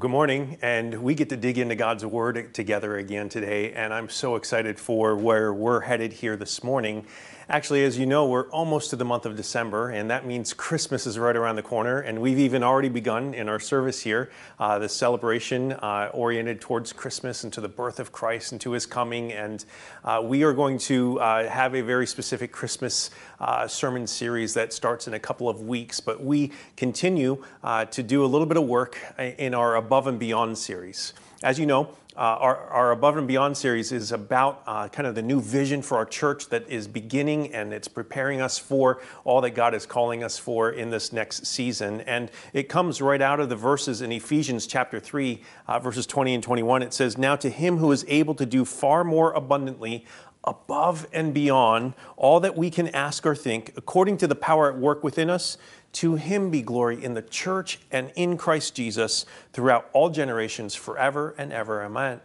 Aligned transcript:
Well, 0.00 0.08
good 0.08 0.12
morning, 0.12 0.56
and 0.62 1.02
we 1.02 1.14
get 1.14 1.28
to 1.28 1.36
dig 1.36 1.58
into 1.58 1.74
God's 1.74 2.06
Word 2.06 2.54
together 2.54 2.96
again 2.96 3.28
today, 3.28 3.74
and 3.74 3.92
I'm 3.92 4.08
so 4.08 4.36
excited 4.36 4.80
for 4.80 5.14
where 5.14 5.52
we're 5.52 5.80
headed 5.80 6.14
here 6.14 6.38
this 6.38 6.64
morning. 6.64 7.04
Actually, 7.50 7.82
as 7.82 7.98
you 7.98 8.06
know, 8.06 8.28
we're 8.28 8.48
almost 8.50 8.90
to 8.90 8.96
the 8.96 9.04
month 9.04 9.26
of 9.26 9.34
December, 9.34 9.90
and 9.90 10.08
that 10.08 10.24
means 10.24 10.52
Christmas 10.52 11.04
is 11.04 11.18
right 11.18 11.34
around 11.34 11.56
the 11.56 11.62
corner. 11.64 11.98
And 11.98 12.20
we've 12.20 12.38
even 12.38 12.62
already 12.62 12.88
begun 12.88 13.34
in 13.34 13.48
our 13.48 13.58
service 13.58 14.00
here 14.00 14.30
uh, 14.60 14.78
the 14.78 14.88
celebration 14.88 15.72
uh, 15.72 16.12
oriented 16.14 16.60
towards 16.60 16.92
Christmas 16.92 17.42
and 17.42 17.52
to 17.52 17.60
the 17.60 17.68
birth 17.68 17.98
of 17.98 18.12
Christ 18.12 18.52
and 18.52 18.60
to 18.60 18.70
his 18.70 18.86
coming. 18.86 19.32
And 19.32 19.64
uh, 20.04 20.22
we 20.24 20.44
are 20.44 20.52
going 20.52 20.78
to 20.78 21.18
uh, 21.18 21.48
have 21.48 21.74
a 21.74 21.80
very 21.80 22.06
specific 22.06 22.52
Christmas 22.52 23.10
uh, 23.40 23.66
sermon 23.66 24.06
series 24.06 24.54
that 24.54 24.72
starts 24.72 25.08
in 25.08 25.14
a 25.14 25.18
couple 25.18 25.48
of 25.48 25.62
weeks. 25.62 25.98
But 25.98 26.22
we 26.22 26.52
continue 26.76 27.44
uh, 27.64 27.86
to 27.86 28.04
do 28.04 28.24
a 28.24 28.28
little 28.28 28.46
bit 28.46 28.58
of 28.58 28.68
work 28.68 28.96
in 29.18 29.54
our 29.54 29.74
Above 29.74 30.06
and 30.06 30.20
Beyond 30.20 30.56
series. 30.56 31.14
As 31.42 31.58
you 31.58 31.66
know, 31.66 31.96
uh, 32.20 32.36
our, 32.38 32.56
our, 32.66 32.90
Above 32.90 33.16
and 33.16 33.26
Beyond 33.26 33.56
series 33.56 33.92
is 33.92 34.12
about 34.12 34.62
uh, 34.66 34.88
kind 34.88 35.06
of 35.06 35.14
the 35.14 35.22
new 35.22 35.40
vision 35.40 35.80
for 35.80 35.96
our 35.96 36.04
church 36.04 36.50
that 36.50 36.68
is 36.68 36.86
beginning 36.86 37.54
and 37.54 37.72
it's 37.72 37.88
preparing 37.88 38.42
us 38.42 38.58
for 38.58 39.00
all 39.24 39.40
that 39.40 39.52
God 39.52 39.72
is 39.72 39.86
calling 39.86 40.22
us 40.22 40.36
for 40.36 40.70
in 40.70 40.90
this 40.90 41.14
next 41.14 41.46
season. 41.46 42.02
And 42.02 42.30
it 42.52 42.68
comes 42.68 43.00
right 43.00 43.22
out 43.22 43.40
of 43.40 43.48
the 43.48 43.56
verses 43.56 44.02
in 44.02 44.12
Ephesians 44.12 44.66
chapter 44.66 45.00
3, 45.00 45.40
uh, 45.66 45.78
verses 45.78 46.06
20 46.06 46.34
and 46.34 46.42
21. 46.42 46.82
It 46.82 46.92
says, 46.92 47.16
Now 47.16 47.36
to 47.36 47.48
him 47.48 47.78
who 47.78 47.90
is 47.90 48.04
able 48.06 48.34
to 48.34 48.44
do 48.44 48.66
far 48.66 49.02
more 49.02 49.32
abundantly 49.32 50.04
above 50.44 51.06
and 51.12 51.34
beyond 51.34 51.94
all 52.16 52.40
that 52.40 52.56
we 52.56 52.70
can 52.70 52.88
ask 52.88 53.26
or 53.26 53.34
think, 53.34 53.72
according 53.76 54.16
to 54.18 54.26
the 54.26 54.34
power 54.34 54.70
at 54.72 54.78
work 54.78 55.04
within 55.04 55.28
us, 55.28 55.58
to 55.92 56.14
him 56.14 56.50
be 56.50 56.62
glory 56.62 57.02
in 57.02 57.14
the 57.14 57.22
church 57.22 57.80
and 57.90 58.12
in 58.14 58.36
Christ 58.36 58.74
Jesus 58.74 59.26
throughout 59.52 59.90
all 59.92 60.08
generations, 60.08 60.74
forever 60.74 61.34
and 61.36 61.52
ever. 61.52 61.82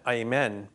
Amen. 0.08 0.68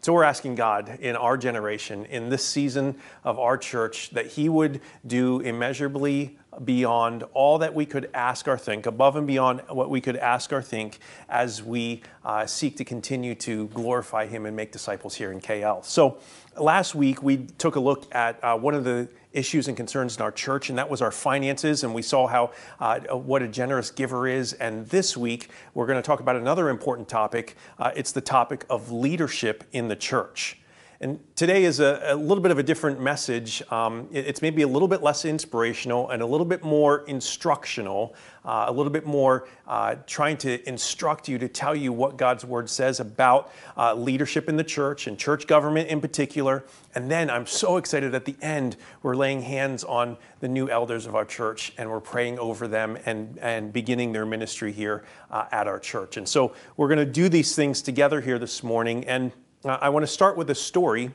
So 0.00 0.12
we're 0.12 0.22
asking 0.22 0.54
God 0.54 1.00
in 1.00 1.16
our 1.16 1.36
generation, 1.36 2.04
in 2.04 2.28
this 2.28 2.44
season 2.44 2.94
of 3.24 3.40
our 3.40 3.58
church, 3.58 4.10
that 4.10 4.26
He 4.26 4.48
would 4.48 4.80
do 5.04 5.40
immeasurably 5.40 6.38
beyond 6.64 7.24
all 7.34 7.58
that 7.58 7.74
we 7.74 7.86
could 7.86 8.08
ask 8.14 8.46
or 8.46 8.56
think, 8.56 8.86
above 8.86 9.16
and 9.16 9.26
beyond 9.26 9.62
what 9.68 9.90
we 9.90 10.00
could 10.00 10.16
ask 10.16 10.52
or 10.52 10.62
think, 10.62 11.00
as 11.28 11.60
we 11.60 12.02
uh, 12.24 12.46
seek 12.46 12.76
to 12.76 12.84
continue 12.84 13.34
to 13.34 13.66
glorify 13.68 14.26
Him 14.26 14.46
and 14.46 14.54
make 14.54 14.70
disciples 14.70 15.16
here 15.16 15.32
in 15.32 15.40
KL. 15.40 15.84
So 15.84 16.18
last 16.58 16.94
week 16.94 17.22
we 17.22 17.38
took 17.58 17.76
a 17.76 17.80
look 17.80 18.06
at 18.14 18.42
uh, 18.42 18.56
one 18.56 18.74
of 18.74 18.84
the 18.84 19.08
issues 19.32 19.68
and 19.68 19.76
concerns 19.76 20.16
in 20.16 20.22
our 20.22 20.32
church, 20.32 20.70
and 20.70 20.78
that 20.78 20.88
was 20.88 21.02
our 21.02 21.12
finances. 21.12 21.84
And 21.84 21.94
we 21.94 22.02
saw 22.02 22.26
how 22.26 22.52
uh, 22.80 23.00
what 23.10 23.42
a 23.42 23.48
generous 23.48 23.90
giver 23.90 24.26
is. 24.26 24.54
And 24.54 24.88
this 24.88 25.16
week, 25.16 25.50
we're 25.74 25.86
going 25.86 26.00
to 26.00 26.06
talk 26.06 26.20
about 26.20 26.36
another 26.36 26.68
important 26.68 27.08
topic. 27.08 27.56
Uh, 27.78 27.92
it's 27.94 28.12
the 28.12 28.20
topic 28.20 28.64
of 28.70 28.90
leadership 28.90 29.64
in 29.72 29.88
the 29.88 29.96
church. 29.96 30.58
And 30.98 31.20
today 31.34 31.64
is 31.64 31.78
a, 31.80 32.00
a, 32.06 32.16
little 32.16 32.40
bit 32.40 32.50
of 32.50 32.58
a 32.58 32.62
different 32.62 33.00
message. 33.00 33.62
Um, 33.70 34.08
it, 34.10 34.26
it's 34.26 34.40
maybe 34.40 34.62
a 34.62 34.66
little 34.66 34.88
bit 34.88 35.02
less 35.02 35.26
inspirational 35.26 36.08
and 36.08 36.22
a 36.22 36.26
little 36.26 36.46
bit 36.46 36.64
more 36.64 37.04
instructional, 37.06 38.14
uh, 38.46 38.64
a 38.68 38.72
little 38.72 38.90
bit 38.90 39.04
more 39.04 39.46
uh, 39.66 39.96
trying 40.06 40.38
to 40.38 40.66
instruct 40.66 41.28
you 41.28 41.36
to 41.36 41.48
tell 41.48 41.76
you 41.76 41.92
what 41.92 42.16
God's 42.16 42.46
Word 42.46 42.70
says 42.70 42.98
about 42.98 43.52
uh, 43.76 43.92
leadership 43.92 44.48
in 44.48 44.56
the 44.56 44.64
church 44.64 45.06
and 45.06 45.18
church 45.18 45.46
government 45.46 45.90
in 45.90 46.00
particular. 46.00 46.64
And 46.94 47.10
then 47.10 47.28
I'm 47.28 47.44
so 47.44 47.76
excited 47.76 48.14
at 48.14 48.24
the 48.24 48.36
end, 48.40 48.78
we're 49.02 49.16
laying 49.16 49.42
hands 49.42 49.84
on 49.84 50.16
the 50.40 50.48
new 50.48 50.70
elders 50.70 51.04
of 51.04 51.14
our 51.14 51.26
church 51.26 51.74
and 51.76 51.90
we're 51.90 52.00
praying 52.00 52.38
over 52.38 52.66
them 52.66 52.96
and, 53.04 53.36
and 53.42 53.70
beginning 53.70 54.12
their 54.12 54.24
ministry 54.24 54.72
here 54.72 55.04
uh, 55.30 55.44
at 55.52 55.66
our 55.66 55.78
church. 55.78 56.16
And 56.16 56.26
so 56.26 56.54
we're 56.78 56.88
going 56.88 56.98
to 56.98 57.04
do 57.04 57.28
these 57.28 57.54
things 57.54 57.82
together 57.82 58.22
here 58.22 58.38
this 58.38 58.62
morning. 58.62 59.04
And 59.04 59.32
I 59.70 59.88
want 59.88 60.02
to 60.02 60.10
start 60.10 60.36
with 60.36 60.50
a 60.50 60.54
story, 60.54 61.10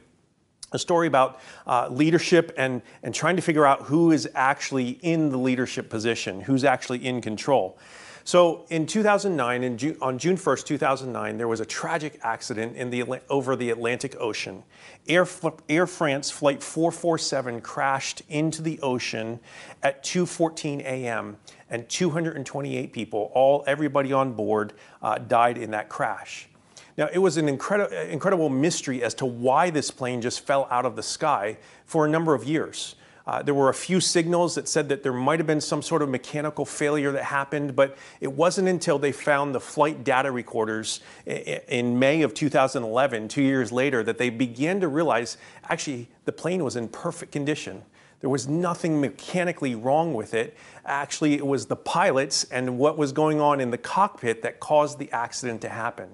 a 0.72 0.80
story 0.80 1.08
about 1.08 1.40
uh, 1.68 1.88
leadership 1.90 2.54
and, 2.58 2.82
and 3.04 3.14
trying 3.14 3.36
to 3.36 3.42
figure 3.42 3.66
out 3.66 3.84
who 3.84 4.12
is 4.12 4.30
actually 4.36 4.90
in 5.02 5.30
the 5.30 5.38
leadership 5.38 5.90
position, 5.90 6.42
who's 6.42 6.64
actually 6.64 7.06
in 7.06 7.22
control. 7.22 7.78
So 8.24 8.66
in 8.70 8.86
2009, 8.86 9.64
in 9.64 9.98
on 10.02 10.20
June 10.20 10.38
1st, 10.38 10.66
2009, 10.66 11.38
there 11.38 11.48
was 11.48 11.60
a 11.60 11.66
tragic 11.66 12.20
accident 12.22 12.76
in 12.78 12.92
the, 12.92 13.04
over 13.30 13.56
the 13.56 13.72
Atlantic 13.72 14.16
Ocean. 14.20 14.64
Air, 15.08 15.28
Air 15.68 15.88
France 15.88 16.30
Flight 16.30 16.62
447 16.62 17.62
crashed 17.62 18.22
into 18.30 18.62
the 18.62 18.80
ocean 18.82 19.40
at 19.82 20.04
2.14 20.04 20.82
a.m. 20.82 21.38
and 21.70 21.90
228 21.90 22.94
people, 22.94 23.32
all 23.34 23.64
everybody 23.66 24.14
on 24.14 24.34
board, 24.34 24.74
uh, 25.02 25.18
died 25.18 25.58
in 25.58 25.72
that 25.72 25.90
crash. 25.90 26.48
Now, 26.98 27.10
it 27.12 27.20
was 27.20 27.38
an 27.38 27.48
incredible, 27.48 27.96
incredible 27.98 28.50
mystery 28.50 29.04
as 29.04 29.14
to 29.16 29.26
why 29.26 29.70
this 29.70 29.92
plane 29.92 30.22
just 30.22 30.42
fell 30.42 30.68
out 30.70 30.86
of 30.86 30.96
the 30.96 31.04
sky 31.04 31.58
for 31.86 32.06
a 32.06 32.10
number 32.10 32.34
of 32.34 32.44
years. 32.44 32.96
Uh, 33.26 33.42
there 33.42 33.54
were 33.54 33.70
a 33.70 33.74
few 33.74 34.00
signals 34.00 34.56
that 34.56 34.68
said 34.68 34.90
that 34.90 35.04
there 35.04 35.14
might 35.14 35.40
have 35.40 35.48
been 35.48 35.62
some 35.62 35.82
sort 35.82 36.02
of 36.02 36.10
mechanical 36.10 36.66
failure 36.66 37.12
that 37.12 37.24
happened, 37.24 37.76
but 37.76 37.96
it 38.20 38.32
wasn't 38.32 38.68
until 38.68 38.98
they 38.98 39.12
found 39.12 39.54
the 39.54 39.60
flight 39.60 40.04
data 40.04 40.32
recorders 40.32 41.02
in 41.26 42.00
May 42.00 42.24
of 42.24 42.34
2011, 42.34 43.28
two 43.28 43.44
years 43.44 43.72
later, 43.72 44.04
that 44.04 44.18
they 44.18 44.30
began 44.30 44.80
to 44.80 44.88
realize 44.88 45.38
actually 45.70 46.10
the 46.26 46.32
plane 46.32 46.64
was 46.64 46.76
in 46.76 46.88
perfect 46.88 47.32
condition. 47.32 47.84
There 48.22 48.30
was 48.30 48.48
nothing 48.48 49.02
mechanically 49.02 49.76
wrong 49.76 50.14
with 50.14 50.34
it. 50.34 50.56
Actually, 50.86 51.36
it 51.36 51.46
was 51.46 51.68
the 51.68 51.76
pilots 51.76 52.44
and 52.46 52.78
what 52.78 52.98
was 52.98 53.12
going 53.12 53.40
on 53.40 53.60
in 53.60 53.72
the 53.72 53.78
cockpit 53.78 54.44
that 54.44 54.60
caused 54.60 55.00
the 55.00 55.12
accident 55.12 55.62
to 55.62 55.70
happen. 55.70 56.10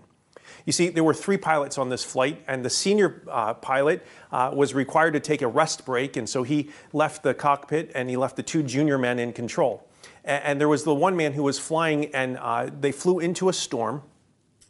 You 0.68 0.74
see, 0.74 0.90
there 0.90 1.04
were 1.06 1.14
three 1.14 1.38
pilots 1.38 1.78
on 1.78 1.88
this 1.88 2.04
flight, 2.04 2.44
and 2.46 2.64
the 2.64 2.70
senior 2.70 3.24
uh, 3.32 3.54
pilot 3.54 4.06
uh, 4.34 4.52
was 4.54 4.74
required 4.74 5.14
to 5.14 5.22
take 5.22 5.42
a 5.42 5.48
rest 5.48 5.86
break, 5.86 6.18
and 6.18 6.28
so 6.28 6.44
he 6.44 6.72
left 6.92 7.24
the 7.24 7.34
cockpit 7.34 7.90
and 7.96 8.10
he 8.10 8.18
left 8.18 8.36
the 8.36 8.44
two 8.44 8.62
junior 8.64 8.98
men 8.98 9.18
in 9.18 9.32
control. 9.32 9.88
And, 10.26 10.44
and 10.44 10.62
there 10.62 10.68
was 10.68 10.84
the 10.84 10.94
one 10.94 11.16
man 11.16 11.32
who 11.32 11.44
was 11.44 11.58
flying, 11.58 12.14
and 12.14 12.38
uh, 12.38 12.70
they 12.82 12.92
flew 12.92 13.20
into 13.20 13.48
a 13.48 13.54
storm. 13.54 14.04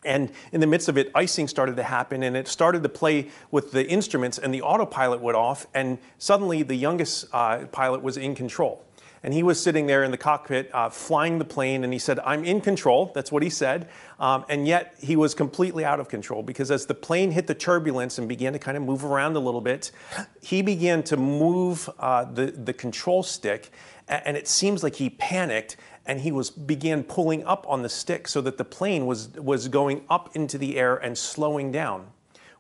And 0.05 0.29
in 0.51 0.61
the 0.61 0.67
midst 0.67 0.87
of 0.87 0.99
it, 0.99 1.09
icing 1.15 1.47
started 1.47 1.75
to 1.77 1.83
happen, 1.83 2.21
and 2.21 2.37
it 2.37 2.47
started 2.47 2.83
to 2.83 2.89
play 2.89 3.29
with 3.49 3.71
the 3.71 3.83
instruments, 3.89 4.37
and 4.37 4.53
the 4.53 4.61
autopilot 4.61 5.19
went 5.19 5.35
off, 5.35 5.65
and 5.73 5.97
suddenly 6.19 6.61
the 6.61 6.75
youngest 6.75 7.25
uh, 7.33 7.65
pilot 7.71 8.03
was 8.03 8.17
in 8.17 8.35
control 8.35 8.86
and 9.23 9.33
he 9.33 9.43
was 9.43 9.61
sitting 9.61 9.87
there 9.87 10.03
in 10.03 10.11
the 10.11 10.17
cockpit 10.17 10.69
uh, 10.73 10.89
flying 10.89 11.39
the 11.39 11.45
plane 11.45 11.83
and 11.83 11.91
he 11.93 11.99
said 11.99 12.19
i'm 12.19 12.43
in 12.43 12.61
control. 12.61 13.11
That's 13.13 13.31
what 13.31 13.43
he 13.43 13.49
said. 13.49 13.89
Um, 14.19 14.45
and 14.49 14.67
yet 14.67 14.95
he 14.99 15.15
was 15.15 15.35
completely 15.35 15.85
out 15.85 15.99
of 15.99 16.09
control 16.09 16.43
because 16.43 16.71
as 16.71 16.85
the 16.85 16.93
plane 16.93 17.31
hit 17.31 17.47
the 17.47 17.55
turbulence 17.55 18.17
and 18.17 18.27
began 18.27 18.53
to 18.53 18.59
kind 18.59 18.77
of 18.77 18.83
move 18.83 19.05
around 19.05 19.35
a 19.35 19.39
little 19.39 19.61
bit 19.61 19.91
he 20.41 20.61
began 20.61 21.03
to 21.03 21.17
move 21.17 21.89
uh, 21.99 22.25
the, 22.25 22.47
the 22.51 22.73
control 22.73 23.23
stick 23.23 23.71
and 24.07 24.37
it 24.37 24.47
seems 24.47 24.83
like 24.83 24.95
he 24.95 25.09
panicked 25.09 25.77
and 26.05 26.21
he 26.21 26.31
was 26.31 26.49
began 26.49 27.03
pulling 27.03 27.43
up 27.45 27.65
on 27.67 27.83
the 27.83 27.89
stick 27.89 28.27
so 28.27 28.41
that 28.41 28.57
the 28.57 28.65
plane 28.65 29.05
was 29.05 29.29
was 29.31 29.67
going 29.67 30.03
up 30.09 30.35
into 30.35 30.57
the 30.57 30.77
air 30.77 30.95
and 30.95 31.17
slowing 31.17 31.71
down. 31.71 32.07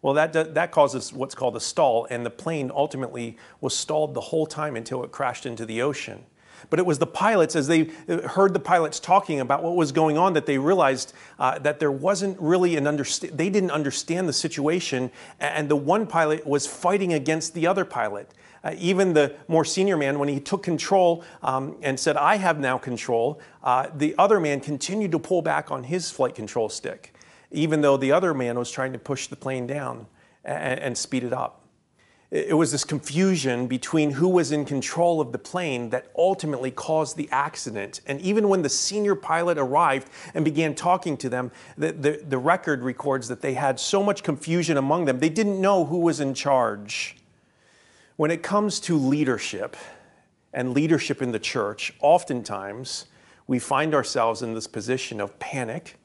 Well, 0.01 0.13
that, 0.13 0.53
that 0.53 0.71
causes 0.71 1.11
what's 1.11 1.33
called 1.33 1.55
a 1.55 1.59
stall, 1.59 2.05
and 2.09 2.25
the 2.25 2.29
plane 2.29 2.71
ultimately 2.73 3.35
was 3.61 3.75
stalled 3.75 4.13
the 4.13 4.21
whole 4.21 4.45
time 4.45 4.75
until 4.75 5.03
it 5.03 5.11
crashed 5.11 5.45
into 5.45 5.65
the 5.65 5.81
ocean. 5.81 6.23
But 6.69 6.79
it 6.79 6.85
was 6.85 6.99
the 6.99 7.07
pilots, 7.07 7.55
as 7.55 7.67
they 7.67 7.85
heard 8.25 8.53
the 8.53 8.59
pilots 8.59 8.99
talking 8.99 9.39
about 9.39 9.63
what 9.63 9.75
was 9.75 9.91
going 9.91 10.17
on, 10.17 10.33
that 10.33 10.45
they 10.45 10.57
realized 10.57 11.13
uh, 11.39 11.59
that 11.59 11.79
there 11.79 11.91
wasn't 11.91 12.39
really 12.39 12.75
an 12.75 12.87
understand. 12.87 13.37
They 13.37 13.49
didn't 13.49 13.71
understand 13.71 14.27
the 14.27 14.33
situation, 14.33 15.11
and 15.39 15.69
the 15.69 15.75
one 15.75 16.07
pilot 16.07 16.45
was 16.45 16.67
fighting 16.67 17.13
against 17.13 17.53
the 17.53 17.67
other 17.67 17.85
pilot. 17.85 18.33
Uh, 18.63 18.73
even 18.77 19.13
the 19.13 19.35
more 19.47 19.63
senior 19.63 19.95
man, 19.95 20.19
when 20.19 20.27
he 20.27 20.39
took 20.39 20.63
control 20.63 21.23
um, 21.41 21.77
and 21.81 21.97
said, 21.99 22.17
"I 22.17 22.35
have 22.35 22.59
now 22.59 22.77
control," 22.77 23.39
uh, 23.63 23.87
the 23.95 24.15
other 24.17 24.39
man 24.39 24.59
continued 24.59 25.11
to 25.13 25.19
pull 25.19 25.41
back 25.41 25.71
on 25.71 25.83
his 25.83 26.11
flight 26.11 26.35
control 26.35 26.67
stick, 26.67 27.13
even 27.51 27.81
though 27.81 27.95
the 27.95 28.11
other 28.11 28.33
man 28.33 28.57
was 28.57 28.71
trying 28.71 28.93
to 28.93 28.99
push 28.99 29.27
the 29.27 29.35
plane 29.35 29.67
down 29.67 30.07
and, 30.43 30.79
and 30.79 30.97
speed 30.97 31.23
it 31.23 31.33
up. 31.33 31.66
It 32.29 32.57
was 32.57 32.73
this 32.73 32.83
confusion 32.83 33.67
between 33.67 34.11
who 34.11 34.27
was 34.27 34.51
in 34.51 34.65
control 34.65 35.21
of 35.21 35.31
the 35.31 35.37
plane 35.37 35.91
that 35.91 36.07
ultimately 36.17 36.71
caused 36.71 37.15
the 37.15 37.29
accident. 37.31 38.01
And 38.05 38.19
even 38.19 38.49
when 38.49 38.63
the 38.63 38.69
senior 38.69 39.15
pilot 39.15 39.57
arrived 39.57 40.09
and 40.33 40.43
began 40.43 40.75
talking 40.75 41.15
to 41.17 41.29
them, 41.29 41.51
the, 41.77 41.93
the, 41.93 42.21
the, 42.27 42.37
record 42.37 42.83
records 42.83 43.29
that 43.29 43.41
they 43.41 43.53
had 43.53 43.79
so 43.79 44.03
much 44.03 44.23
confusion 44.23 44.75
among 44.75 45.05
them, 45.05 45.19
they 45.19 45.29
didn't 45.29 45.61
know 45.61 45.85
who 45.85 45.99
was 45.99 46.19
in 46.19 46.33
charge. 46.33 47.15
When 48.17 48.29
it 48.29 48.43
comes 48.43 48.81
to 48.81 48.97
leadership 48.97 49.77
and 50.51 50.73
leadership 50.73 51.21
in 51.21 51.31
the 51.31 51.39
church, 51.39 51.93
oftentimes 52.01 53.05
we 53.47 53.57
find 53.57 53.95
ourselves 53.95 54.41
in 54.41 54.53
this 54.53 54.67
position 54.67 55.21
of 55.21 55.39
panic, 55.39 55.97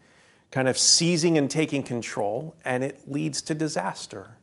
kind 0.53 0.69
of 0.69 0.79
seizing 0.79 1.37
and 1.37 1.51
taking 1.51 1.83
control, 1.83 2.55
and 2.65 2.85
it 2.85 3.11
leads 3.11 3.43
to 3.43 3.55
disaster. 3.57 4.37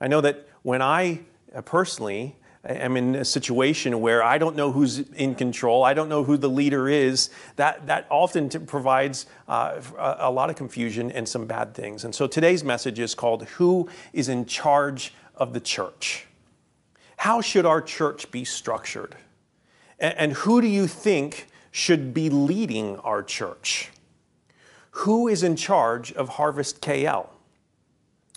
I 0.00 0.08
know 0.08 0.22
that 0.22 0.48
when 0.62 0.82
I 0.82 1.20
uh, 1.54 1.62
personally 1.62 2.36
am 2.64 2.96
in 2.96 3.16
a 3.16 3.24
situation 3.24 4.00
where 4.00 4.22
I 4.22 4.38
don't 4.38 4.54
know 4.54 4.70
who's 4.70 5.00
in 5.10 5.34
control, 5.34 5.82
I 5.82 5.94
don't 5.94 6.08
know 6.08 6.22
who 6.22 6.36
the 6.36 6.48
leader 6.48 6.88
is, 6.88 7.30
that, 7.56 7.86
that 7.86 8.06
often 8.10 8.48
provides 8.48 9.26
uh, 9.48 9.80
a 9.98 10.30
lot 10.30 10.48
of 10.50 10.56
confusion 10.56 11.10
and 11.10 11.28
some 11.28 11.46
bad 11.46 11.74
things. 11.74 12.04
And 12.04 12.14
so 12.14 12.26
today's 12.26 12.62
message 12.62 12.98
is 12.98 13.14
called 13.14 13.44
Who 13.44 13.88
is 14.12 14.28
in 14.28 14.46
Charge 14.46 15.12
of 15.34 15.52
the 15.52 15.60
Church? 15.60 16.26
How 17.16 17.40
should 17.40 17.66
our 17.66 17.80
church 17.80 18.30
be 18.30 18.44
structured? 18.44 19.16
And, 19.98 20.14
and 20.18 20.32
who 20.32 20.60
do 20.60 20.68
you 20.68 20.86
think 20.86 21.48
should 21.72 22.14
be 22.14 22.30
leading 22.30 22.96
our 22.98 23.22
church? 23.22 23.90
Who 24.90 25.26
is 25.26 25.42
in 25.42 25.56
charge 25.56 26.12
of 26.12 26.28
Harvest 26.30 26.80
KL? 26.80 27.28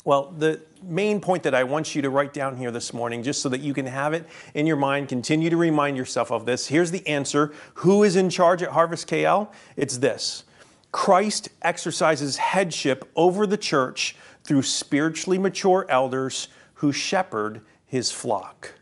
Well, 0.06 0.36
the 0.38 0.62
main 0.84 1.20
point 1.20 1.42
that 1.44 1.56
I 1.56 1.64
want 1.64 1.96
you 1.96 2.04
to 2.04 2.12
write 2.12 2.32
down 2.32 2.58
here 2.58 2.70
this 2.70 2.94
morning, 2.94 3.24
just 3.24 3.42
so 3.42 3.50
that 3.50 3.62
you 3.62 3.74
can 3.74 3.88
have 3.88 4.14
it 4.14 4.28
in 4.54 4.68
your 4.68 4.76
mind, 4.78 5.10
continue 5.10 5.50
to 5.50 5.58
remind 5.58 5.98
yourself 5.98 6.32
of 6.32 6.46
this. 6.46 6.68
Here's 6.68 6.92
the 6.92 7.06
answer 7.08 7.52
Who 7.76 8.04
is 8.04 8.16
in 8.16 8.30
charge 8.30 8.62
at 8.62 8.70
Harvest 8.70 9.10
KL? 9.10 9.50
It's 9.76 9.98
this 9.98 10.44
Christ 10.92 11.50
exercises 11.64 12.38
headship 12.38 13.12
over 13.16 13.48
the 13.48 13.58
church 13.58 14.16
through 14.44 14.62
spiritually 14.62 15.40
mature 15.40 15.88
elders 15.90 16.50
who 16.76 16.92
shepherd 16.92 17.62
his 17.88 18.12
flock. 18.12 18.76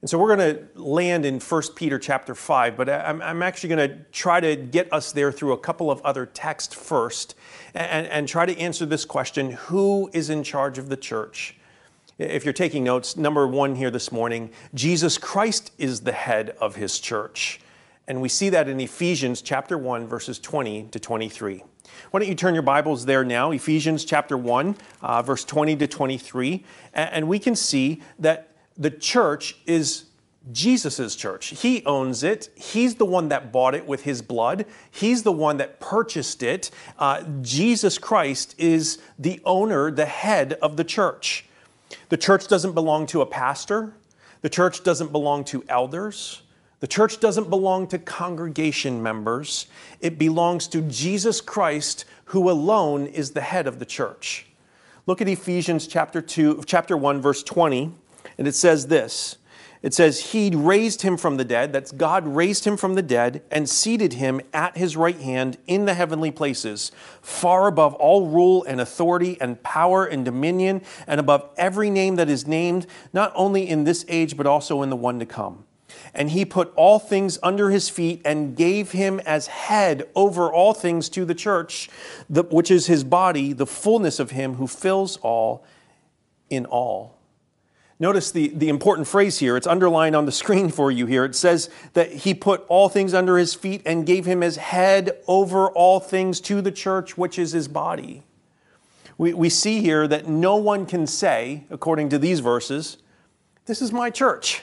And 0.00 0.08
so 0.08 0.18
we're 0.18 0.34
going 0.34 0.56
to 0.56 0.80
land 0.80 1.26
in 1.26 1.40
1 1.40 1.62
Peter 1.74 1.98
chapter 1.98 2.34
5, 2.34 2.74
but 2.74 2.88
I'm, 2.88 3.20
I'm 3.20 3.42
actually 3.42 3.68
going 3.68 3.90
to 3.90 3.98
try 4.12 4.40
to 4.40 4.56
get 4.56 4.90
us 4.92 5.12
there 5.12 5.30
through 5.30 5.52
a 5.52 5.58
couple 5.58 5.90
of 5.90 6.00
other 6.02 6.24
texts 6.24 6.74
first 6.74 7.34
and, 7.74 8.06
and 8.06 8.26
try 8.26 8.46
to 8.46 8.58
answer 8.58 8.86
this 8.86 9.04
question 9.04 9.50
who 9.52 10.08
is 10.14 10.30
in 10.30 10.42
charge 10.42 10.78
of 10.78 10.88
the 10.88 10.96
church? 10.96 11.56
If 12.16 12.44
you're 12.44 12.54
taking 12.54 12.82
notes, 12.82 13.16
number 13.16 13.46
one 13.46 13.74
here 13.74 13.90
this 13.90 14.10
morning 14.10 14.50
Jesus 14.74 15.18
Christ 15.18 15.72
is 15.76 16.00
the 16.00 16.12
head 16.12 16.50
of 16.60 16.76
his 16.76 16.98
church. 16.98 17.60
And 18.08 18.22
we 18.22 18.28
see 18.28 18.48
that 18.48 18.68
in 18.68 18.80
Ephesians 18.80 19.42
chapter 19.42 19.76
1, 19.76 20.08
verses 20.08 20.38
20 20.38 20.88
to 20.92 20.98
23. 20.98 21.62
Why 22.10 22.20
don't 22.20 22.28
you 22.28 22.34
turn 22.34 22.54
your 22.54 22.62
Bibles 22.62 23.04
there 23.04 23.24
now, 23.24 23.50
Ephesians 23.50 24.04
chapter 24.04 24.36
1, 24.36 24.76
uh, 25.02 25.22
verse 25.22 25.44
20 25.44 25.76
to 25.76 25.86
23, 25.86 26.64
and 26.94 27.28
we 27.28 27.38
can 27.38 27.54
see 27.54 28.02
that 28.18 28.49
the 28.80 28.90
church 28.90 29.58
is 29.66 30.06
Jesus' 30.52 31.14
church. 31.14 31.48
He 31.48 31.84
owns 31.84 32.22
it. 32.22 32.48
He's 32.56 32.94
the 32.94 33.04
one 33.04 33.28
that 33.28 33.52
bought 33.52 33.74
it 33.74 33.86
with 33.86 34.04
his 34.04 34.22
blood. 34.22 34.64
He's 34.90 35.22
the 35.22 35.32
one 35.32 35.58
that 35.58 35.80
purchased 35.80 36.42
it. 36.42 36.70
Uh, 36.98 37.22
Jesus 37.42 37.98
Christ 37.98 38.54
is 38.56 38.98
the 39.18 39.40
owner, 39.44 39.90
the 39.90 40.06
head 40.06 40.54
of 40.54 40.78
the 40.78 40.84
church. 40.84 41.44
The 42.08 42.16
church 42.16 42.48
doesn't 42.48 42.72
belong 42.72 43.06
to 43.08 43.20
a 43.20 43.26
pastor. 43.26 43.92
The 44.40 44.48
church 44.48 44.82
doesn't 44.82 45.12
belong 45.12 45.44
to 45.44 45.62
elders. 45.68 46.40
The 46.80 46.86
church 46.86 47.20
doesn't 47.20 47.50
belong 47.50 47.86
to 47.88 47.98
congregation 47.98 49.02
members. 49.02 49.66
It 50.00 50.18
belongs 50.18 50.66
to 50.68 50.80
Jesus 50.80 51.42
Christ, 51.42 52.06
who 52.26 52.48
alone 52.48 53.06
is 53.06 53.32
the 53.32 53.42
head 53.42 53.66
of 53.66 53.78
the 53.78 53.84
church. 53.84 54.46
Look 55.04 55.20
at 55.20 55.28
Ephesians 55.28 55.86
chapter 55.86 56.22
2, 56.22 56.62
chapter 56.64 56.96
1, 56.96 57.20
verse 57.20 57.42
20. 57.42 57.94
And 58.40 58.48
it 58.48 58.54
says 58.54 58.86
this 58.86 59.36
it 59.82 59.92
says, 59.92 60.32
He 60.32 60.50
raised 60.50 61.02
him 61.02 61.18
from 61.18 61.36
the 61.36 61.44
dead, 61.44 61.74
that's 61.74 61.92
God 61.92 62.26
raised 62.26 62.66
him 62.66 62.78
from 62.78 62.94
the 62.94 63.02
dead 63.02 63.42
and 63.50 63.68
seated 63.68 64.14
him 64.14 64.40
at 64.54 64.78
his 64.78 64.96
right 64.96 65.20
hand 65.20 65.58
in 65.66 65.84
the 65.84 65.92
heavenly 65.92 66.30
places, 66.30 66.90
far 67.20 67.66
above 67.66 67.92
all 67.96 68.28
rule 68.28 68.64
and 68.64 68.80
authority 68.80 69.36
and 69.42 69.62
power 69.62 70.06
and 70.06 70.24
dominion, 70.24 70.80
and 71.06 71.20
above 71.20 71.50
every 71.58 71.90
name 71.90 72.16
that 72.16 72.30
is 72.30 72.46
named, 72.46 72.86
not 73.12 73.30
only 73.34 73.68
in 73.68 73.84
this 73.84 74.06
age, 74.08 74.38
but 74.38 74.46
also 74.46 74.80
in 74.80 74.88
the 74.88 74.96
one 74.96 75.18
to 75.18 75.26
come. 75.26 75.64
And 76.14 76.30
he 76.30 76.46
put 76.46 76.72
all 76.76 76.98
things 76.98 77.38
under 77.42 77.68
his 77.68 77.90
feet 77.90 78.22
and 78.24 78.56
gave 78.56 78.92
him 78.92 79.20
as 79.26 79.48
head 79.48 80.08
over 80.14 80.50
all 80.50 80.72
things 80.72 81.10
to 81.10 81.26
the 81.26 81.34
church, 81.34 81.90
which 82.30 82.70
is 82.70 82.86
his 82.86 83.04
body, 83.04 83.52
the 83.52 83.66
fullness 83.66 84.18
of 84.18 84.30
him 84.30 84.54
who 84.54 84.66
fills 84.66 85.18
all 85.18 85.62
in 86.48 86.64
all. 86.64 87.19
Notice 88.00 88.30
the, 88.30 88.48
the 88.48 88.70
important 88.70 89.06
phrase 89.06 89.38
here. 89.38 89.58
It's 89.58 89.66
underlined 89.66 90.16
on 90.16 90.24
the 90.24 90.32
screen 90.42 90.70
for 90.70 90.90
you 90.90 91.06
here. 91.06 91.24
It 91.24 91.36
says 91.36 91.68
that 91.92 92.10
he 92.10 92.34
put 92.34 92.64
all 92.68 92.88
things 92.88 93.14
under 93.14 93.36
his 93.36 93.54
feet 93.54 93.82
and 93.84 94.06
gave 94.06 94.24
him 94.24 94.42
as 94.42 94.56
head 94.56 95.18
over 95.28 95.68
all 95.68 96.00
things 96.00 96.40
to 96.42 96.62
the 96.62 96.72
church, 96.72 97.16
which 97.16 97.38
is 97.38 97.52
his 97.52 97.68
body. 97.68 98.22
We, 99.18 99.34
we 99.34 99.50
see 99.50 99.82
here 99.82 100.08
that 100.08 100.26
no 100.26 100.56
one 100.56 100.86
can 100.86 101.06
say, 101.06 101.64
according 101.68 102.08
to 102.08 102.18
these 102.18 102.40
verses, 102.40 102.96
this 103.66 103.82
is 103.82 103.92
my 103.92 104.08
church. 104.08 104.62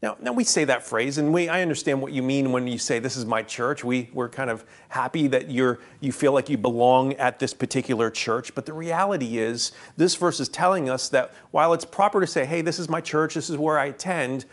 Now, 0.00 0.16
now 0.20 0.32
we 0.32 0.44
say 0.44 0.64
that 0.64 0.84
phrase, 0.84 1.18
and 1.18 1.32
we, 1.32 1.48
I 1.48 1.60
understand 1.60 2.00
what 2.00 2.12
you 2.12 2.22
mean 2.22 2.52
when 2.52 2.68
you 2.68 2.78
say, 2.78 3.00
This 3.00 3.16
is 3.16 3.26
my 3.26 3.42
church. 3.42 3.82
We, 3.82 4.10
we're 4.12 4.28
kind 4.28 4.48
of 4.48 4.64
happy 4.88 5.26
that 5.28 5.50
you're, 5.50 5.80
you 6.00 6.12
feel 6.12 6.32
like 6.32 6.48
you 6.48 6.56
belong 6.56 7.14
at 7.14 7.40
this 7.40 7.52
particular 7.52 8.08
church. 8.08 8.54
But 8.54 8.64
the 8.64 8.72
reality 8.72 9.38
is, 9.38 9.72
this 9.96 10.14
verse 10.14 10.38
is 10.38 10.48
telling 10.48 10.88
us 10.88 11.08
that 11.08 11.34
while 11.50 11.74
it's 11.74 11.84
proper 11.84 12.20
to 12.20 12.28
say, 12.28 12.44
Hey, 12.44 12.60
this 12.60 12.78
is 12.78 12.88
my 12.88 13.00
church, 13.00 13.34
this 13.34 13.50
is 13.50 13.56
where 13.56 13.78
I 13.78 13.86
attend, 13.86 14.44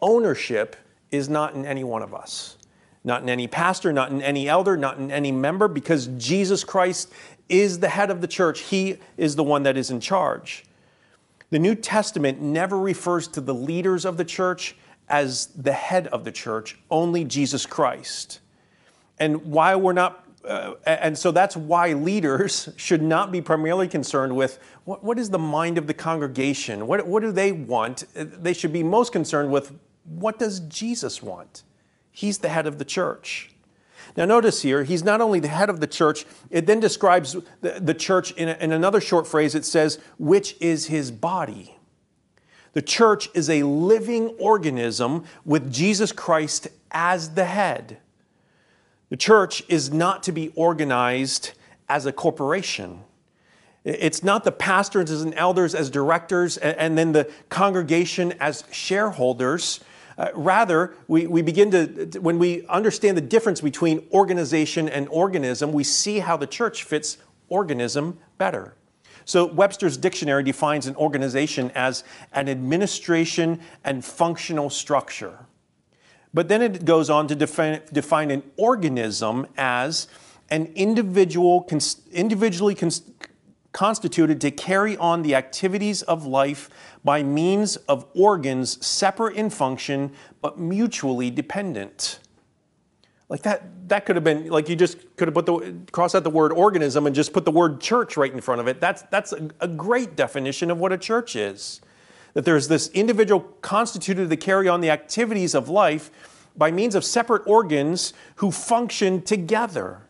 ownership 0.00 0.74
is 1.10 1.28
not 1.28 1.54
in 1.54 1.66
any 1.66 1.84
one 1.84 2.02
of 2.02 2.14
us. 2.14 2.56
Not 3.06 3.22
in 3.22 3.28
any 3.28 3.46
pastor, 3.46 3.92
not 3.92 4.10
in 4.10 4.22
any 4.22 4.48
elder, 4.48 4.74
not 4.74 4.96
in 4.96 5.10
any 5.10 5.30
member, 5.30 5.68
because 5.68 6.06
Jesus 6.16 6.64
Christ 6.64 7.12
is 7.50 7.78
the 7.78 7.90
head 7.90 8.10
of 8.10 8.22
the 8.22 8.26
church. 8.26 8.60
He 8.60 8.98
is 9.18 9.36
the 9.36 9.44
one 9.44 9.64
that 9.64 9.76
is 9.76 9.90
in 9.90 10.00
charge. 10.00 10.64
The 11.50 11.58
New 11.58 11.74
Testament 11.74 12.40
never 12.40 12.78
refers 12.78 13.28
to 13.28 13.42
the 13.42 13.54
leaders 13.54 14.06
of 14.06 14.16
the 14.16 14.24
church 14.24 14.74
as 15.08 15.46
the 15.46 15.72
head 15.72 16.06
of 16.08 16.24
the 16.24 16.32
church, 16.32 16.78
only 16.90 17.24
Jesus 17.24 17.66
Christ. 17.66 18.40
And 19.18 19.46
why 19.46 19.76
we're 19.76 19.92
not, 19.92 20.24
uh, 20.44 20.74
and 20.86 21.16
so 21.16 21.30
that's 21.30 21.56
why 21.56 21.92
leaders 21.92 22.68
should 22.76 23.02
not 23.02 23.30
be 23.30 23.40
primarily 23.40 23.88
concerned 23.88 24.34
with 24.36 24.58
what, 24.84 25.04
what 25.04 25.18
is 25.18 25.30
the 25.30 25.38
mind 25.38 25.78
of 25.78 25.86
the 25.86 25.94
congregation? 25.94 26.86
What, 26.86 27.06
what 27.06 27.22
do 27.22 27.32
they 27.32 27.52
want? 27.52 28.04
They 28.14 28.52
should 28.52 28.72
be 28.72 28.82
most 28.82 29.12
concerned 29.12 29.50
with 29.50 29.72
what 30.04 30.38
does 30.38 30.60
Jesus 30.60 31.22
want? 31.22 31.62
He's 32.10 32.38
the 32.38 32.48
head 32.48 32.66
of 32.66 32.78
the 32.78 32.84
church. 32.84 33.50
Now, 34.16 34.26
notice 34.26 34.62
here, 34.62 34.84
he's 34.84 35.02
not 35.02 35.20
only 35.20 35.40
the 35.40 35.48
head 35.48 35.68
of 35.68 35.80
the 35.80 35.86
church, 35.86 36.24
it 36.50 36.66
then 36.66 36.78
describes 36.78 37.36
the, 37.62 37.80
the 37.80 37.94
church 37.94 38.30
in, 38.32 38.48
a, 38.48 38.52
in 38.60 38.70
another 38.70 39.00
short 39.00 39.26
phrase. 39.26 39.54
It 39.54 39.64
says, 39.64 39.98
which 40.18 40.56
is 40.60 40.86
his 40.86 41.10
body. 41.10 41.76
The 42.74 42.82
church 42.82 43.30
is 43.34 43.48
a 43.48 43.62
living 43.62 44.34
organism 44.38 45.24
with 45.44 45.72
Jesus 45.72 46.12
Christ 46.12 46.68
as 46.90 47.30
the 47.30 47.44
head. 47.44 47.98
The 49.08 49.16
church 49.16 49.62
is 49.68 49.92
not 49.92 50.22
to 50.24 50.32
be 50.32 50.52
organized 50.56 51.52
as 51.88 52.04
a 52.04 52.12
corporation. 52.12 53.00
It's 53.84 54.24
not 54.24 54.44
the 54.44 54.52
pastors 54.52 55.10
and 55.10 55.34
elders 55.34 55.74
as 55.74 55.90
directors 55.90 56.56
and 56.56 56.96
then 56.98 57.12
the 57.12 57.30
congregation 57.48 58.32
as 58.40 58.64
shareholders. 58.72 59.80
Uh, 60.16 60.28
rather, 60.34 60.94
we, 61.06 61.26
we 61.26 61.42
begin 61.42 61.70
to, 61.70 62.20
when 62.20 62.38
we 62.38 62.66
understand 62.66 63.16
the 63.16 63.20
difference 63.20 63.60
between 63.60 64.06
organization 64.12 64.88
and 64.88 65.06
organism, 65.08 65.72
we 65.72 65.84
see 65.84 66.20
how 66.20 66.36
the 66.36 66.46
church 66.46 66.82
fits 66.82 67.18
organism 67.48 68.18
better. 68.38 68.74
So 69.24 69.46
Webster's 69.46 69.96
dictionary 69.96 70.42
defines 70.42 70.86
an 70.86 70.96
organization 70.96 71.70
as 71.74 72.04
an 72.32 72.48
administration 72.48 73.60
and 73.84 74.04
functional 74.04 74.70
structure. 74.70 75.46
But 76.32 76.48
then 76.48 76.62
it 76.62 76.84
goes 76.84 77.10
on 77.10 77.28
to 77.28 77.34
define, 77.34 77.80
define 77.92 78.30
an 78.30 78.42
organism 78.56 79.46
as 79.56 80.08
an 80.50 80.66
individual, 80.74 81.62
cons, 81.62 82.02
individually 82.12 82.74
cons, 82.74 83.02
constituted 83.72 84.40
to 84.40 84.50
carry 84.50 84.96
on 84.96 85.22
the 85.22 85.34
activities 85.34 86.02
of 86.02 86.26
life 86.26 86.70
by 87.04 87.22
means 87.22 87.76
of 87.76 88.06
organs 88.14 88.84
separate 88.84 89.36
in 89.36 89.50
function 89.50 90.12
but 90.40 90.58
mutually 90.58 91.30
dependent. 91.30 92.18
Like 93.28 93.42
that, 93.42 93.88
that 93.88 94.04
could 94.04 94.16
have 94.16 94.24
been 94.24 94.48
like 94.48 94.68
you 94.68 94.76
just 94.76 94.98
could 95.16 95.28
have 95.28 95.34
put 95.34 95.46
the 95.46 95.74
cross 95.92 96.14
out 96.14 96.24
the 96.24 96.30
word 96.30 96.52
organism 96.52 97.06
and 97.06 97.16
just 97.16 97.32
put 97.32 97.44
the 97.44 97.50
word 97.50 97.80
church 97.80 98.16
right 98.16 98.32
in 98.32 98.40
front 98.40 98.60
of 98.60 98.68
it. 98.68 98.80
That's 98.80 99.02
that's 99.02 99.32
a, 99.32 99.48
a 99.60 99.68
great 99.68 100.14
definition 100.14 100.70
of 100.70 100.78
what 100.78 100.92
a 100.92 100.98
church 100.98 101.34
is. 101.34 101.80
that 102.34 102.44
there's 102.44 102.68
this 102.68 102.88
individual 102.90 103.40
constituted 103.62 104.28
to 104.28 104.36
carry 104.36 104.68
on 104.68 104.80
the 104.80 104.90
activities 104.90 105.54
of 105.54 105.68
life 105.68 106.10
by 106.56 106.70
means 106.70 106.94
of 106.94 107.04
separate 107.04 107.42
organs 107.46 108.12
who 108.36 108.50
function 108.50 109.22
together. 109.22 110.02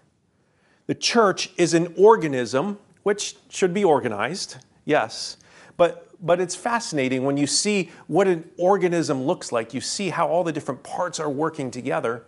The 0.86 0.94
church 0.94 1.50
is 1.56 1.72
an 1.72 1.94
organism 1.96 2.78
which 3.04 3.36
should 3.48 3.72
be 3.72 3.84
organized, 3.84 4.56
yes, 4.84 5.36
but, 5.76 6.08
but 6.20 6.40
it's 6.40 6.54
fascinating 6.54 7.24
when 7.24 7.36
you 7.36 7.46
see 7.46 7.90
what 8.06 8.26
an 8.26 8.48
organism 8.58 9.22
looks 9.22 9.52
like. 9.52 9.74
You 9.74 9.80
see 9.80 10.10
how 10.10 10.26
all 10.28 10.44
the 10.44 10.52
different 10.52 10.82
parts 10.82 11.20
are 11.20 11.30
working 11.30 11.70
together. 11.70 12.24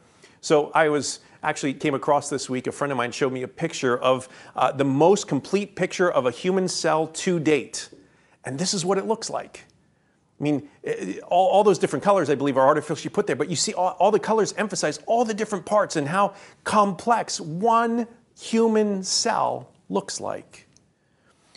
So 0.46 0.70
I 0.76 0.90
was 0.90 1.18
actually 1.42 1.74
came 1.74 1.96
across 1.96 2.30
this 2.30 2.48
week, 2.48 2.68
a 2.68 2.70
friend 2.70 2.92
of 2.92 2.96
mine 2.96 3.10
showed 3.10 3.32
me 3.32 3.42
a 3.42 3.48
picture 3.48 3.98
of 3.98 4.28
uh, 4.54 4.70
the 4.70 4.84
most 4.84 5.26
complete 5.26 5.74
picture 5.74 6.08
of 6.08 6.24
a 6.24 6.30
human 6.30 6.68
cell 6.68 7.08
to 7.08 7.40
date. 7.40 7.88
And 8.44 8.56
this 8.56 8.72
is 8.72 8.84
what 8.84 8.96
it 8.96 9.06
looks 9.06 9.28
like. 9.28 9.64
I 10.38 10.44
mean, 10.44 10.68
eh, 10.84 11.18
all, 11.26 11.48
all, 11.48 11.64
those 11.64 11.80
different 11.80 12.04
colors, 12.04 12.30
I 12.30 12.36
believe, 12.36 12.56
are 12.56 12.64
artificial 12.64 12.92
artificially 12.92 13.12
put 13.12 13.26
there, 13.26 13.34
but 13.34 13.50
you 13.50 13.56
see 13.56 13.74
all, 13.74 13.96
all 13.98 14.12
the 14.12 14.20
colors 14.20 14.54
emphasize 14.56 15.00
all 15.06 15.24
the 15.24 15.34
different 15.34 15.66
parts 15.66 15.96
and 15.96 16.06
how 16.06 16.34
complex 16.62 17.40
one 17.40 18.06
human 18.38 19.02
cell 19.02 19.72
looks 19.88 20.20
like. 20.20 20.68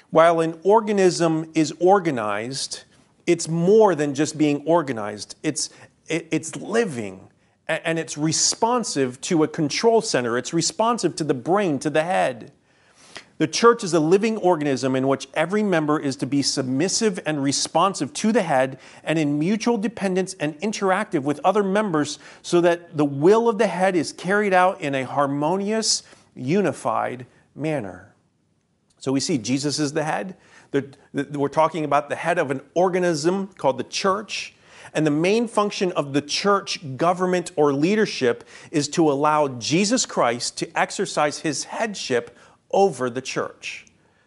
While 0.10 0.40
an 0.40 0.60
organism 0.64 1.52
is 1.54 1.76
organized, 1.80 2.86
it's 3.28 3.48
more 3.48 3.94
than 3.94 4.16
just 4.16 4.36
being 4.36 4.66
organized. 4.66 5.36
It's, 5.44 5.70
it, 6.08 6.28
it's 6.32 6.56
living 6.56 7.30
and 7.70 8.00
it's 8.00 8.18
responsive 8.18 9.22
to 9.22 9.44
a 9.44 9.48
control 9.48 10.02
center. 10.02 10.38
It's 10.38 10.54
responsive 10.54 11.16
to 11.18 11.24
the 11.24 11.36
brain, 11.36 11.78
to 11.80 11.90
the 11.90 12.04
head. 12.04 12.52
The 13.38 13.48
church 13.48 13.86
is 13.86 13.94
a 13.94 14.02
living 14.02 14.36
organism 14.38 14.98
in 14.98 15.08
which 15.08 15.30
every 15.34 15.64
member 15.64 15.98
is 15.98 16.18
to 16.18 16.26
be 16.26 16.42
submissive 16.42 17.22
and 17.26 17.42
responsive 17.42 18.12
to 18.16 18.34
the 18.34 18.42
head 18.42 18.80
and 19.04 19.18
in 19.18 19.40
mutual 19.40 19.78
dependence 19.78 20.34
and 20.42 20.60
interactive 20.60 21.22
with 21.22 21.40
other 21.46 21.64
members 21.64 22.20
so 22.42 22.60
that 22.60 22.98
the 22.98 23.06
will 23.06 23.48
of 23.48 23.58
the 23.58 23.68
head 23.68 23.96
is 23.96 24.12
carried 24.12 24.54
out 24.54 24.82
in 24.82 24.94
a 24.94 25.06
harmonious, 25.06 26.04
unified 26.36 27.26
manner. 27.56 28.14
So 28.98 29.14
we 29.14 29.22
see 29.22 29.38
Jesus 29.38 29.80
is 29.80 29.94
the 29.94 30.04
head. 30.04 30.36
we're 31.14 31.48
talking 31.48 31.86
about 31.86 32.10
the 32.10 32.18
head 32.18 32.40
of 32.40 32.52
an 32.52 32.60
organism 32.74 33.48
called 33.48 33.78
the 33.78 33.86
church. 33.86 34.54
And 34.94 35.06
the 35.06 35.12
main 35.12 35.48
function 35.48 35.92
of 35.94 36.14
the 36.14 36.22
church 36.22 36.98
government 36.98 37.52
or 37.56 37.74
leadership 37.74 38.44
is 38.72 38.88
to 38.90 39.10
allow 39.12 39.48
Jesus 39.48 40.06
Christ 40.06 40.58
to 40.58 40.80
exercise 40.80 41.40
his 41.40 41.66
headship 41.66 42.36
over 42.72 43.10
the 43.10 43.22
church. 43.22 43.86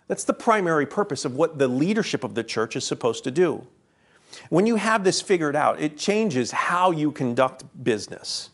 That's 0.08 0.24
the 0.24 0.34
primary 0.34 0.86
purpose 0.86 1.24
of 1.24 1.36
what 1.36 1.58
the 1.58 1.68
leadership 1.68 2.24
of 2.24 2.34
the 2.34 2.44
church 2.44 2.76
is 2.76 2.86
supposed 2.86 3.24
to 3.24 3.30
do. 3.30 3.66
When 4.48 4.66
you 4.66 4.76
have 4.76 5.04
this 5.04 5.20
figured 5.20 5.56
out, 5.56 5.80
it 5.80 5.96
changes 5.96 6.50
how 6.50 6.90
you 6.90 7.12
conduct 7.12 7.64
business. 7.82 8.50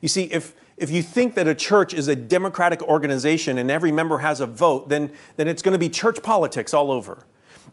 You 0.00 0.08
see, 0.08 0.24
if, 0.24 0.54
if 0.76 0.90
you 0.90 1.02
think 1.02 1.34
that 1.34 1.46
a 1.46 1.54
church 1.54 1.94
is 1.94 2.08
a 2.08 2.16
democratic 2.16 2.82
organization 2.82 3.58
and 3.58 3.70
every 3.70 3.92
member 3.92 4.18
has 4.18 4.40
a 4.40 4.46
vote, 4.46 4.88
then, 4.88 5.12
then 5.36 5.48
it's 5.48 5.62
going 5.62 5.72
to 5.72 5.78
be 5.78 5.88
church 5.88 6.22
politics 6.22 6.74
all 6.74 6.90
over. 6.90 7.24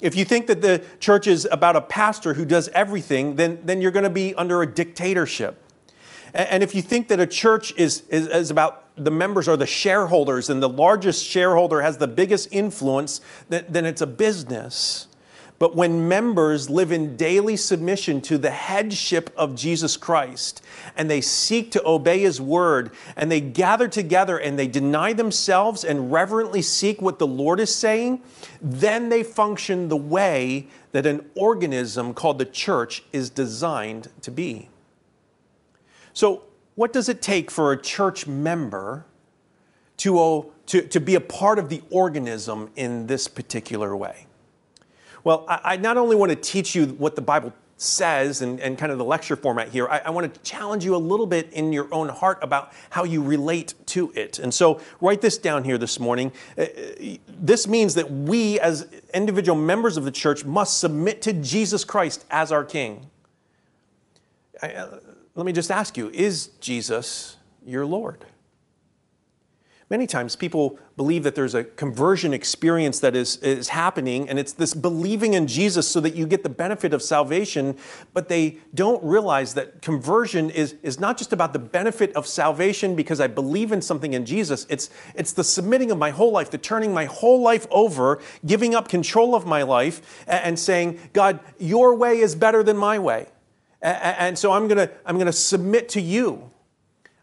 If 0.01 0.15
you 0.15 0.24
think 0.24 0.48
that 0.48 0.62
the 0.62 0.84
church 1.00 1.27
is 1.27 1.48
about 1.51 1.75
a 1.75 1.82
pastor 1.82 2.34
who 2.34 2.46
does 2.46 2.70
everything, 2.70 3.36
then, 3.36 3.60
then 3.63 3.82
you're 3.82 3.91
going 3.91 4.03
to 4.03 4.10
be 4.10 4.34
under 4.36 4.62
a 4.62 4.68
dictatorship. 4.68 5.62
And 6.34 6.63
if 6.63 6.74
you 6.75 6.82
think 6.82 7.08
that 7.10 7.20
a 7.20 7.27
church 7.27 7.74
is, 7.75 8.03
is, 8.10 8.27
is, 8.27 8.51
about 8.51 8.86
the 8.96 9.12
members 9.12 9.48
are 9.48 9.58
the 9.58 9.65
shareholders 9.65 10.50
and 10.50 10.62
the 10.62 10.70
largest 10.70 11.25
shareholder 11.25 11.82
has 11.82 11.98
the 11.98 12.08
biggest 12.08 12.50
influence, 12.51 13.20
then, 13.50 13.65
then 13.68 13.86
it's 13.86 14.01
a 14.01 14.08
business. 14.08 15.08
But 15.60 15.75
when 15.75 16.08
members 16.08 16.70
live 16.70 16.94
in 16.94 17.18
daily 17.18 17.58
submission 17.58 18.22
to 18.22 18.38
the 18.38 18.50
headship 18.50 19.30
of 19.36 19.56
Jesus 19.56 19.98
Christ 19.98 20.62
and 20.96 21.12
they 21.12 21.20
seek 21.20 21.70
to 21.72 21.86
obey 21.86 22.20
his 22.20 22.39
word 22.39 22.92
and 23.18 23.30
they 23.30 23.42
gather 23.42 23.89
together 23.89 24.38
and 24.38 24.58
they 24.58 24.68
deny 24.68 25.12
themselves 25.12 25.84
and 25.84 26.13
reverently 26.13 26.62
seek 26.62 27.01
what 27.01 27.20
the 27.20 27.28
Lord 27.28 27.60
is 27.60 27.75
saying, 27.75 28.22
then 28.62 29.10
they 29.10 29.22
function 29.22 29.89
the 29.89 29.98
way 29.98 30.68
that 30.94 31.06
an 31.06 31.30
organism 31.36 32.13
called 32.13 32.39
the 32.39 32.46
church 32.46 33.04
is 33.12 33.30
designed 33.30 34.08
to 34.22 34.32
be. 34.32 34.70
So, 36.13 36.44
what 36.75 36.94
does 36.94 37.10
it 37.10 37.22
take 37.22 37.51
for 37.51 37.74
a 37.74 37.82
church 37.82 38.25
member 38.25 39.06
to, 39.98 40.50
to, 40.68 40.82
to 40.82 41.00
be 41.01 41.16
a 41.16 41.20
part 41.20 41.60
of 41.60 41.68
the 41.68 41.82
organism 41.89 42.70
in 42.78 43.08
this 43.08 43.28
particular 43.28 43.98
way? 43.98 44.25
Well, 45.23 45.45
I, 45.47 45.59
I 45.63 45.77
not 45.77 45.97
only 45.97 46.15
want 46.15 46.31
to 46.31 46.35
teach 46.35 46.75
you 46.75 46.88
what 46.88 47.15
the 47.15 47.21
Bible 47.21 47.53
says 47.77 48.41
and, 48.41 48.59
and 48.59 48.77
kind 48.77 48.91
of 48.91 48.97
the 48.97 49.05
lecture 49.05 49.35
format 49.35 49.69
here, 49.69 49.88
I, 49.88 50.01
I, 50.05 50.09
want 50.09 50.33
to 50.33 50.39
challenge 50.41 50.83
you 50.83 50.95
a 50.95 50.97
little 50.97 51.25
bit 51.25 51.51
in 51.53 51.71
your 51.71 51.88
own 51.93 52.09
heart 52.09 52.39
about 52.41 52.73
how 52.89 53.05
you 53.05 53.23
relate 53.23 53.73
to 53.88 54.11
it. 54.15 54.38
And 54.39 54.53
so, 54.53 54.81
write 54.99 55.21
this 55.21 55.38
down 55.38 55.63
here 55.63 55.77
this 55.77 55.99
morning. 55.99 56.33
Uh, 56.57 56.65
this 57.27 57.67
means 57.67 57.95
that 57.95 58.11
we, 58.11 58.59
as 58.59 58.88
individual 59.13 59.57
members 59.57 59.95
of 59.95 60.03
the 60.03 60.11
church, 60.11 60.43
must 60.43 60.79
submit 60.79 61.21
to 61.21 61.33
Jesus 61.33 61.85
Christ 61.85 62.25
as 62.29 62.51
our 62.51 62.65
King. 62.65 63.09
I, 64.61 64.73
uh, 64.73 64.99
let 65.35 65.45
me 65.45 65.53
just 65.53 65.71
ask 65.71 65.95
you 65.95 66.09
is 66.09 66.47
Jesus 66.59 67.38
your 67.65 67.85
Lord? 67.85 68.25
Many 69.89 70.05
times 70.05 70.36
people 70.36 70.77
believe 70.98 71.24
that 71.24 71.34
there's 71.34 71.55
a 71.55 71.63
conversion 71.63 72.31
experience 72.31 73.00
that 73.00 73.15
is, 73.15 73.38
is 73.38 73.69
happening, 73.69 74.29
and 74.29 74.38
it's 74.38 74.53
this 74.53 74.75
believing 74.75 75.34
in 75.34 75.48
Jesus 75.48 75.88
so 75.88 76.00
that 76.01 76.15
you 76.15 76.27
get 76.27 76.43
the 76.43 76.50
benefit 76.50 76.93
of 76.93 77.01
salvation, 77.01 77.75
but 78.13 78.29
they 78.29 78.60
don't 78.75 79.03
realize 79.03 79.55
that 79.55 79.81
conversion 79.81 80.51
is, 80.51 80.75
is 80.84 81.00
not 81.00 81.17
just 81.17 81.34
about 81.34 81.53
the 81.53 81.60
benefit 81.60 82.15
of 82.15 82.27
salvation 82.27 82.96
because 82.96 83.19
I 83.19 83.25
believe 83.25 83.72
in 83.72 83.81
something 83.81 84.13
in 84.13 84.27
Jesus. 84.27 84.67
It's, 84.69 84.91
it's 85.15 85.34
the 85.34 85.43
submitting 85.43 85.89
of 85.89 85.98
my 85.98 86.12
whole 86.12 86.31
life, 86.31 86.51
the 86.51 86.60
turning 86.60 86.93
my 86.93 87.05
whole 87.05 87.41
life 87.41 87.65
over, 87.72 88.22
giving 88.46 88.75
up 88.75 88.89
control 88.89 89.34
of 89.34 89.48
my 89.48 89.63
life, 89.63 90.24
and, 90.27 90.43
and 90.46 90.60
saying, 90.60 91.00
God, 91.13 91.39
your 91.58 91.96
way 91.96 92.19
is 92.19 92.36
better 92.36 92.62
than 92.62 92.77
my 92.77 93.00
way. 93.00 93.27
And 93.81 94.38
so 94.38 94.51
I'm 94.51 94.67
going 94.67 94.89
to 94.89 94.91
I'm 95.05 95.15
going 95.15 95.27
to 95.27 95.34
submit 95.34 95.88
to 95.89 96.01
you. 96.01 96.51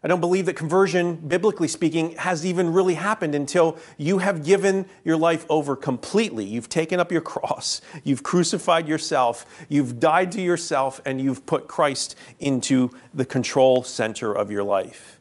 I 0.03 0.07
don't 0.07 0.21
believe 0.21 0.45
that 0.45 0.55
conversion, 0.55 1.15
biblically 1.15 1.67
speaking, 1.67 2.11
has 2.17 2.45
even 2.45 2.71
really 2.71 2.93
happened 2.93 3.33
until 3.33 3.77
you 3.97 4.19
have 4.19 4.45
given 4.45 4.85
your 5.03 5.17
life 5.17 5.45
over 5.49 5.75
completely. 5.75 6.45
You've 6.45 6.69
taken 6.69 6.99
up 6.99 7.11
your 7.11 7.21
cross, 7.21 7.81
you've 8.03 8.21
crucified 8.21 8.87
yourself, 8.87 9.45
you've 9.69 9.99
died 9.99 10.31
to 10.33 10.41
yourself, 10.41 11.01
and 11.03 11.19
you've 11.19 11.45
put 11.47 11.67
Christ 11.67 12.15
into 12.39 12.91
the 13.13 13.25
control 13.25 13.83
center 13.83 14.31
of 14.31 14.51
your 14.51 14.63
life. 14.63 15.19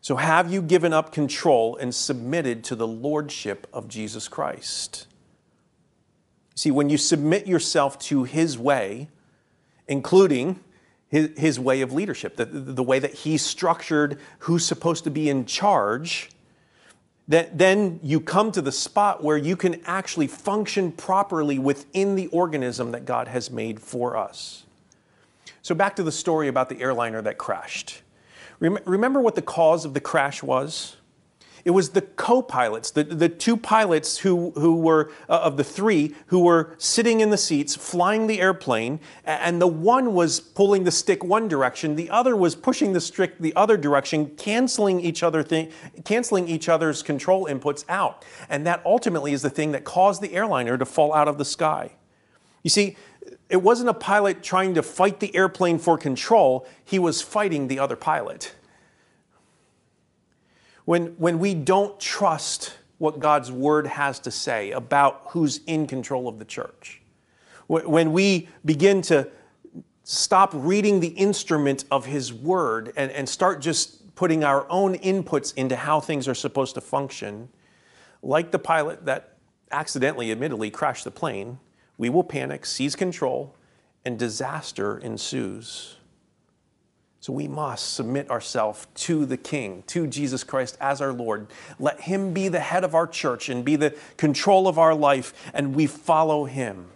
So, 0.00 0.14
have 0.14 0.52
you 0.52 0.62
given 0.62 0.92
up 0.92 1.10
control 1.10 1.76
and 1.76 1.92
submitted 1.92 2.62
to 2.64 2.76
the 2.76 2.86
lordship 2.86 3.66
of 3.72 3.88
Jesus 3.88 4.28
Christ? 4.28 5.08
See, 6.54 6.70
when 6.70 6.88
you 6.88 6.96
submit 6.96 7.48
yourself 7.48 7.98
to 8.00 8.22
his 8.22 8.56
way, 8.56 9.08
including 9.88 10.60
his, 11.16 11.30
his 11.38 11.60
way 11.60 11.80
of 11.80 11.92
leadership, 11.92 12.36
the, 12.36 12.44
the 12.44 12.82
way 12.82 12.98
that 12.98 13.14
he 13.14 13.38
structured 13.38 14.18
who's 14.40 14.66
supposed 14.66 15.04
to 15.04 15.10
be 15.10 15.30
in 15.30 15.46
charge, 15.46 16.28
that 17.26 17.56
then 17.56 17.98
you 18.02 18.20
come 18.20 18.52
to 18.52 18.60
the 18.60 18.70
spot 18.70 19.24
where 19.24 19.38
you 19.38 19.56
can 19.56 19.80
actually 19.86 20.26
function 20.26 20.92
properly 20.92 21.58
within 21.58 22.16
the 22.16 22.26
organism 22.28 22.92
that 22.92 23.06
God 23.06 23.28
has 23.28 23.50
made 23.50 23.80
for 23.80 24.14
us. 24.16 24.64
So, 25.62 25.74
back 25.74 25.96
to 25.96 26.02
the 26.02 26.12
story 26.12 26.48
about 26.48 26.68
the 26.68 26.80
airliner 26.80 27.22
that 27.22 27.38
crashed. 27.38 28.02
Remember 28.60 29.20
what 29.20 29.34
the 29.34 29.42
cause 29.42 29.84
of 29.84 29.94
the 29.94 30.00
crash 30.00 30.42
was? 30.42 30.96
It 31.66 31.74
was 31.74 31.90
the 31.90 32.02
co-pilots, 32.02 32.92
the, 32.92 33.02
the 33.02 33.28
two 33.28 33.56
pilots 33.56 34.18
who, 34.18 34.52
who 34.52 34.76
were, 34.76 35.10
uh, 35.28 35.40
of 35.42 35.56
the 35.56 35.64
three, 35.64 36.14
who 36.26 36.38
were 36.38 36.76
sitting 36.78 37.18
in 37.18 37.30
the 37.30 37.36
seats, 37.36 37.74
flying 37.74 38.28
the 38.28 38.40
airplane, 38.40 39.00
and 39.24 39.60
the 39.60 39.66
one 39.66 40.14
was 40.14 40.38
pulling 40.38 40.84
the 40.84 40.92
stick 40.92 41.24
one 41.24 41.48
direction, 41.48 41.96
the 41.96 42.08
other 42.08 42.36
was 42.36 42.54
pushing 42.54 42.92
the 42.92 43.00
stick 43.00 43.38
the 43.40 43.52
other 43.56 43.76
direction, 43.76 44.26
canceling 44.36 45.00
each 45.00 45.24
other 45.24 45.42
canceling 46.04 46.46
each 46.46 46.68
other's 46.68 47.02
control 47.02 47.46
inputs 47.46 47.84
out. 47.88 48.24
And 48.48 48.64
that 48.68 48.80
ultimately 48.86 49.32
is 49.32 49.42
the 49.42 49.50
thing 49.50 49.72
that 49.72 49.82
caused 49.82 50.22
the 50.22 50.34
airliner 50.34 50.78
to 50.78 50.84
fall 50.84 51.12
out 51.12 51.26
of 51.26 51.36
the 51.36 51.44
sky. 51.44 51.90
You 52.62 52.70
see, 52.70 52.96
it 53.50 53.60
wasn't 53.60 53.88
a 53.88 53.94
pilot 53.94 54.40
trying 54.40 54.74
to 54.74 54.84
fight 54.84 55.18
the 55.18 55.34
airplane 55.34 55.80
for 55.80 55.98
control, 55.98 56.64
he 56.84 57.00
was 57.00 57.22
fighting 57.22 57.66
the 57.66 57.80
other 57.80 57.96
pilot 57.96 58.54
when, 60.86 61.08
when 61.18 61.38
we 61.38 61.52
don't 61.52 62.00
trust 62.00 62.74
what 62.98 63.20
God's 63.20 63.52
word 63.52 63.86
has 63.86 64.18
to 64.20 64.30
say 64.30 64.70
about 64.70 65.22
who's 65.28 65.60
in 65.66 65.86
control 65.86 66.28
of 66.28 66.38
the 66.38 66.44
church, 66.46 67.02
when 67.66 68.12
we 68.12 68.48
begin 68.64 69.02
to 69.02 69.28
stop 70.04 70.50
reading 70.54 71.00
the 71.00 71.08
instrument 71.08 71.84
of 71.90 72.06
his 72.06 72.32
word 72.32 72.92
and, 72.96 73.10
and 73.10 73.28
start 73.28 73.60
just 73.60 74.14
putting 74.14 74.44
our 74.44 74.64
own 74.70 74.94
inputs 74.98 75.52
into 75.56 75.74
how 75.74 76.00
things 76.00 76.28
are 76.28 76.34
supposed 76.34 76.76
to 76.76 76.80
function, 76.80 77.48
like 78.22 78.52
the 78.52 78.58
pilot 78.58 79.04
that 79.04 79.36
accidentally, 79.72 80.30
admittedly, 80.30 80.70
crashed 80.70 81.02
the 81.02 81.10
plane, 81.10 81.58
we 81.98 82.08
will 82.08 82.24
panic, 82.24 82.64
seize 82.64 82.94
control, 82.94 83.56
and 84.04 84.16
disaster 84.18 84.98
ensues. 84.98 85.96
So 87.20 87.32
we 87.32 87.48
must 87.48 87.94
submit 87.94 88.30
ourselves 88.30 88.86
to 88.94 89.26
the 89.26 89.36
King, 89.36 89.82
to 89.88 90.06
Jesus 90.06 90.44
Christ 90.44 90.76
as 90.80 91.00
our 91.00 91.12
Lord. 91.12 91.48
Let 91.78 92.00
Him 92.02 92.32
be 92.32 92.48
the 92.48 92.60
head 92.60 92.84
of 92.84 92.94
our 92.94 93.06
church 93.06 93.48
and 93.48 93.64
be 93.64 93.76
the 93.76 93.96
control 94.16 94.68
of 94.68 94.78
our 94.78 94.94
life, 94.94 95.32
and 95.52 95.74
we 95.74 95.86
follow 95.86 96.44
Him. 96.44 96.86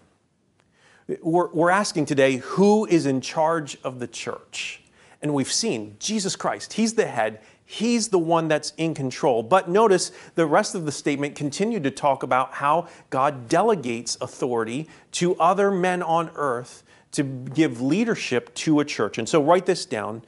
We're, 1.21 1.49
we're 1.49 1.71
asking 1.71 2.07
today 2.07 2.37
who 2.37 2.87
is 2.87 3.07
in 3.07 3.21
charge 3.21 3.79
of 3.83 3.99
the 3.99 4.07
church? 4.07 4.83
And 5.23 5.35
we've 5.35 5.51
seen 5.51 5.97
Jesus 5.99 6.37
Christ, 6.37 6.75
He's 6.75 6.95
the 6.95 7.07
head, 7.07 7.41
He's 7.65 8.09
the 8.09 8.19
one 8.19 8.49
that's 8.49 8.73
in 8.77 8.95
control. 8.95 9.45
But 9.45 9.69
notice 9.69 10.11
the 10.35 10.47
rest 10.47 10.75
of 10.75 10.87
the 10.87 10.93
statement 10.93 11.37
continued 11.37 11.85
to 11.85 11.91
talk 11.91 12.23
about 12.25 12.55
how 12.55 12.89
God 13.11 13.49
delegates 13.49 14.17
authority 14.21 14.89
to 15.13 15.37
other 15.37 15.71
men 15.71 16.03
on 16.03 16.31
earth 16.35 16.83
to 17.13 17.23
give 17.23 17.81
leadership 17.81 18.55
to 18.55 18.81
a 18.81 18.85
church. 18.85 19.19
And 19.19 19.29
so 19.29 19.43
write 19.43 19.67
this 19.67 19.85
down. 19.87 20.23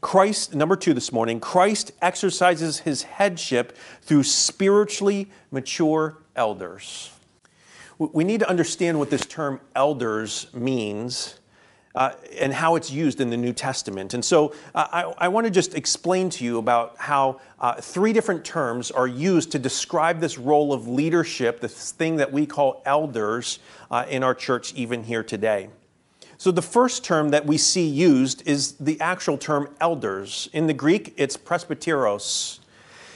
Christ, 0.00 0.54
number 0.54 0.76
two 0.76 0.94
this 0.94 1.10
morning, 1.10 1.40
Christ 1.40 1.92
exercises 2.02 2.80
his 2.80 3.02
headship 3.02 3.76
through 4.02 4.22
spiritually 4.24 5.30
mature 5.50 6.18
elders. 6.36 7.10
We 7.98 8.24
need 8.24 8.40
to 8.40 8.48
understand 8.48 8.98
what 8.98 9.08
this 9.08 9.24
term 9.24 9.58
elders 9.74 10.48
means 10.52 11.40
uh, 11.94 12.12
and 12.38 12.52
how 12.52 12.76
it's 12.76 12.90
used 12.90 13.22
in 13.22 13.30
the 13.30 13.38
New 13.38 13.54
Testament. 13.54 14.12
And 14.12 14.22
so 14.22 14.52
uh, 14.74 14.86
I, 14.92 15.26
I 15.26 15.28
want 15.28 15.46
to 15.46 15.50
just 15.50 15.74
explain 15.74 16.28
to 16.30 16.44
you 16.44 16.58
about 16.58 16.96
how 16.98 17.40
uh, 17.58 17.80
three 17.80 18.12
different 18.12 18.44
terms 18.44 18.90
are 18.90 19.06
used 19.06 19.50
to 19.52 19.58
describe 19.58 20.20
this 20.20 20.36
role 20.36 20.74
of 20.74 20.86
leadership, 20.86 21.60
this 21.60 21.92
thing 21.92 22.16
that 22.16 22.30
we 22.30 22.44
call 22.44 22.82
elders 22.84 23.60
uh, 23.90 24.04
in 24.10 24.22
our 24.22 24.34
church, 24.34 24.74
even 24.74 25.04
here 25.04 25.22
today. 25.22 25.70
So 26.38 26.50
the 26.50 26.62
first 26.62 27.04
term 27.04 27.30
that 27.30 27.46
we 27.46 27.56
see 27.56 27.86
used 27.86 28.46
is 28.46 28.72
the 28.72 29.00
actual 29.00 29.38
term 29.38 29.74
elders. 29.80 30.48
In 30.52 30.66
the 30.66 30.74
Greek, 30.74 31.14
it's 31.16 31.36
presbyteros. 31.36 32.60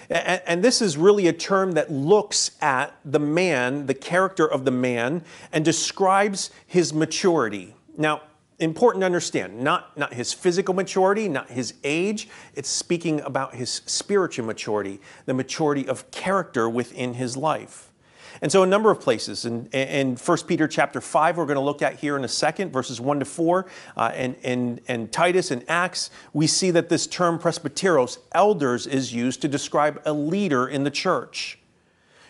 And, 0.08 0.64
this 0.64 0.82
is 0.82 0.96
really 0.96 1.28
a 1.28 1.32
term 1.32 1.72
that 1.72 1.92
looks 1.92 2.50
at 2.60 2.96
the 3.04 3.20
man, 3.20 3.86
the 3.86 3.94
character 3.94 4.44
of 4.44 4.64
the 4.64 4.72
man, 4.72 5.22
and 5.52 5.64
describes 5.64 6.50
his 6.66 6.92
maturity. 6.92 7.76
Now, 7.96 8.22
important 8.58 9.02
to 9.02 9.06
understand, 9.06 9.60
not, 9.60 9.96
not 9.96 10.12
his 10.12 10.32
physical 10.32 10.74
maturity, 10.74 11.28
not 11.28 11.48
his 11.48 11.74
age, 11.84 12.28
it's 12.54 12.68
speaking 12.68 13.20
about 13.20 13.54
his 13.54 13.82
spiritual 13.86 14.46
maturity, 14.46 15.00
the 15.26 15.34
maturity 15.34 15.86
of 15.86 16.10
character 16.10 16.68
within 16.68 17.14
his 17.14 17.36
life. 17.36 17.89
And 18.42 18.50
so 18.50 18.62
a 18.62 18.66
number 18.66 18.90
of 18.90 19.00
places. 19.00 19.44
In, 19.44 19.66
in 19.66 20.16
1 20.16 20.38
Peter 20.46 20.66
chapter 20.66 21.00
5, 21.00 21.36
we're 21.36 21.44
going 21.44 21.56
to 21.56 21.60
look 21.60 21.82
at 21.82 21.96
here 21.96 22.16
in 22.16 22.24
a 22.24 22.28
second, 22.28 22.72
verses 22.72 23.00
1 23.00 23.18
to 23.20 23.24
4, 23.24 23.66
uh, 23.96 24.12
and, 24.14 24.36
and, 24.42 24.80
and 24.88 25.12
Titus 25.12 25.50
and 25.50 25.64
Acts, 25.68 26.10
we 26.32 26.46
see 26.46 26.70
that 26.70 26.88
this 26.88 27.06
term 27.06 27.38
presbyteros, 27.38 28.18
elders, 28.32 28.86
is 28.86 29.12
used 29.12 29.42
to 29.42 29.48
describe 29.48 30.00
a 30.06 30.12
leader 30.12 30.68
in 30.68 30.84
the 30.84 30.90
church. 30.90 31.58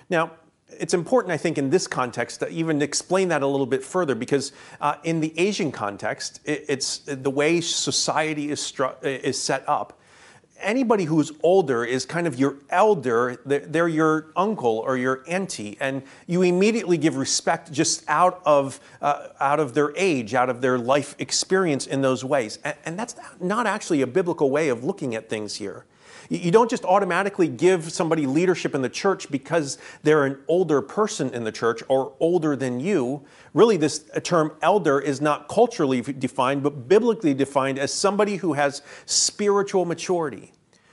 Now, 0.09 0.33
it's 0.69 0.95
important, 0.95 1.33
I 1.33 1.37
think, 1.37 1.59
in 1.59 1.71
this 1.71 1.87
context 1.87 2.40
to 2.40 2.49
even 2.49 2.83
explain 2.83 3.29
that 3.29 3.43
a 3.43 3.47
little 3.47 3.67
bit 3.67 3.85
further 3.85 4.14
because 4.14 4.52
uh, 4.81 4.97
in 5.05 5.21
the 5.21 5.38
Asian 5.38 5.71
context, 5.71 6.40
it, 6.45 6.64
it's 6.69 6.99
the 6.99 7.31
way 7.31 7.61
society 7.61 8.50
is, 8.50 8.61
stru- 8.61 9.02
is 9.02 9.40
set 9.40 9.69
up 9.69 10.00
anybody 10.62 11.05
who's 11.05 11.33
older 11.43 11.85
is 11.85 12.05
kind 12.05 12.26
of 12.26 12.38
your 12.38 12.57
elder, 12.71 13.40
they're 13.45 13.88
your 13.88 14.26
uncle 14.37 14.79
or 14.79 14.97
your 14.97 15.25
auntie, 15.29 15.76
and 15.81 16.02
you 16.26 16.43
immediately 16.43 16.99
give 16.99 17.17
respect 17.17 17.73
just 17.73 18.05
out 18.09 18.40
of, 18.45 18.81
uh, 19.02 19.29
out 19.40 19.61
of 19.61 19.75
their 19.75 19.93
age, 19.97 20.35
out 20.35 20.50
of 20.50 20.61
their 20.61 20.79
life 20.79 21.14
experience 21.19 21.87
in 21.87 22.02
those 22.02 22.25
ways. 22.25 22.59
And, 22.64 22.76
and 22.85 22.99
that's 22.99 23.17
not 23.40 23.67
actually 23.67 24.02
a 24.02 24.07
biblical 24.07 24.50
way 24.50 24.69
of 24.69 24.85
looking 24.85 25.14
at 25.14 25.29
things 25.29 25.57
here. 25.57 25.85
You 26.31 26.53
don't 26.53 26.71
just 26.71 26.85
automatically 26.85 27.49
give 27.49 27.91
somebody 27.91 28.25
leadership 28.25 28.73
in 28.77 28.83
the 28.83 28.89
church 28.89 29.29
because 29.33 29.79
they're 30.05 30.25
an 30.25 30.39
older 30.47 30.81
person 30.81 31.35
in 31.35 31.43
the 31.43 31.51
church 31.51 31.83
or 31.89 32.13
older 32.21 32.55
than 32.55 32.79
you. 32.79 33.25
Really, 33.53 33.77
this 33.77 34.09
term 34.23 34.53
elder 34.63 35.01
is 35.01 35.21
not 35.21 35.49
culturally 35.49 36.01
defined, 36.03 36.63
but 36.63 36.87
biblically 36.89 37.35
defined 37.35 37.81
as 37.81 37.93
somebody 37.93 38.37
who 38.37 38.53
has 38.53 38.83
spiritual 39.07 39.85
maturity. 39.85 40.53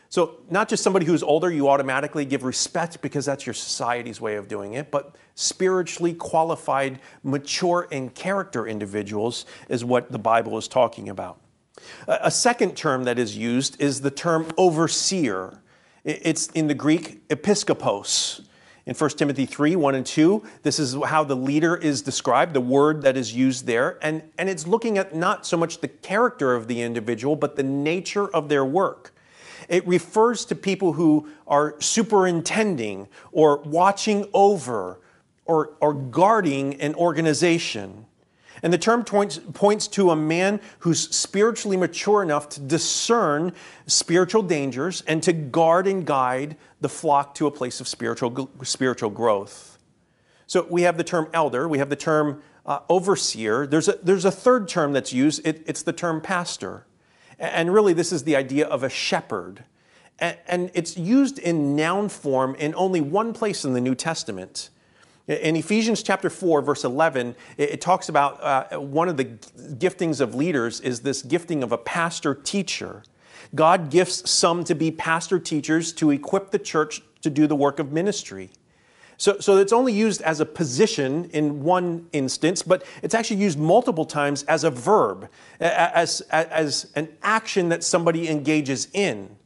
So, 0.10 0.40
not 0.50 0.70
just 0.70 0.84
somebody 0.84 1.06
who's 1.06 1.22
older, 1.22 1.52
you 1.52 1.70
automatically 1.70 2.26
give 2.26 2.44
respect 2.44 3.00
because 3.02 3.26
that's 3.26 3.46
your 3.46 3.54
society's 3.54 4.20
way 4.20 4.38
of 4.38 4.48
doing 4.48 4.74
it, 4.74 4.90
but 4.90 5.18
spiritually 5.36 6.16
qualified, 6.16 7.00
mature 7.24 7.88
in 7.92 8.10
character 8.10 8.66
individuals 8.66 9.46
is 9.70 9.86
what 9.86 10.12
the 10.12 10.18
Bible 10.18 10.58
is 10.58 10.68
talking 10.68 11.10
about. 11.10 11.40
A 12.08 12.32
second 12.32 12.76
term 12.76 13.04
that 13.04 13.20
is 13.20 13.36
used 13.36 13.82
is 13.82 14.02
the 14.02 14.12
term 14.12 14.48
overseer. 14.58 15.62
It's 16.04 16.48
in 16.48 16.68
the 16.68 16.74
Greek 16.74 17.28
episkopos. 17.28 18.46
In 18.86 18.96
1 18.96 19.10
Timothy 19.12 19.46
3 19.46 19.76
1 19.76 19.96
and 19.96 20.06
2, 20.06 20.44
this 20.64 20.80
is 20.80 20.96
how 21.06 21.26
the 21.26 21.36
leader 21.36 21.76
is 21.76 22.02
described, 22.02 22.54
the 22.54 22.62
word 22.62 23.02
that 23.02 23.18
is 23.18 23.34
used 23.34 23.66
there. 23.66 24.00
And, 24.02 24.24
and 24.38 24.48
it's 24.48 24.66
looking 24.66 24.98
at 24.98 25.14
not 25.14 25.46
so 25.46 25.58
much 25.58 25.82
the 25.82 25.90
character 25.90 26.56
of 26.56 26.70
the 26.70 26.82
individual, 26.82 27.36
but 27.36 27.58
the 27.58 27.64
nature 27.64 28.34
of 28.34 28.48
their 28.48 28.64
work. 28.64 29.14
It 29.68 29.86
refers 29.86 30.46
to 30.46 30.56
people 30.56 30.94
who 30.94 31.28
are 31.46 31.76
superintending 31.82 33.10
or 33.34 33.58
watching 33.58 34.30
over 34.34 35.02
or, 35.44 35.72
or 35.82 35.94
guarding 35.94 36.80
an 36.80 36.96
organization. 36.96 38.06
And 38.64 38.74
the 38.74 38.78
term 38.78 39.04
points, 39.04 39.40
points 39.54 39.88
to 39.90 40.12
a 40.12 40.16
man 40.16 40.60
who's 40.80 41.16
spiritually 41.16 41.78
mature 41.78 42.24
enough 42.24 42.50
to 42.50 42.60
discern 42.60 43.54
spiritual 43.86 44.42
dangers 44.42 45.04
and 45.08 45.22
to 45.24 45.34
guard 45.34 45.88
and 45.88 46.06
guide 46.06 46.58
the 46.82 46.90
flock 46.90 47.36
to 47.36 47.48
a 47.48 47.52
place 47.52 47.80
of 47.80 47.88
spiritual, 47.88 48.50
spiritual 48.64 49.10
growth. 49.10 49.78
So 50.48 50.66
we 50.70 50.84
have 50.84 50.98
the 50.98 51.04
term 51.04 51.28
elder, 51.34 51.68
we 51.68 51.78
have 51.78 51.90
the 51.90 51.96
term 51.96 52.42
uh, 52.66 52.80
overseer. 52.90 53.68
There's 53.68 53.88
a, 53.88 54.00
there's 54.02 54.26
a 54.26 54.32
third 54.32 54.68
term 54.68 54.94
that's 54.94 55.14
used, 55.14 55.46
it, 55.46 55.64
it's 55.68 55.84
the 55.84 55.94
term 55.94 56.22
pastor. 56.22 56.86
And 57.40 57.72
really, 57.72 57.94
this 57.94 58.12
is 58.12 58.24
the 58.24 58.36
idea 58.36 58.66
of 58.68 58.84
a 58.84 58.90
shepherd. 58.90 59.64
And 60.20 60.72
it's 60.74 60.98
used 60.98 61.38
in 61.38 61.76
noun 61.76 62.10
form 62.10 62.56
in 62.56 62.74
only 62.74 63.02
one 63.02 63.34
place 63.34 63.64
in 63.64 63.74
the 63.74 63.82
New 63.82 63.94
Testament. 63.94 64.72
In 65.28 65.58
Ephesians 65.58 66.04
chapter 66.04 66.30
4, 66.30 66.62
verse 66.62 66.86
11, 66.86 67.36
it, 67.58 67.82
talks 67.82 68.08
about 68.08 68.42
uh, 68.42 68.80
one 68.80 69.10
of 69.10 69.18
the 69.18 69.26
giftings 69.26 70.22
of 70.22 70.36
leaders 70.36 70.80
is 70.80 71.02
this 71.02 71.22
gifting 71.22 71.64
of 71.64 71.74
a 71.74 71.78
pastor 71.78 72.34
teacher. 72.34 73.04
God 73.54 73.90
gifts 73.90 74.30
some 74.30 74.64
to 74.64 74.74
be 74.74 74.90
pastor 74.90 75.38
teachers 75.38 75.92
to 75.94 76.12
equip 76.12 76.52
the 76.52 76.60
church 76.60 77.02
to 77.22 77.30
do 77.30 77.46
the 77.46 77.58
work 77.58 77.80
of 77.80 77.92
ministry. 77.92 78.52
So, 79.18 79.40
so 79.40 79.58
it's 79.58 79.74
only 79.74 79.92
used 79.92 80.22
as 80.22 80.40
a 80.40 80.46
position 80.46 81.30
in 81.34 81.64
one 81.64 82.08
instance, 82.14 82.62
but 82.62 82.86
it's 83.02 83.16
actually 83.16 83.42
used 83.42 83.60
multiple 83.60 84.06
times 84.06 84.44
as 84.44 84.64
a 84.64 84.70
verb, 84.70 85.28
as, 85.60 86.22
as 86.32 86.90
an 86.96 87.10
action 87.24 87.68
that 87.70 87.84
somebody 87.84 88.30
engages 88.30 88.88
in. 88.94 89.37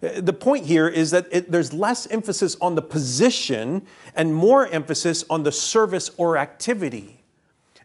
The 0.00 0.32
point 0.32 0.66
here 0.66 0.88
is 0.88 1.10
that 1.10 1.26
it, 1.30 1.50
there's 1.50 1.72
less 1.72 2.06
emphasis 2.06 2.56
on 2.60 2.74
the 2.74 2.82
position 2.82 3.82
and 4.14 4.34
more 4.34 4.66
emphasis 4.68 5.24
on 5.28 5.42
the 5.42 5.52
service 5.52 6.10
or 6.16 6.36
activity. 6.36 7.18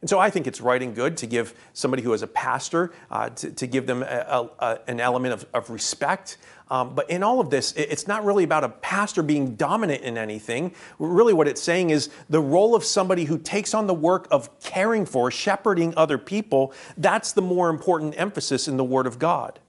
And 0.04 0.10
so 0.10 0.20
I 0.20 0.30
think 0.30 0.48
it's 0.48 0.60
right 0.60 0.82
and 0.84 0.94
good 0.94 1.16
to 1.18 1.28
give 1.28 1.54
somebody 1.72 2.04
who 2.04 2.12
is 2.12 2.24
a 2.24 2.28
pastor, 2.28 2.92
uh, 3.10 3.30
to, 3.30 3.52
to, 3.52 3.66
give 3.66 3.88
them 3.88 4.04
a, 4.04 4.50
a, 4.60 4.80
an 4.88 5.00
element 5.00 5.34
of, 5.34 5.46
of 5.54 5.70
respect. 5.70 6.38
Um, 6.70 6.94
but 6.94 7.10
in 7.10 7.24
all 7.24 7.40
of 7.40 7.50
this, 7.50 7.72
it's 7.78 8.06
not 8.06 8.26
really 8.26 8.44
about 8.44 8.66
a 8.66 8.70
pastor 8.70 9.24
being 9.24 9.56
dominant 9.56 10.02
in 10.02 10.18
anything. 10.18 10.74
Really, 11.00 11.32
what 11.32 11.48
it's 11.48 11.62
saying 11.62 11.92
is 11.92 12.10
the 12.30 12.42
role 12.42 12.76
of 12.76 12.84
somebody 12.84 13.24
who 13.24 13.38
takes 13.38 13.74
on 13.74 13.88
the 13.88 13.94
work 13.94 14.28
of 14.30 14.60
caring 14.60 15.06
for, 15.06 15.32
shepherding 15.32 15.94
other 15.96 16.18
people, 16.18 16.74
that's 16.98 17.32
the 17.32 17.42
more 17.42 17.70
important 17.70 18.14
emphasis 18.18 18.68
in 18.68 18.76
the 18.76 18.84
Word 18.84 19.08
of 19.08 19.20
God. 19.20 19.60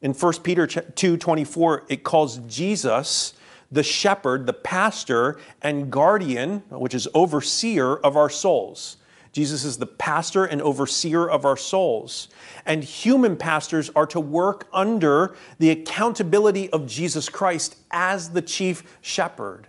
In 0.00 0.14
1 0.14 0.42
Peter 0.44 0.66
2:24, 0.66 1.84
it 1.88 2.04
calls 2.04 2.38
Jesus 2.46 3.34
the 3.70 3.82
shepherd, 3.82 4.46
the 4.46 4.52
pastor, 4.52 5.38
and 5.60 5.90
guardian, 5.90 6.62
which 6.70 6.94
is 6.94 7.08
overseer 7.14 7.96
of 7.96 8.16
our 8.16 8.30
souls. 8.30 8.96
Jesus 9.32 9.64
is 9.64 9.76
the 9.76 9.86
pastor 9.86 10.44
and 10.44 10.62
overseer 10.62 11.28
of 11.28 11.44
our 11.44 11.56
souls. 11.56 12.28
And 12.64 12.82
human 12.82 13.36
pastors 13.36 13.90
are 13.94 14.06
to 14.06 14.20
work 14.20 14.66
under 14.72 15.36
the 15.58 15.70
accountability 15.70 16.70
of 16.70 16.86
Jesus 16.86 17.28
Christ 17.28 17.76
as 17.90 18.30
the 18.30 18.42
chief 18.42 18.82
shepherd. 19.00 19.66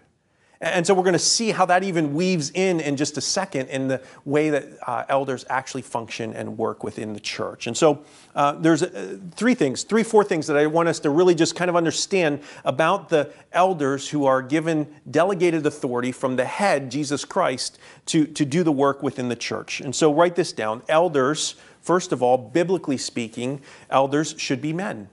And 0.61 0.85
so 0.85 0.93
we're 0.93 1.03
going 1.03 1.13
to 1.13 1.19
see 1.19 1.51
how 1.51 1.65
that 1.67 1.83
even 1.83 2.13
weaves 2.13 2.51
in 2.53 2.81
in 2.81 2.97
just 2.97 3.17
a 3.17 3.21
second 3.21 3.69
in 3.69 3.87
the 3.87 4.01
way 4.25 4.49
that 4.49 4.65
uh, 4.85 5.05
elders 5.07 5.45
actually 5.49 5.83
function 5.83 6.33
and 6.33 6.57
work 6.57 6.83
within 6.83 7.13
the 7.13 7.19
church. 7.21 7.67
And 7.67 7.77
so 7.77 8.03
uh, 8.35 8.53
there's 8.53 8.83
uh, 8.83 9.17
three 9.35 9.55
things, 9.55 9.83
three, 9.83 10.03
four 10.03 10.25
things 10.25 10.47
that 10.47 10.57
I 10.57 10.67
want 10.67 10.89
us 10.89 10.99
to 11.01 11.11
really 11.11 11.33
just 11.33 11.55
kind 11.55 11.69
of 11.69 11.77
understand 11.77 12.41
about 12.65 13.07
the 13.07 13.31
elders 13.53 14.09
who 14.09 14.25
are 14.25 14.41
given 14.41 14.93
delegated 15.09 15.65
authority 15.65 16.11
from 16.11 16.35
the 16.35 16.45
head, 16.45 16.91
Jesus 16.91 17.23
Christ, 17.23 17.79
to, 18.07 18.25
to 18.25 18.43
do 18.43 18.61
the 18.61 18.71
work 18.71 19.01
within 19.01 19.29
the 19.29 19.37
church. 19.37 19.79
And 19.79 19.95
so 19.95 20.13
write 20.13 20.35
this 20.35 20.51
down. 20.51 20.81
Elders, 20.89 21.55
first 21.79 22.11
of 22.11 22.21
all, 22.21 22.37
biblically 22.37 22.97
speaking, 22.97 23.61
elders 23.89 24.35
should 24.37 24.61
be 24.61 24.73
men. 24.73 25.07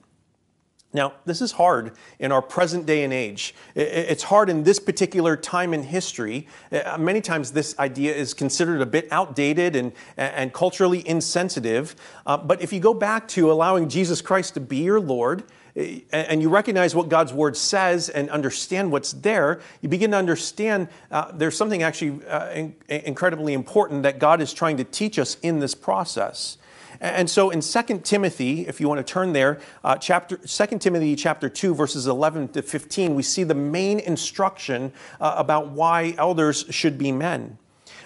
Now, 0.96 1.12
this 1.26 1.42
is 1.42 1.52
hard 1.52 1.92
in 2.18 2.32
our 2.32 2.40
present 2.40 2.87
day 2.87 3.04
and 3.04 3.12
age. 3.12 3.54
It's 3.74 4.22
hard 4.22 4.48
in 4.48 4.62
this 4.62 4.78
particular 4.78 5.37
time 5.37 5.74
in 5.74 5.82
history. 5.82 6.48
Uh, 6.72 6.96
many 6.98 7.20
times, 7.20 7.52
this 7.52 7.78
idea 7.78 8.14
is 8.14 8.32
considered 8.32 8.80
a 8.80 8.87
bit 8.87 9.06
outdated 9.11 9.76
and, 9.76 9.92
and 10.16 10.54
culturally 10.54 11.06
insensitive. 11.06 11.96
Uh, 12.24 12.38
but 12.38 12.62
if 12.62 12.72
you 12.72 12.80
go 12.80 12.94
back 12.94 13.28
to 13.28 13.52
allowing 13.52 13.90
Jesus 13.90 14.22
Christ 14.22 14.54
to 14.54 14.61
be 14.61 14.78
your 14.78 14.98
Lord, 14.98 15.44
uh, 15.76 15.82
and 16.12 16.40
you 16.40 16.48
recognize 16.48 16.94
what 16.94 17.11
God's 17.11 17.35
word 17.35 17.59
says 17.59 18.09
and 18.09 18.30
understand 18.30 18.90
what's 18.90 19.12
there, 19.12 19.61
you 19.82 19.90
begin 19.90 20.12
to 20.12 20.16
understand 20.16 20.88
uh, 21.11 21.30
there's 21.30 21.59
something 21.59 21.82
actually 21.82 22.26
uh, 22.26 22.48
in, 22.52 22.74
incredibly 22.88 23.52
important 23.52 24.02
that 24.04 24.18
God 24.18 24.40
is 24.40 24.54
trying 24.54 24.78
to 24.78 24.85
teach 24.85 25.18
us 25.18 25.37
in 25.42 25.61
this 25.61 25.74
process. 25.74 26.56
And 27.00 27.28
so 27.28 27.50
in 27.50 27.61
2 27.61 28.00
Timothy, 28.04 28.66
if 28.66 28.80
you 28.80 28.88
want 28.88 29.04
to 29.04 29.12
turn 29.12 29.32
there, 29.32 29.61
uh, 29.85 29.96
chapter 29.96 30.37
2 30.37 30.78
Timothy 30.78 31.16
chapter 31.16 31.48
2 31.48 31.74
verses 31.74 32.06
11 32.06 32.48
to 32.48 32.62
15, 32.62 33.14
we 33.14 33.22
see 33.22 33.44
the 33.44 33.54
main 33.54 34.00
instruction 34.00 34.92
uh, 35.20 35.35
about 35.37 35.68
why 35.68 36.14
elders 36.18 36.64
should 36.70 36.98
be 36.98 37.12
men. 37.12 37.59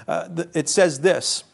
Uh, 0.09 0.29
the, 0.29 0.51
it 0.55 0.69
says 0.69 1.01
this 1.01 1.45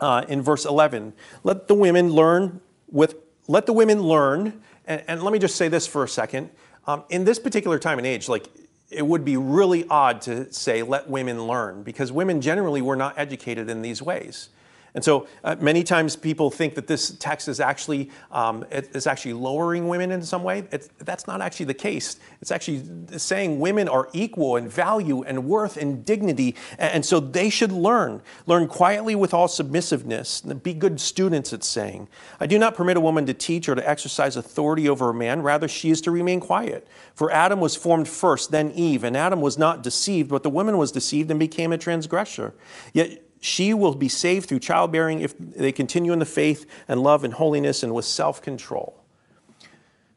uh, 0.00 0.24
in 0.28 0.42
verse 0.42 0.64
11, 0.64 1.12
let 1.44 1.68
the 1.68 1.74
women 1.74 2.10
learn 2.10 2.60
with 2.90 3.16
let 3.48 3.66
the 3.66 3.72
women 3.72 4.02
learn 4.02 4.60
and, 4.86 5.02
and 5.06 5.22
let 5.22 5.32
me 5.32 5.38
just 5.38 5.56
say 5.56 5.68
this 5.68 5.86
for 5.86 6.02
a 6.02 6.08
second. 6.08 6.50
Um, 6.86 7.04
in 7.08 7.24
this 7.24 7.38
particular 7.38 7.78
time 7.78 7.98
and 7.98 8.06
age, 8.06 8.28
like 8.28 8.48
it 8.90 9.06
would 9.06 9.24
be 9.24 9.36
really 9.36 9.86
odd 9.88 10.20
to 10.22 10.52
say 10.52 10.82
let 10.82 11.08
women 11.08 11.46
learn 11.46 11.82
because 11.82 12.12
women 12.12 12.40
generally 12.40 12.82
were 12.82 12.96
not 12.96 13.14
educated 13.18 13.68
in 13.68 13.82
these 13.82 14.00
ways. 14.00 14.48
And 14.96 15.04
so 15.04 15.28
uh, 15.44 15.56
many 15.60 15.84
times 15.84 16.16
people 16.16 16.50
think 16.50 16.74
that 16.74 16.86
this 16.86 17.10
text 17.18 17.48
is 17.48 17.60
actually, 17.60 18.10
um, 18.32 18.64
is 18.70 19.06
actually 19.06 19.34
lowering 19.34 19.88
women 19.88 20.10
in 20.10 20.22
some 20.22 20.42
way. 20.42 20.66
It's, 20.72 20.88
that's 20.96 21.26
not 21.26 21.42
actually 21.42 21.66
the 21.66 21.74
case. 21.74 22.16
It's 22.40 22.50
actually 22.50 22.82
saying 23.18 23.60
women 23.60 23.90
are 23.90 24.08
equal 24.14 24.56
in 24.56 24.70
value 24.70 25.22
and 25.22 25.44
worth 25.44 25.76
and 25.76 26.02
dignity. 26.02 26.56
And 26.78 27.04
so 27.04 27.20
they 27.20 27.50
should 27.50 27.72
learn. 27.72 28.22
Learn 28.46 28.68
quietly 28.68 29.14
with 29.14 29.34
all 29.34 29.48
submissiveness. 29.48 30.40
Be 30.62 30.72
good 30.72 30.98
students, 30.98 31.52
it's 31.52 31.68
saying. 31.68 32.08
I 32.40 32.46
do 32.46 32.58
not 32.58 32.74
permit 32.74 32.96
a 32.96 33.00
woman 33.00 33.26
to 33.26 33.34
teach 33.34 33.68
or 33.68 33.74
to 33.74 33.86
exercise 33.86 34.34
authority 34.34 34.88
over 34.88 35.10
a 35.10 35.14
man. 35.14 35.42
Rather, 35.42 35.68
she 35.68 35.90
is 35.90 36.00
to 36.00 36.10
remain 36.10 36.40
quiet. 36.40 36.88
For 37.14 37.30
Adam 37.30 37.60
was 37.60 37.76
formed 37.76 38.08
first, 38.08 38.50
then 38.50 38.70
Eve. 38.70 39.04
And 39.04 39.14
Adam 39.14 39.42
was 39.42 39.58
not 39.58 39.82
deceived, 39.82 40.30
but 40.30 40.42
the 40.42 40.48
woman 40.48 40.78
was 40.78 40.90
deceived 40.90 41.30
and 41.30 41.38
became 41.38 41.70
a 41.70 41.76
transgressor. 41.76 42.54
Yet 42.94 43.24
she 43.40 43.74
will 43.74 43.94
be 43.94 44.08
saved 44.08 44.48
through 44.48 44.60
childbearing 44.60 45.20
if 45.20 45.34
they 45.38 45.72
continue 45.72 46.12
in 46.12 46.18
the 46.18 46.26
faith 46.26 46.66
and 46.88 47.02
love 47.02 47.24
and 47.24 47.34
holiness 47.34 47.82
and 47.82 47.94
with 47.94 48.04
self 48.04 48.42
control. 48.42 49.02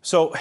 So, 0.01 0.34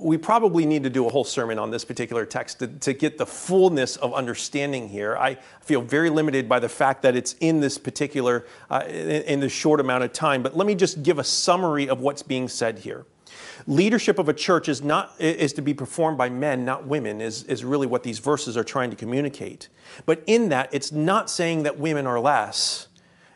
we 0.00 0.16
probably 0.16 0.64
need 0.64 0.84
to 0.84 0.90
do 0.90 1.06
a 1.06 1.10
whole 1.10 1.24
sermon 1.24 1.58
on 1.58 1.70
this 1.72 1.84
particular 1.84 2.24
text 2.24 2.60
to, 2.60 2.68
to, 2.68 2.92
get 2.92 3.18
the 3.18 3.26
fullness 3.26 3.96
of 3.96 4.14
understanding 4.14 4.88
here. 4.88 5.16
I 5.16 5.38
feel 5.60 5.82
very 5.82 6.08
limited 6.08 6.48
by 6.48 6.60
the 6.60 6.68
fact 6.68 7.02
that 7.02 7.16
it's 7.16 7.34
in 7.40 7.58
this 7.58 7.78
particular, 7.78 8.46
uh, 8.70 8.84
in, 8.86 9.22
in 9.22 9.40
this 9.40 9.52
short 9.52 9.80
amount 9.80 10.04
of 10.04 10.12
time. 10.12 10.42
But 10.42 10.56
let 10.56 10.68
me 10.68 10.76
just 10.76 11.02
give 11.02 11.18
a 11.18 11.24
summary 11.24 11.88
of 11.88 12.00
what's 12.00 12.22
being 12.22 12.46
said 12.46 12.78
here 12.78 13.06
leadership 13.68 14.18
of 14.18 14.30
a 14.30 14.32
church 14.32 14.66
is 14.66 14.82
not 14.82 15.12
is 15.18 15.52
to 15.52 15.60
be 15.60 15.74
performed 15.74 16.16
by 16.16 16.30
men 16.30 16.64
not 16.64 16.86
women 16.86 17.20
is, 17.20 17.44
is 17.44 17.64
really 17.64 17.86
what 17.86 18.02
these 18.02 18.18
verses 18.18 18.56
are 18.56 18.64
trying 18.64 18.88
to 18.88 18.96
communicate. 18.96 19.68
But 20.06 20.22
in 20.26 20.48
that 20.48 20.70
it's 20.72 20.90
not 20.90 21.28
saying 21.28 21.64
that 21.64 21.78
women 21.78 22.06
are 22.06 22.18
less. 22.18 22.88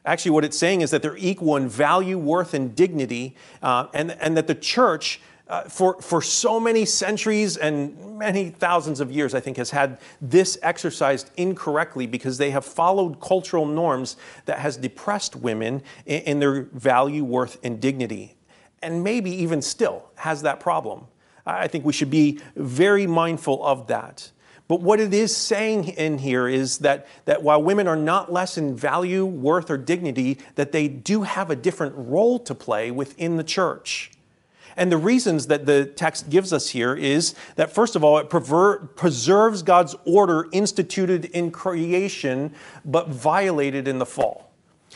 Actually 0.06 0.30
what 0.32 0.44
it's 0.44 0.56
saying 0.56 0.80
is 0.80 0.90
that 0.90 1.02
they're 1.02 1.18
equal 1.18 1.56
in 1.56 1.68
value 1.68 2.16
worth 2.16 2.54
and 2.54 2.74
dignity 2.74 3.36
uh, 3.62 3.88
and, 3.92 4.12
and 4.12 4.34
that 4.38 4.46
the 4.46 4.54
church 4.54 5.20
uh, 5.48 5.64
for, 5.64 6.00
for 6.00 6.22
so 6.22 6.58
many 6.58 6.86
centuries 6.86 7.58
and 7.58 8.18
many 8.18 8.48
thousands 8.48 9.00
of 9.00 9.12
years, 9.12 9.34
I 9.34 9.40
think, 9.40 9.58
has 9.58 9.70
had 9.70 9.98
this 10.22 10.56
exercised 10.62 11.30
incorrectly 11.36 12.06
because 12.06 12.38
they 12.38 12.52
have 12.52 12.64
followed 12.64 13.20
cultural 13.20 13.66
norms 13.66 14.16
that 14.46 14.60
has 14.60 14.78
depressed 14.78 15.36
women 15.36 15.82
in, 16.06 16.22
in 16.22 16.40
their 16.40 16.62
value, 16.62 17.22
worth, 17.22 17.58
and 17.62 17.82
dignity 17.82 18.36
and 18.82 19.04
maybe 19.04 19.30
even 19.30 19.62
still 19.62 20.10
has 20.16 20.42
that 20.42 20.60
problem. 20.60 21.06
I 21.46 21.68
think 21.68 21.84
we 21.84 21.92
should 21.92 22.10
be 22.10 22.38
very 22.54 23.06
mindful 23.06 23.64
of 23.64 23.88
that. 23.88 24.30
But 24.68 24.80
what 24.80 25.00
it 25.00 25.12
is 25.12 25.36
saying 25.36 25.88
in 25.88 26.18
here 26.18 26.48
is 26.48 26.78
that, 26.78 27.06
that 27.24 27.42
while 27.42 27.62
women 27.62 27.88
are 27.88 27.96
not 27.96 28.32
less 28.32 28.56
in 28.56 28.76
value, 28.76 29.26
worth, 29.26 29.70
or 29.70 29.76
dignity, 29.76 30.38
that 30.54 30.72
they 30.72 30.88
do 30.88 31.22
have 31.22 31.50
a 31.50 31.56
different 31.56 31.94
role 31.96 32.38
to 32.38 32.54
play 32.54 32.90
within 32.90 33.36
the 33.36 33.44
church. 33.44 34.12
And 34.76 34.90
the 34.90 34.96
reasons 34.96 35.48
that 35.48 35.66
the 35.66 35.84
text 35.84 36.30
gives 36.30 36.52
us 36.52 36.70
here 36.70 36.94
is 36.94 37.34
that, 37.56 37.74
first 37.74 37.96
of 37.96 38.02
all, 38.02 38.16
it 38.18 38.30
preserves 38.30 39.62
God's 39.62 39.94
order 40.06 40.48
instituted 40.52 41.26
in 41.26 41.50
creation, 41.50 42.54
but 42.84 43.08
violated 43.08 43.86
in 43.86 43.98
the 43.98 44.06
fall. 44.06 44.51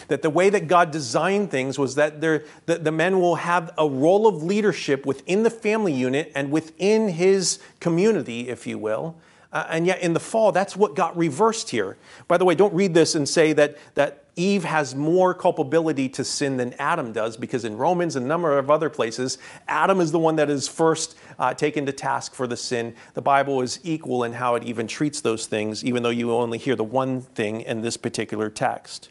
That 0.09 0.23
the 0.23 0.31
way 0.31 0.51
that 0.51 0.69
God 0.69 0.91
designed 0.91 1.51
things 1.51 1.79
was 1.79 1.95
that 1.95 2.21
the, 2.21 2.45
the 2.67 2.93
men 2.93 3.21
will 3.21 3.37
have 3.37 3.73
a 3.79 3.89
role 3.89 4.27
of 4.27 4.43
leadership 4.43 5.07
within 5.07 5.43
the 5.43 5.51
family 5.51 5.93
unit 5.93 6.33
and 6.35 6.51
within 6.51 7.09
his 7.09 7.59
community, 7.81 8.49
if 8.49 8.67
you 8.67 8.79
will. 8.79 9.17
Uh, 9.53 9.65
and 9.71 9.87
yet 9.87 10.03
in 10.03 10.13
the 10.13 10.21
fall, 10.21 10.53
that's 10.53 10.77
what 10.77 10.95
got 10.95 11.17
reversed 11.17 11.71
here. 11.71 11.97
By 12.29 12.37
the 12.37 12.45
way, 12.45 12.55
don't 12.55 12.75
read 12.75 12.93
this 12.93 13.15
and 13.15 13.27
say 13.27 13.55
that, 13.55 13.79
that 13.95 14.25
Eve 14.35 14.65
has 14.65 14.95
more 14.95 15.33
culpability 15.33 16.11
to 16.11 16.25
sin 16.25 16.59
than 16.59 16.75
Adam 16.75 17.13
does, 17.13 17.39
because 17.39 17.65
in 17.65 17.79
Romans 17.79 18.17
and 18.17 18.27
a 18.27 18.29
number 18.29 18.59
of 18.59 18.71
other 18.71 18.91
places, 18.91 19.39
Adam 19.67 19.99
is 19.99 20.13
the 20.13 20.19
one 20.19 20.37
that 20.37 20.51
is 20.51 20.69
first 20.69 21.17
uh, 21.39 21.55
taken 21.55 21.87
to 21.87 21.93
task 21.93 22.35
for 22.35 22.47
the 22.47 22.57
sin. 22.57 22.95
The 23.15 23.23
Bible 23.23 23.63
is 23.63 23.81
equal 23.83 24.25
in 24.25 24.35
how 24.35 24.57
it 24.57 24.65
even 24.65 24.87
treats 24.87 25.23
those 25.23 25.47
things, 25.47 25.83
even 25.83 26.03
though 26.03 26.11
you 26.11 26.33
only 26.33 26.59
hear 26.59 26.77
the 26.77 26.85
one 26.85 27.23
thing 27.23 27.63
in 27.63 27.81
this 27.81 27.97
particular 27.97 28.51
text. 28.51 29.09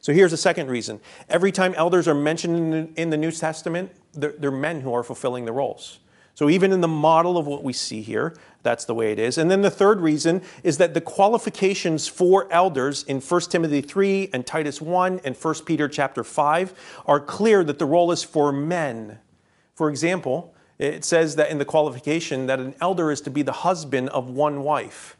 So 0.00 0.12
here's 0.12 0.32
a 0.32 0.36
second 0.36 0.68
reason. 0.68 1.00
Every 1.28 1.52
time 1.52 1.74
elders 1.76 2.08
are 2.08 2.14
mentioned 2.14 2.92
in 2.96 3.10
the 3.10 3.16
New 3.16 3.30
Testament, 3.30 3.92
they're, 4.14 4.34
they're, 4.38 4.50
men 4.50 4.80
who 4.80 4.92
are 4.92 5.02
fulfilling 5.02 5.44
the 5.44 5.52
roles. 5.52 6.00
So 6.34 6.48
even 6.48 6.72
in 6.72 6.80
the 6.80 6.88
model 6.88 7.36
of 7.36 7.46
what 7.46 7.62
we 7.62 7.72
see 7.72 8.00
here, 8.00 8.34
that's 8.62 8.84
the 8.84 8.94
way 8.94 9.12
it 9.12 9.18
is. 9.18 9.36
And 9.38 9.50
then 9.50 9.62
the 9.62 9.70
third 9.70 10.00
reason 10.00 10.42
is 10.62 10.78
that 10.78 10.94
the 10.94 11.00
qualifications 11.00 12.08
for 12.08 12.50
elders 12.50 13.02
in 13.04 13.20
1 13.20 13.40
Timothy 13.42 13.80
3 13.80 14.30
and 14.32 14.46
Titus 14.46 14.80
1 14.80 15.20
and 15.24 15.36
1 15.36 15.54
Peter 15.66 15.88
chapter 15.88 16.24
5 16.24 17.02
are 17.06 17.20
clear 17.20 17.62
that 17.64 17.78
the 17.78 17.86
role 17.86 18.10
is 18.12 18.22
for 18.22 18.52
men. 18.52 19.18
For 19.74 19.90
example, 19.90 20.54
it 20.78 21.04
says 21.04 21.36
that 21.36 21.50
in 21.50 21.58
the 21.58 21.64
qualification 21.64 22.46
that 22.46 22.60
an 22.60 22.74
elder 22.80 23.10
is 23.10 23.20
to 23.22 23.30
be 23.30 23.42
the 23.42 23.52
husband 23.52 24.08
of 24.10 24.30
one 24.30 24.62
wife. 24.62 25.16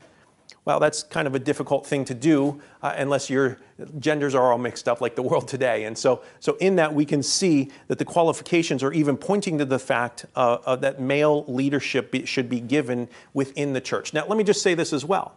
Well, 0.64 0.78
that's 0.78 1.02
kind 1.02 1.26
of 1.26 1.34
a 1.34 1.40
difficult 1.40 1.86
thing 1.86 2.04
to 2.04 2.14
do 2.14 2.60
uh, 2.82 2.94
unless 2.96 3.28
your 3.28 3.58
genders 3.98 4.32
are 4.34 4.52
all 4.52 4.58
mixed 4.58 4.86
up 4.88 5.00
like 5.00 5.16
the 5.16 5.22
world 5.22 5.48
today. 5.48 5.84
And 5.84 5.98
so, 5.98 6.22
so 6.38 6.56
in 6.60 6.76
that, 6.76 6.94
we 6.94 7.04
can 7.04 7.20
see 7.22 7.72
that 7.88 7.98
the 7.98 8.04
qualifications 8.04 8.82
are 8.84 8.92
even 8.92 9.16
pointing 9.16 9.58
to 9.58 9.64
the 9.64 9.80
fact 9.80 10.24
uh, 10.36 10.58
uh, 10.64 10.76
that 10.76 11.00
male 11.00 11.44
leadership 11.48 12.12
be, 12.12 12.24
should 12.26 12.48
be 12.48 12.60
given 12.60 13.08
within 13.34 13.72
the 13.72 13.80
church. 13.80 14.14
Now, 14.14 14.24
let 14.28 14.38
me 14.38 14.44
just 14.44 14.62
say 14.62 14.74
this 14.74 14.92
as 14.92 15.04
well. 15.04 15.34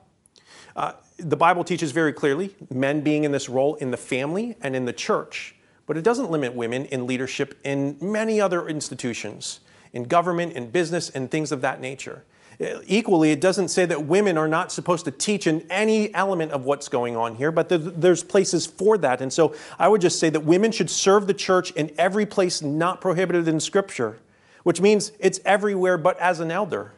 Uh, 0.75 0.91
the 1.17 1.37
Bible 1.37 1.63
teaches 1.63 1.91
very 1.91 2.13
clearly 2.13 2.53
men 2.69 3.01
being 3.01 3.23
in 3.23 3.31
this 3.31 3.49
role 3.49 3.75
in 3.75 3.89
the 3.89 3.97
family 3.97 4.55
and 4.61 4.75
in 4.75 4.85
the 4.85 4.93
church, 4.93 5.55
but 5.87 5.97
it 5.97 6.03
doesn't 6.03 6.29
limit 6.29 6.53
women 6.53 6.85
in 6.85 7.07
leadership 7.07 7.57
in 7.63 7.97
many 7.99 8.39
other 8.39 8.67
institutions, 8.67 9.61
in 9.93 10.03
government, 10.03 10.53
in 10.53 10.69
business, 10.69 11.09
and 11.09 11.31
things 11.31 11.51
of 11.51 11.61
that 11.61 11.79
nature. 11.81 12.25
Equally, 12.59 13.31
it 13.31 13.41
doesn't 13.41 13.67
say 13.67 13.85
that 13.85 14.05
women 14.05 14.37
are 14.37 14.47
not 14.47 14.71
supposed 14.71 15.05
to 15.05 15.11
teach 15.11 15.45
in 15.45 15.65
any 15.69 16.13
element 16.13 16.51
of 16.51 16.63
what's 16.63 16.87
going 16.87 17.15
on 17.17 17.35
here, 17.35 17.51
but 17.51 17.67
there's 17.69 18.23
places 18.23 18.65
for 18.65 18.97
that. 18.99 19.21
And 19.21 19.31
so 19.31 19.53
I 19.77 19.87
would 19.87 20.01
just 20.01 20.19
say 20.19 20.29
that 20.29 20.41
women 20.41 20.71
should 20.71 20.89
serve 20.89 21.27
the 21.27 21.33
church 21.33 21.71
in 21.71 21.91
every 21.97 22.25
place 22.25 22.61
not 22.61 23.01
prohibited 23.01 23.47
in 23.47 23.59
Scripture, 23.59 24.19
which 24.63 24.79
means 24.79 25.11
it's 25.19 25.39
everywhere 25.43 25.97
but 25.97 26.17
as 26.19 26.39
an 26.39 26.49
elder. 26.49 26.93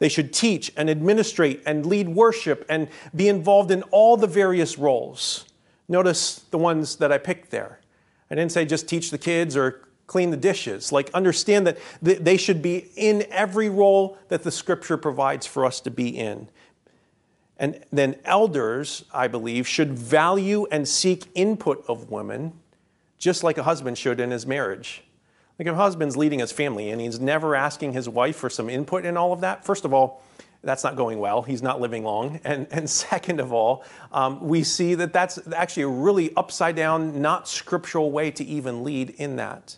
They 0.00 0.08
should 0.08 0.32
teach 0.32 0.72
and 0.76 0.88
administrate 0.88 1.62
and 1.66 1.84
lead 1.86 2.08
worship 2.08 2.64
and 2.68 2.88
be 3.14 3.28
involved 3.28 3.70
in 3.70 3.82
all 3.84 4.16
the 4.16 4.26
various 4.26 4.78
roles. 4.78 5.44
Notice 5.88 6.44
the 6.50 6.58
ones 6.58 6.96
that 6.96 7.10
I 7.10 7.18
picked 7.18 7.50
there. 7.50 7.80
I 8.30 8.34
didn't 8.34 8.52
say 8.52 8.64
just 8.64 8.88
teach 8.88 9.10
the 9.10 9.18
kids 9.18 9.56
or 9.56 9.87
clean 10.08 10.30
the 10.30 10.36
dishes. 10.36 10.90
Like, 10.90 11.10
understand 11.14 11.68
that 11.68 11.78
they 12.02 12.36
should 12.36 12.60
be 12.60 12.90
in 12.96 13.24
every 13.30 13.68
role 13.68 14.18
that 14.28 14.42
the 14.42 14.50
scripture 14.50 14.96
provides 14.96 15.46
for 15.46 15.64
us 15.64 15.78
to 15.82 15.90
be 15.92 16.08
in. 16.08 16.48
And 17.58 17.84
then 17.92 18.16
elders, 18.24 19.04
I 19.12 19.28
believe, 19.28 19.68
should 19.68 19.92
value 19.92 20.66
and 20.72 20.88
seek 20.88 21.26
input 21.34 21.84
of 21.86 22.10
women 22.10 22.54
just 23.18 23.42
like 23.42 23.58
a 23.58 23.64
husband 23.64 23.98
should 23.98 24.20
in 24.20 24.30
his 24.30 24.46
marriage. 24.46 25.02
Like 25.58 25.66
if 25.66 25.74
a 25.74 25.76
husband's 25.76 26.16
leading 26.16 26.38
his 26.38 26.52
family 26.52 26.90
and 26.90 27.00
he's 27.00 27.18
never 27.18 27.56
asking 27.56 27.92
his 27.92 28.08
wife 28.08 28.36
for 28.36 28.48
some 28.48 28.70
input 28.70 29.04
in 29.04 29.16
all 29.16 29.32
of 29.32 29.40
that, 29.40 29.64
first 29.64 29.84
of 29.84 29.92
all, 29.92 30.22
that's 30.62 30.84
not 30.84 30.96
going 30.96 31.18
well. 31.18 31.42
He's 31.42 31.62
not 31.62 31.80
living 31.80 32.04
long. 32.04 32.40
And, 32.44 32.68
and 32.70 32.88
second 32.88 33.40
of 33.40 33.52
all, 33.52 33.84
um, 34.12 34.40
we 34.46 34.62
see 34.62 34.94
that 34.94 35.12
that's 35.12 35.38
actually 35.52 35.82
a 35.82 35.88
really 35.88 36.34
upside 36.36 36.76
down, 36.76 37.20
not 37.20 37.48
scriptural 37.48 38.10
way 38.12 38.30
to 38.32 38.44
even 38.44 38.84
lead 38.84 39.10
in 39.10 39.36
that. 39.36 39.76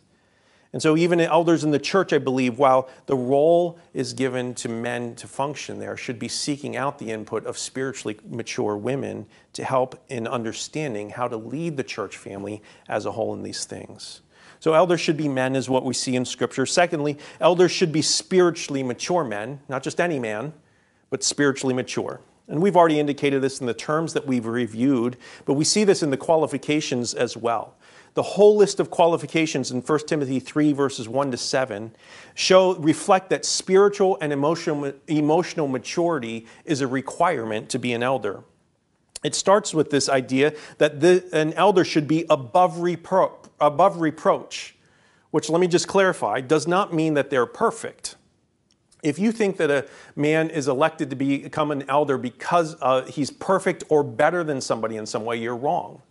And 0.72 0.80
so, 0.80 0.96
even 0.96 1.20
elders 1.20 1.64
in 1.64 1.72
the 1.72 1.80
church, 1.80 2.12
I 2.12 2.18
believe, 2.18 2.58
while 2.58 2.88
the 3.06 3.16
role 3.16 3.78
is 3.92 4.12
given 4.12 4.54
to 4.54 4.68
men 4.68 5.16
to 5.16 5.26
function 5.26 5.80
there, 5.80 5.96
should 5.96 6.18
be 6.18 6.28
seeking 6.28 6.76
out 6.76 6.98
the 6.98 7.10
input 7.10 7.44
of 7.44 7.58
spiritually 7.58 8.20
mature 8.28 8.76
women 8.76 9.26
to 9.54 9.64
help 9.64 10.00
in 10.08 10.28
understanding 10.28 11.10
how 11.10 11.26
to 11.26 11.36
lead 11.36 11.76
the 11.76 11.82
church 11.82 12.16
family 12.16 12.62
as 12.88 13.04
a 13.04 13.10
whole 13.10 13.34
in 13.34 13.42
these 13.42 13.64
things. 13.64 14.20
So, 14.60 14.74
elders 14.74 15.00
should 15.00 15.16
be 15.16 15.28
men, 15.28 15.56
is 15.56 15.68
what 15.68 15.84
we 15.84 15.92
see 15.92 16.14
in 16.14 16.24
Scripture. 16.24 16.66
Secondly, 16.66 17.18
elders 17.40 17.72
should 17.72 17.90
be 17.90 18.02
spiritually 18.02 18.84
mature 18.84 19.24
men, 19.24 19.58
not 19.68 19.82
just 19.82 20.00
any 20.00 20.20
man, 20.20 20.52
but 21.10 21.24
spiritually 21.24 21.74
mature. 21.74 22.20
And 22.46 22.60
we've 22.60 22.76
already 22.76 22.98
indicated 22.98 23.42
this 23.42 23.60
in 23.60 23.66
the 23.66 23.74
terms 23.74 24.12
that 24.12 24.26
we've 24.26 24.46
reviewed, 24.46 25.16
but 25.44 25.54
we 25.54 25.64
see 25.64 25.84
this 25.84 26.02
in 26.02 26.10
the 26.10 26.16
qualifications 26.16 27.14
as 27.14 27.36
well. 27.36 27.76
The 28.14 28.22
whole 28.22 28.56
list 28.56 28.80
of 28.80 28.90
qualifications 28.90 29.70
in 29.70 29.82
1 29.82 29.98
Timothy 30.06 30.40
3, 30.40 30.72
verses 30.72 31.08
1 31.08 31.30
to 31.30 31.36
7, 31.36 31.92
show, 32.34 32.74
reflect 32.76 33.30
that 33.30 33.44
spiritual 33.44 34.18
and 34.20 34.32
emotional, 34.32 34.92
emotional 35.06 35.68
maturity 35.68 36.46
is 36.64 36.80
a 36.80 36.86
requirement 36.86 37.68
to 37.70 37.78
be 37.78 37.92
an 37.92 38.02
elder. 38.02 38.42
It 39.22 39.34
starts 39.34 39.74
with 39.74 39.90
this 39.90 40.08
idea 40.08 40.54
that 40.78 41.00
the, 41.00 41.28
an 41.32 41.52
elder 41.52 41.84
should 41.84 42.08
be 42.08 42.24
above, 42.30 42.76
repro- 42.76 43.32
above 43.60 44.00
reproach, 44.00 44.76
which, 45.30 45.48
let 45.48 45.60
me 45.60 45.68
just 45.68 45.86
clarify, 45.86 46.40
does 46.40 46.66
not 46.66 46.92
mean 46.92 47.14
that 47.14 47.30
they're 47.30 47.46
perfect. 47.46 48.16
If 49.02 49.18
you 49.18 49.32
think 49.32 49.56
that 49.58 49.70
a 49.70 49.86
man 50.16 50.50
is 50.50 50.68
elected 50.68 51.10
to 51.10 51.16
become 51.16 51.70
an 51.70 51.84
elder 51.88 52.18
because 52.18 52.76
uh, 52.80 53.04
he's 53.06 53.30
perfect 53.30 53.84
or 53.88 54.02
better 54.02 54.42
than 54.42 54.60
somebody 54.60 54.96
in 54.96 55.06
some 55.06 55.24
way, 55.24 55.36
you're 55.36 55.56
wrong. 55.56 56.02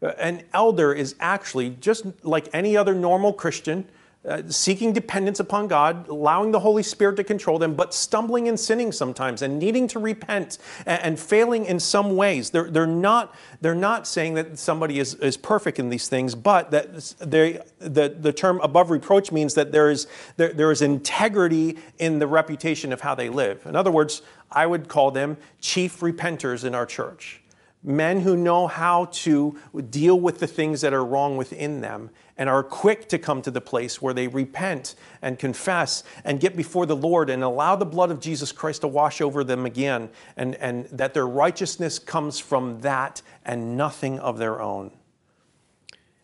Uh, 0.00 0.08
an 0.18 0.42
elder 0.52 0.92
is 0.92 1.14
actually 1.20 1.70
just 1.70 2.04
like 2.24 2.48
any 2.52 2.76
other 2.76 2.94
normal 2.94 3.32
Christian, 3.32 3.88
uh, 4.28 4.42
seeking 4.48 4.92
dependence 4.92 5.40
upon 5.40 5.68
God, 5.68 6.08
allowing 6.08 6.50
the 6.50 6.60
Holy 6.60 6.82
Spirit 6.82 7.16
to 7.16 7.24
control 7.24 7.58
them, 7.58 7.74
but 7.74 7.94
stumbling 7.94 8.48
and 8.48 8.58
sinning 8.58 8.92
sometimes 8.92 9.42
and 9.42 9.58
needing 9.58 9.88
to 9.88 9.98
repent 9.98 10.58
and, 10.86 11.02
and 11.02 11.20
failing 11.20 11.64
in 11.64 11.80
some 11.80 12.16
ways. 12.16 12.50
They're, 12.50 12.70
they're, 12.70 12.86
not, 12.86 13.34
they're 13.60 13.74
not 13.74 14.06
saying 14.06 14.34
that 14.34 14.58
somebody 14.58 14.98
is, 14.98 15.14
is 15.14 15.36
perfect 15.36 15.78
in 15.78 15.88
these 15.88 16.08
things, 16.08 16.34
but 16.34 16.70
that 16.72 17.14
they, 17.20 17.60
the, 17.78 18.14
the 18.20 18.32
term 18.32 18.60
above 18.60 18.90
reproach 18.90 19.32
means 19.32 19.54
that 19.54 19.72
there 19.72 19.90
is, 19.90 20.06
there, 20.36 20.52
there 20.52 20.70
is 20.70 20.82
integrity 20.82 21.78
in 21.98 22.18
the 22.18 22.26
reputation 22.26 22.92
of 22.92 23.00
how 23.00 23.14
they 23.14 23.28
live. 23.28 23.64
In 23.66 23.74
other 23.74 23.90
words, 23.90 24.22
I 24.50 24.66
would 24.66 24.88
call 24.88 25.10
them 25.10 25.38
chief 25.60 26.00
repenters 26.00 26.64
in 26.64 26.74
our 26.74 26.86
church 26.86 27.40
men 27.88 28.20
who 28.20 28.36
know 28.36 28.66
how 28.66 29.06
to 29.06 29.58
deal 29.90 30.20
with 30.20 30.38
the 30.38 30.46
things 30.46 30.82
that 30.82 30.92
are 30.92 31.04
wrong 31.04 31.36
within 31.36 31.80
them 31.80 32.10
and 32.36 32.48
are 32.48 32.62
quick 32.62 33.08
to 33.08 33.18
come 33.18 33.42
to 33.42 33.50
the 33.50 33.60
place 33.60 34.00
where 34.00 34.14
they 34.14 34.28
repent 34.28 34.94
and 35.22 35.38
confess 35.38 36.04
and 36.24 36.38
get 36.38 36.56
before 36.56 36.86
the 36.86 36.94
Lord 36.94 37.30
and 37.30 37.42
allow 37.42 37.74
the 37.74 37.86
blood 37.86 38.10
of 38.10 38.20
Jesus 38.20 38.52
Christ 38.52 38.82
to 38.82 38.88
wash 38.88 39.20
over 39.20 39.42
them 39.42 39.66
again, 39.66 40.10
and, 40.36 40.54
and 40.56 40.84
that 40.86 41.14
their 41.14 41.26
righteousness 41.26 41.98
comes 41.98 42.38
from 42.38 42.80
that 42.82 43.22
and 43.44 43.76
nothing 43.76 44.18
of 44.20 44.38
their 44.38 44.60
own. 44.60 44.92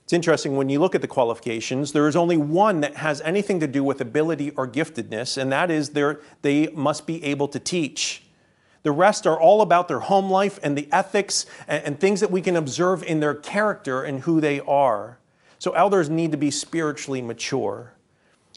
It's 0.05 0.13
interesting 0.13 0.57
when 0.57 0.69
you 0.69 0.81
look 0.81 0.95
at 0.95 1.01
the 1.01 1.09
qualifications, 1.09 1.93
there 1.93 2.07
is 2.07 2.15
only 2.15 2.37
one 2.37 2.83
that 2.83 2.97
has 2.97 3.23
anything 3.23 3.59
to 3.61 3.67
do 3.67 3.83
with 3.83 4.03
ability 4.03 4.51
or 4.51 4.69
giftedness, 4.69 5.39
and 5.39 5.51
that 5.51 5.71
is 5.71 5.91
they 6.43 6.67
must 6.75 7.07
be 7.07 7.25
able 7.25 7.49
to 7.49 7.59
teach. 7.59 8.24
The 8.85 8.93
rest 8.93 9.27
are 9.27 9.39
all 9.39 9.61
about 9.63 9.89
their 9.89 10.01
home 10.01 10.31
life 10.31 10.61
and 10.63 10.79
the 10.79 10.89
ethics 10.93 11.47
and, 11.67 11.85
and 11.85 12.01
things 12.01 12.21
that 12.21 12.31
we 12.31 12.41
can 12.41 12.55
observe 12.55 13.03
in 13.03 13.19
their 13.19 13.35
character 13.35 14.05
and 14.05 14.21
who 14.21 14.41
they 14.41 14.61
are. 14.61 15.19
So 15.59 15.73
elders 15.73 16.09
need 16.09 16.31
to 16.33 16.39
be 16.39 16.51
spiritually 16.51 17.23
mature. 17.23 17.95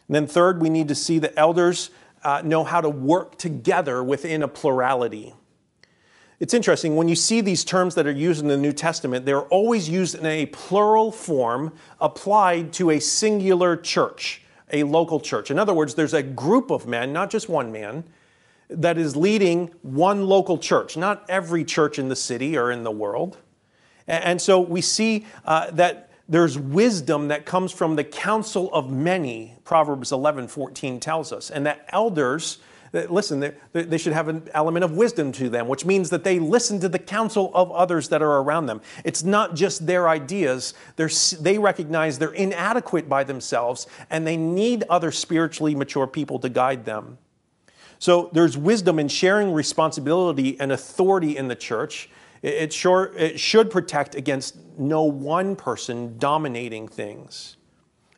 And 0.07 0.15
then, 0.15 0.27
third, 0.27 0.61
we 0.61 0.69
need 0.69 0.89
to 0.89 0.95
see 0.95 1.19
that 1.19 1.33
elders 1.37 1.89
uh, 2.23 2.41
know 2.43 2.63
how 2.63 2.81
to 2.81 2.89
work 2.89 3.37
together 3.37 4.03
within 4.03 4.43
a 4.43 4.47
plurality. 4.47 5.33
It's 6.39 6.53
interesting, 6.53 6.95
when 6.95 7.07
you 7.07 7.15
see 7.15 7.41
these 7.41 7.63
terms 7.63 7.95
that 7.95 8.05
are 8.05 8.11
used 8.11 8.41
in 8.41 8.47
the 8.47 8.57
New 8.57 8.73
Testament, 8.73 9.25
they're 9.25 9.41
always 9.41 9.89
used 9.89 10.13
in 10.13 10.25
a 10.25 10.45
plural 10.47 11.11
form 11.11 11.73
applied 11.99 12.73
to 12.73 12.91
a 12.91 12.99
singular 12.99 13.75
church, 13.75 14.43
a 14.71 14.83
local 14.83 15.19
church. 15.19 15.49
In 15.49 15.57
other 15.57 15.73
words, 15.73 15.95
there's 15.95 16.13
a 16.13 16.21
group 16.21 16.69
of 16.69 16.85
men, 16.85 17.11
not 17.11 17.31
just 17.31 17.49
one 17.49 17.71
man, 17.71 18.03
that 18.69 18.97
is 18.97 19.15
leading 19.15 19.71
one 19.81 20.27
local 20.27 20.57
church, 20.57 20.97
not 20.97 21.25
every 21.29 21.63
church 21.63 21.99
in 21.99 22.09
the 22.09 22.15
city 22.15 22.57
or 22.57 22.71
in 22.71 22.83
the 22.83 22.91
world. 22.91 23.37
And 24.07 24.41
so 24.41 24.59
we 24.59 24.81
see 24.81 25.25
uh, 25.45 25.71
that 25.71 26.09
there's 26.29 26.57
wisdom 26.57 27.29
that 27.29 27.45
comes 27.45 27.71
from 27.71 27.95
the 27.95 28.03
counsel 28.03 28.69
of 28.73 28.91
many, 28.91 29.55
Proverbs 29.63 30.11
11 30.11 30.47
14 30.47 30.99
tells 30.99 31.31
us. 31.31 31.49
And 31.49 31.65
that 31.65 31.85
elders, 31.89 32.57
listen, 32.91 33.53
they 33.71 33.97
should 33.97 34.13
have 34.13 34.27
an 34.27 34.49
element 34.53 34.83
of 34.83 34.91
wisdom 34.91 35.31
to 35.33 35.49
them, 35.49 35.67
which 35.67 35.85
means 35.85 36.09
that 36.09 36.23
they 36.23 36.39
listen 36.39 36.79
to 36.81 36.89
the 36.89 36.99
counsel 36.99 37.51
of 37.53 37.71
others 37.71 38.09
that 38.09 38.21
are 38.21 38.39
around 38.39 38.65
them. 38.65 38.81
It's 39.05 39.23
not 39.23 39.55
just 39.55 39.87
their 39.87 40.09
ideas, 40.09 40.73
They're, 40.97 41.09
they 41.39 41.57
recognize 41.57 42.19
they're 42.19 42.31
inadequate 42.31 43.07
by 43.07 43.23
themselves 43.23 43.87
and 44.09 44.27
they 44.27 44.37
need 44.37 44.83
other 44.89 45.11
spiritually 45.11 45.75
mature 45.75 46.07
people 46.07 46.39
to 46.39 46.49
guide 46.49 46.83
them. 46.83 47.17
So 47.99 48.29
there's 48.33 48.57
wisdom 48.57 48.99
in 48.99 49.07
sharing 49.07 49.51
responsibility 49.51 50.59
and 50.59 50.71
authority 50.71 51.37
in 51.37 51.47
the 51.47 51.55
church. 51.55 52.09
It, 52.41 52.71
sure, 52.71 53.13
it 53.17 53.39
should 53.39 53.71
protect 53.71 54.15
against 54.15 54.57
no 54.77 55.03
one 55.03 55.55
person 55.55 56.17
dominating 56.19 56.87
things. 56.87 57.57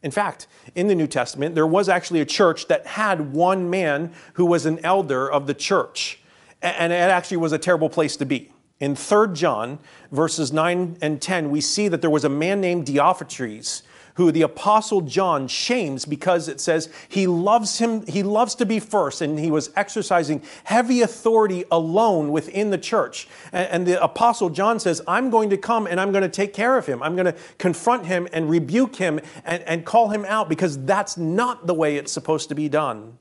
In 0.03 0.11
fact, 0.11 0.47
in 0.75 0.87
the 0.87 0.95
New 0.95 1.07
Testament, 1.07 1.55
there 1.55 1.67
was 1.67 1.89
actually 1.89 2.21
a 2.21 2.25
church 2.25 2.67
that 2.67 2.85
had 2.85 3.33
one 3.33 3.69
man 3.69 4.13
who 4.33 4.45
was 4.45 4.65
an 4.65 4.79
elder 4.83 5.29
of 5.29 5.47
the 5.47 5.53
church. 5.53 6.19
And 6.61 6.91
it 6.91 6.95
actually 6.95 7.37
was 7.37 7.53
a 7.53 7.57
terrible 7.57 7.89
place 7.89 8.17
to 8.17 8.25
be. 8.25 8.51
In 8.79 8.95
3 8.95 9.33
John, 9.33 9.79
verses 10.11 10.53
9 10.53 10.97
and 11.01 11.21
10, 11.21 11.51
we 11.51 11.59
see 11.59 11.89
that 11.89 12.01
there 12.01 12.09
was 12.09 12.23
a 12.23 12.29
man 12.29 12.61
named 12.61 12.85
Diotrephes 12.85 13.81
who 14.19 14.33
the 14.33 14.41
apostle 14.41 14.99
John 14.99 15.47
shames 15.47 16.03
because 16.03 16.49
it 16.49 16.59
says 16.59 16.89
he 17.07 17.25
loves 17.25 17.79
him, 17.79 18.05
he 18.05 18.21
loves 18.21 18.53
to 18.55 18.65
be 18.65 18.81
first, 18.81 19.21
and 19.21 19.39
he 19.39 19.49
was 19.49 19.71
exercising 19.77 20.41
heavy 20.65 21.01
authority 21.01 21.63
alone 21.71 22.29
within 22.29 22.69
the 22.69 22.77
church. 22.77 23.29
And, 23.53 23.69
and 23.69 23.87
the 23.87 24.03
apostle 24.03 24.49
John 24.49 24.77
says, 24.77 25.01
I'm 25.07 25.29
going 25.29 25.49
to 25.51 25.57
come 25.57 25.87
and 25.87 26.01
I'm 26.01 26.11
going 26.11 26.23
to 26.23 26.29
take 26.29 26.53
care 26.53 26.77
of 26.77 26.85
him. 26.85 27.01
I'm 27.01 27.15
going 27.15 27.27
to 27.27 27.35
confront 27.57 28.07
him 28.07 28.27
and 28.33 28.49
rebuke 28.49 28.97
him 28.97 29.21
and, 29.45 29.63
and 29.63 29.85
call 29.85 30.09
him 30.09 30.25
out 30.25 30.49
because 30.49 30.83
that's 30.83 31.15
not 31.17 31.65
the 31.65 31.73
way 31.73 31.95
it's 31.95 32.11
supposed 32.11 32.49
to 32.49 32.55
be 32.55 32.67
done. 32.67 33.17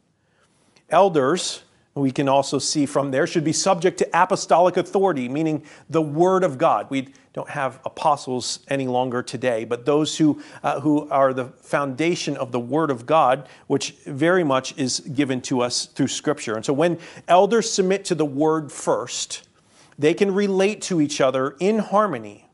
Elders, 0.91 1.63
we 1.95 2.11
can 2.11 2.29
also 2.29 2.59
see 2.59 2.87
from 2.87 3.13
there, 3.13 3.25
should 3.25 3.45
be 3.45 3.53
subject 3.53 3.99
to 3.99 4.09
apostolic 4.13 4.77
authority, 4.77 5.29
meaning 5.29 5.63
the 5.89 6.03
Word 6.03 6.43
of 6.43 6.59
God. 6.59 6.89
We 6.91 7.09
don't 7.39 7.51
have 7.51 7.79
apostles 7.85 8.59
any 8.67 8.89
longer 8.89 9.23
today, 9.23 9.65
but 9.65 9.87
those 9.87 10.19
who, 10.19 10.43
uh, 10.65 10.81
who 10.81 11.09
are 11.09 11.33
the 11.33 11.45
foundation 11.45 12.37
of 12.37 12.51
the 12.51 12.59
Word 12.59 12.91
of 12.91 13.07
God, 13.07 13.49
which 13.69 13.93
very 14.07 14.43
much 14.43 14.77
is 14.77 14.99
given 14.99 15.41
to 15.43 15.61
us 15.61 15.87
through 15.87 16.09
Scripture. 16.09 16.57
And 16.57 16.65
so 16.65 16.73
when 16.73 16.99
elders 17.29 17.71
submit 17.71 18.05
to 18.07 18.17
the 18.17 18.25
Word 18.25 18.73
first, 18.73 19.47
they 19.97 20.15
can 20.15 20.35
relate 20.35 20.83
to 20.83 21.01
each 21.01 21.21
other 21.21 21.55
in 21.61 21.79
harmony. 21.79 22.45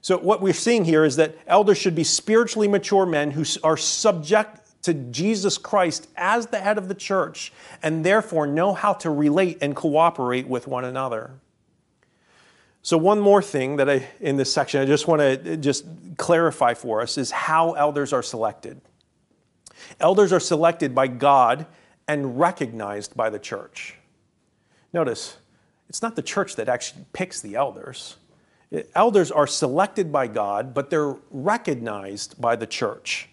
So, 0.00 0.16
what 0.16 0.40
we're 0.40 0.54
seeing 0.54 0.86
here 0.86 1.04
is 1.04 1.16
that 1.16 1.36
elders 1.46 1.76
should 1.76 1.94
be 1.94 2.04
spiritually 2.04 2.68
mature 2.68 3.04
men 3.04 3.32
who 3.32 3.44
are 3.62 3.76
subject 3.76 4.82
to 4.84 4.94
Jesus 4.94 5.58
Christ 5.58 6.08
as 6.16 6.46
the 6.46 6.58
head 6.58 6.78
of 6.78 6.88
the 6.88 6.94
church 6.94 7.52
and 7.82 8.02
therefore 8.02 8.46
know 8.46 8.72
how 8.72 8.94
to 8.94 9.10
relate 9.10 9.58
and 9.60 9.76
cooperate 9.76 10.48
with 10.48 10.66
one 10.66 10.86
another. 10.86 11.32
So 12.82 12.96
one 12.96 13.20
more 13.20 13.42
thing 13.42 13.76
that 13.76 13.90
I 13.90 14.08
in 14.20 14.36
this 14.36 14.52
section 14.52 14.80
I 14.80 14.86
just 14.86 15.06
want 15.06 15.20
to 15.20 15.56
just 15.56 15.84
clarify 16.16 16.74
for 16.74 17.00
us 17.02 17.18
is 17.18 17.30
how 17.30 17.72
elders 17.72 18.12
are 18.12 18.22
selected. 18.22 18.80
Elders 19.98 20.32
are 20.32 20.40
selected 20.40 20.94
by 20.94 21.06
God 21.06 21.66
and 22.08 22.38
recognized 22.38 23.16
by 23.16 23.30
the 23.30 23.38
church. 23.38 23.94
Notice, 24.92 25.36
it's 25.88 26.02
not 26.02 26.16
the 26.16 26.22
church 26.22 26.56
that 26.56 26.68
actually 26.68 27.04
picks 27.12 27.40
the 27.40 27.54
elders. 27.54 28.16
Elders 28.94 29.30
are 29.30 29.46
selected 29.46 30.12
by 30.12 30.26
God, 30.26 30.74
but 30.74 30.90
they're 30.90 31.16
recognized 31.30 32.40
by 32.40 32.56
the 32.56 32.66
church. 32.66 33.28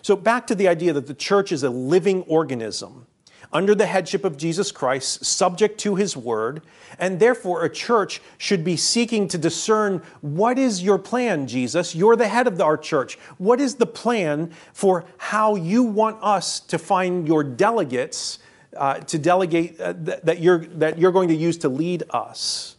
So, 0.00 0.16
back 0.16 0.46
to 0.46 0.54
the 0.54 0.68
idea 0.68 0.92
that 0.94 1.06
the 1.06 1.14
church 1.14 1.52
is 1.52 1.62
a 1.62 1.70
living 1.70 2.22
organism. 2.22 3.06
Under 3.52 3.74
the 3.74 3.86
headship 3.86 4.24
of 4.24 4.36
Jesus 4.36 4.72
Christ, 4.72 5.24
subject 5.24 5.78
to 5.80 5.94
his 5.94 6.16
word, 6.16 6.62
and 6.98 7.20
therefore 7.20 7.64
a 7.64 7.70
church 7.70 8.20
should 8.38 8.64
be 8.64 8.76
seeking 8.76 9.28
to 9.28 9.38
discern 9.38 10.02
what 10.20 10.58
is 10.58 10.82
your 10.82 10.98
plan, 10.98 11.46
Jesus? 11.46 11.94
You're 11.94 12.16
the 12.16 12.28
head 12.28 12.46
of 12.46 12.60
our 12.60 12.76
church. 12.76 13.16
What 13.38 13.60
is 13.60 13.74
the 13.74 13.86
plan 13.86 14.52
for 14.72 15.04
how 15.18 15.56
you 15.56 15.82
want 15.82 16.18
us 16.22 16.60
to 16.60 16.78
find 16.78 17.26
your 17.26 17.44
delegates 17.44 18.38
uh, 18.76 19.00
to 19.00 19.18
delegate 19.18 19.78
uh, 19.80 19.92
th- 19.92 20.20
that, 20.22 20.40
you're, 20.40 20.64
that 20.66 20.98
you're 20.98 21.12
going 21.12 21.28
to 21.28 21.34
use 21.34 21.58
to 21.58 21.68
lead 21.68 22.04
us? 22.10 22.76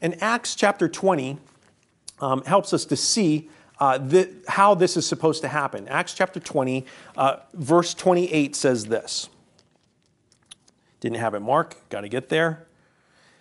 And 0.00 0.20
Acts 0.22 0.54
chapter 0.54 0.88
20 0.88 1.38
um, 2.20 2.42
helps 2.44 2.72
us 2.72 2.84
to 2.86 2.96
see 2.96 3.50
uh, 3.80 4.24
how 4.48 4.74
this 4.74 4.96
is 4.96 5.06
supposed 5.06 5.42
to 5.42 5.48
happen. 5.48 5.86
Acts 5.88 6.14
chapter 6.14 6.40
20, 6.40 6.84
uh, 7.16 7.36
verse 7.54 7.94
28 7.94 8.56
says 8.56 8.86
this. 8.86 9.28
Didn't 11.00 11.18
have 11.18 11.34
it, 11.34 11.40
Mark. 11.40 11.76
Got 11.88 12.02
to 12.02 12.08
get 12.08 12.28
there. 12.28 12.66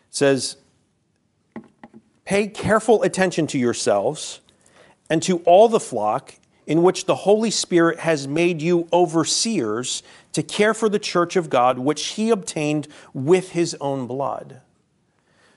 It 0.10 0.16
says, 0.16 0.58
Pay 2.26 2.48
careful 2.48 3.04
attention 3.04 3.48
to 3.48 3.58
yourselves 3.58 4.42
and 5.10 5.24
to 5.24 5.40
all 5.40 5.70
the 5.70 5.80
flock 5.80 6.36
in 6.66 6.84
which 6.84 7.06
the 7.06 7.16
Holy 7.16 7.50
Spirit 7.50 8.00
has 8.00 8.28
made 8.28 8.62
you 8.62 8.88
overseers 8.92 10.04
to 10.34 10.44
care 10.44 10.74
for 10.74 10.90
the 10.90 11.00
church 11.00 11.38
of 11.38 11.50
God, 11.50 11.80
which 11.80 12.08
he 12.08 12.30
obtained 12.30 12.90
with 13.14 13.52
his 13.52 13.76
own 13.80 14.06
blood. 14.06 14.60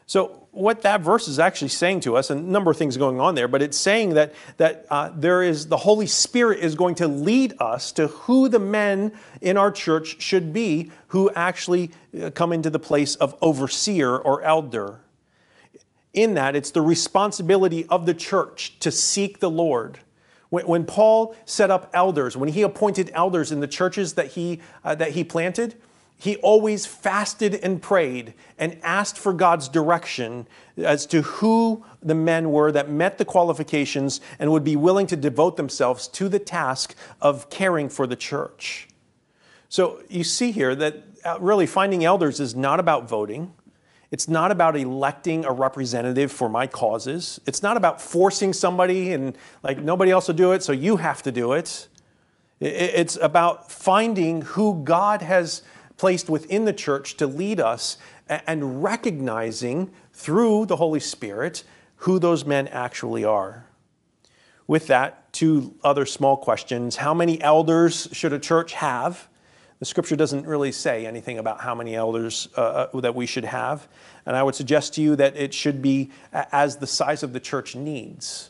So, 0.07 0.40
what 0.53 0.83
that 0.83 1.01
verse 1.01 1.29
is 1.29 1.39
actually 1.39 1.69
saying 1.69 2.01
to 2.01 2.17
us, 2.17 2.31
and 2.31 2.47
a 2.47 2.51
number 2.51 2.71
of 2.71 2.77
things 2.77 2.97
going 2.97 3.21
on 3.21 3.35
there, 3.35 3.47
but 3.47 3.63
it's 3.63 3.79
saying 3.79 4.15
that, 4.15 4.35
that 4.57 4.87
uh, 4.91 5.11
there 5.15 5.43
is 5.43 5.69
the 5.69 5.77
Holy 5.77 6.07
Spirit 6.07 6.59
is 6.59 6.75
going 6.75 6.97
to 6.97 7.07
lead 7.07 7.55
us 7.61 7.93
to 7.93 8.09
who 8.09 8.49
the 8.49 8.59
men 8.59 9.13
in 9.41 9.57
our 9.57 9.71
church 9.71 10.21
should 10.21 10.53
be 10.53 10.91
who 11.09 11.31
actually 11.37 11.91
uh, 12.21 12.31
come 12.31 12.53
into 12.53 12.71
the 12.71 12.79
place 12.79 13.15
of 13.17 13.37
overseer 13.41 14.17
or 14.17 14.43
elder. 14.43 15.01
In 16.13 16.35
that, 16.35 16.57
it's 16.57 16.73
the 16.73 16.83
responsibility 16.83 17.87
of 17.87 18.05
the 18.05 18.15
church 18.15 18.77
to 18.81 18.91
seek 18.91 19.39
the 19.39 19.51
Lord. 19.51 20.01
When, 20.49 20.67
when 20.67 20.85
Paul 20.85 21.37
set 21.45 21.71
up 21.71 21.91
elders, 21.95 22.37
when 22.37 22.49
he 22.49 22.63
appointed 22.63 23.13
elders 23.15 23.53
in 23.53 23.61
the 23.61 23.69
churches 23.69 24.15
that 24.15 24.29
he, 24.29 24.61
uh, 24.85 24.97
that 24.97 25.13
he 25.13 25.23
planted, 25.23 25.77
he 26.21 26.37
always 26.37 26.85
fasted 26.85 27.55
and 27.55 27.81
prayed 27.81 28.35
and 28.59 28.77
asked 28.83 29.17
for 29.17 29.33
God's 29.33 29.71
direction 29.71 30.47
as 30.77 31.07
to 31.07 31.23
who 31.23 31.83
the 32.03 32.15
men 32.15 32.51
were 32.51 32.71
that 32.73 32.91
met 32.91 33.17
the 33.17 33.25
qualifications 33.25 34.21
and 34.39 34.53
would 34.53 34.63
be 34.63 34.77
willing 34.77 35.07
to 35.07 35.17
devote 35.17 35.57
themselves 35.57 36.07
to 36.09 36.29
the 36.29 36.39
task 36.39 36.95
of 37.23 37.49
caring 37.49 37.89
for 37.89 38.07
the 38.07 38.17
church. 38.17 38.87
So 39.71 40.03
you 40.11 40.23
see 40.23 40.53
here 40.53 40.75
that 40.75 40.97
uh, 41.25 41.39
really 41.41 41.67
finding 41.67 42.05
elders 42.05 42.39
is 42.39 42.55
not 42.55 42.81
about 42.81 43.09
voting. 43.09 43.55
It's 44.11 44.29
not 44.29 44.51
about 44.51 44.77
electing 44.77 45.47
a 45.47 45.53
representative 45.53 46.31
for 46.31 46.51
my 46.51 46.67
causes. 46.67 47.41
It's 47.47 47.63
not 47.63 47.79
about 47.79 47.99
forcing 47.99 48.53
somebody 48.53 49.15
and 49.15 49.39
like 49.63 49.79
nobody 49.79 50.11
else 50.11 50.29
will 50.29 50.35
do 50.35 50.53
it, 50.53 50.63
so 50.63 50.73
you 50.73 50.99
have 50.99 51.23
to 51.23 51.33
do 51.33 51.55
it. 51.55 51.89
It's 52.61 53.17
about 53.17 53.73
finding 53.73 54.43
who 54.43 54.83
God 54.85 55.23
has 55.23 55.63
placed 56.01 56.31
within 56.31 56.65
the 56.65 56.73
church 56.73 57.19
to 57.19 57.27
lead 57.27 57.61
us 57.61 57.99
and 58.27 58.83
recognizing 58.83 59.91
through 60.15 60.65
the 60.65 60.77
Holy 60.77 60.99
Spirit 60.99 61.63
who 61.97 62.19
those 62.19 62.43
men 62.47 62.67
actually 62.69 63.23
are. 63.23 63.67
With 64.67 64.87
that, 64.87 65.31
two 65.35 65.75
other 65.85 66.07
small 66.07 66.39
questions. 66.39 66.97
How 66.97 67.13
many 67.13 67.39
elders 67.43 68.09
should 68.13 68.33
a 68.33 68.39
church 68.39 68.73
have? 68.73 69.29
The 69.79 69.85
scripture 69.85 70.17
doesn't 70.17 70.47
really 70.47 70.73
say 70.73 71.05
anything 71.05 71.39
about 71.39 71.61
how 71.61 71.75
many 71.75 71.95
elders 71.95 72.49
uh, 72.57 72.89
uh 72.95 73.01
that 73.01 73.15
we 73.15 73.27
should 73.27 73.45
have. 73.45 73.87
And 74.25 74.35
I 74.35 74.43
would 74.43 74.55
suggest 74.55 74.95
to 74.95 75.03
you 75.03 75.17
that 75.17 75.37
it 75.37 75.53
should 75.53 75.83
be 75.83 76.13
as 76.33 76.79
the 76.79 76.87
size 76.87 77.23
of 77.23 77.35
the 77.35 77.41
church 77.41 77.77
needs 77.77 78.49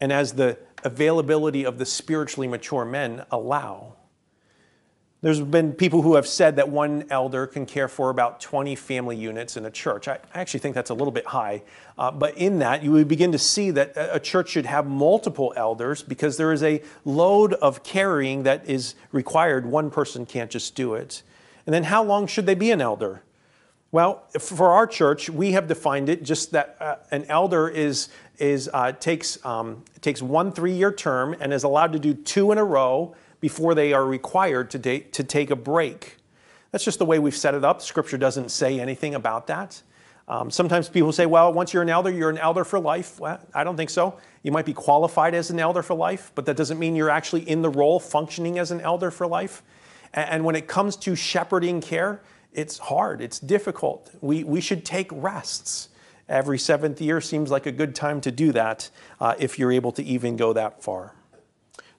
and 0.00 0.12
as 0.12 0.32
the 0.32 0.58
availability 0.82 1.64
of 1.64 1.78
the 1.78 1.86
spiritually 1.86 2.48
mature 2.48 2.84
men 2.84 3.24
allow. 3.30 3.94
There's 5.22 5.40
been 5.40 5.72
people 5.72 6.02
who 6.02 6.16
have 6.16 6.26
said 6.26 6.56
that 6.56 6.68
one 6.68 7.04
elder 7.08 7.46
can 7.46 7.64
care 7.64 7.86
for 7.86 8.10
about 8.10 8.40
20 8.40 8.74
family 8.74 9.16
units 9.16 9.56
in 9.56 9.64
a 9.64 9.70
church. 9.70 10.08
I, 10.08 10.18
actually 10.34 10.58
think 10.58 10.74
that's 10.74 10.90
a 10.90 10.94
little 10.94 11.12
bit 11.12 11.26
high. 11.26 11.62
Uh, 11.96 12.10
but 12.10 12.36
in 12.36 12.58
that, 12.58 12.82
you 12.82 12.90
would 12.90 13.06
begin 13.06 13.30
to 13.30 13.38
see 13.38 13.70
that 13.70 13.92
a 13.96 14.18
church 14.18 14.48
should 14.48 14.66
have 14.66 14.84
multiple 14.84 15.52
elders 15.54 16.02
because 16.02 16.38
there 16.38 16.52
is 16.52 16.64
a 16.64 16.82
load 17.04 17.54
of 17.54 17.84
carrying 17.84 18.42
that 18.42 18.68
is 18.68 18.96
required. 19.12 19.64
One 19.64 19.92
person 19.92 20.26
can't 20.26 20.50
just 20.50 20.74
do 20.74 20.94
it. 20.94 21.22
And 21.66 21.72
then, 21.72 21.84
how 21.84 22.02
long 22.02 22.26
should 22.26 22.46
they 22.46 22.56
be 22.56 22.72
an 22.72 22.80
elder? 22.80 23.22
Well, 23.92 24.24
for 24.40 24.70
our 24.70 24.88
church, 24.88 25.30
we 25.30 25.52
have 25.52 25.68
defined 25.68 26.08
it 26.08 26.24
just 26.24 26.50
that 26.50 26.76
uh, 26.80 26.96
an 27.12 27.26
elder 27.28 27.68
is, 27.68 28.08
is, 28.38 28.68
uh, 28.72 28.90
takes, 28.90 29.44
um, 29.44 29.84
takes 30.00 30.20
one 30.20 30.50
three 30.50 30.72
year 30.72 30.90
term 30.90 31.36
and 31.38 31.52
is 31.52 31.62
allowed 31.62 31.92
to 31.92 32.00
do 32.00 32.12
two 32.12 32.50
in 32.50 32.58
a 32.58 32.64
row 32.64 33.14
before 33.42 33.74
they 33.74 33.92
are 33.92 34.06
required 34.06 34.70
to, 34.70 34.78
da- 34.78 35.00
to 35.00 35.24
take 35.24 35.50
a 35.50 35.56
break. 35.56 36.16
That's 36.70 36.84
just 36.84 36.98
the 36.98 37.04
way 37.04 37.18
we've 37.18 37.36
set 37.36 37.54
it 37.54 37.64
up. 37.64 37.82
Scripture 37.82 38.16
doesn't 38.16 38.50
say 38.50 38.80
anything 38.80 39.14
about 39.14 39.48
that. 39.48 39.82
Um, 40.28 40.48
sometimes 40.50 40.88
people 40.88 41.12
say, 41.12 41.26
well, 41.26 41.52
once 41.52 41.74
you're 41.74 41.82
an 41.82 41.90
elder, 41.90 42.10
you're 42.10 42.30
an 42.30 42.38
elder 42.38 42.64
for 42.64 42.78
life. 42.78 43.18
Well, 43.18 43.40
I 43.52 43.64
don't 43.64 43.76
think 43.76 43.90
so. 43.90 44.16
You 44.44 44.52
might 44.52 44.64
be 44.64 44.72
qualified 44.72 45.34
as 45.34 45.50
an 45.50 45.58
elder 45.58 45.82
for 45.82 45.94
life, 45.94 46.30
but 46.36 46.46
that 46.46 46.56
doesn't 46.56 46.78
mean 46.78 46.94
you're 46.94 47.10
actually 47.10 47.46
in 47.46 47.62
the 47.62 47.68
role 47.68 47.98
functioning 47.98 48.60
as 48.60 48.70
an 48.70 48.80
elder 48.80 49.10
for 49.10 49.26
life. 49.26 49.62
And, 50.14 50.30
and 50.30 50.44
when 50.44 50.54
it 50.54 50.68
comes 50.68 50.94
to 50.98 51.16
shepherding 51.16 51.80
care, 51.80 52.22
it's 52.52 52.78
hard, 52.78 53.20
it's 53.20 53.40
difficult. 53.40 54.14
We, 54.20 54.44
we 54.44 54.60
should 54.60 54.84
take 54.84 55.08
rests. 55.10 55.88
Every 56.28 56.58
seventh 56.58 57.00
year 57.00 57.20
seems 57.20 57.50
like 57.50 57.66
a 57.66 57.72
good 57.72 57.96
time 57.96 58.20
to 58.20 58.30
do 58.30 58.52
that 58.52 58.88
uh, 59.20 59.34
if 59.38 59.58
you're 59.58 59.72
able 59.72 59.90
to 59.92 60.02
even 60.04 60.36
go 60.36 60.52
that 60.52 60.82
far. 60.82 61.14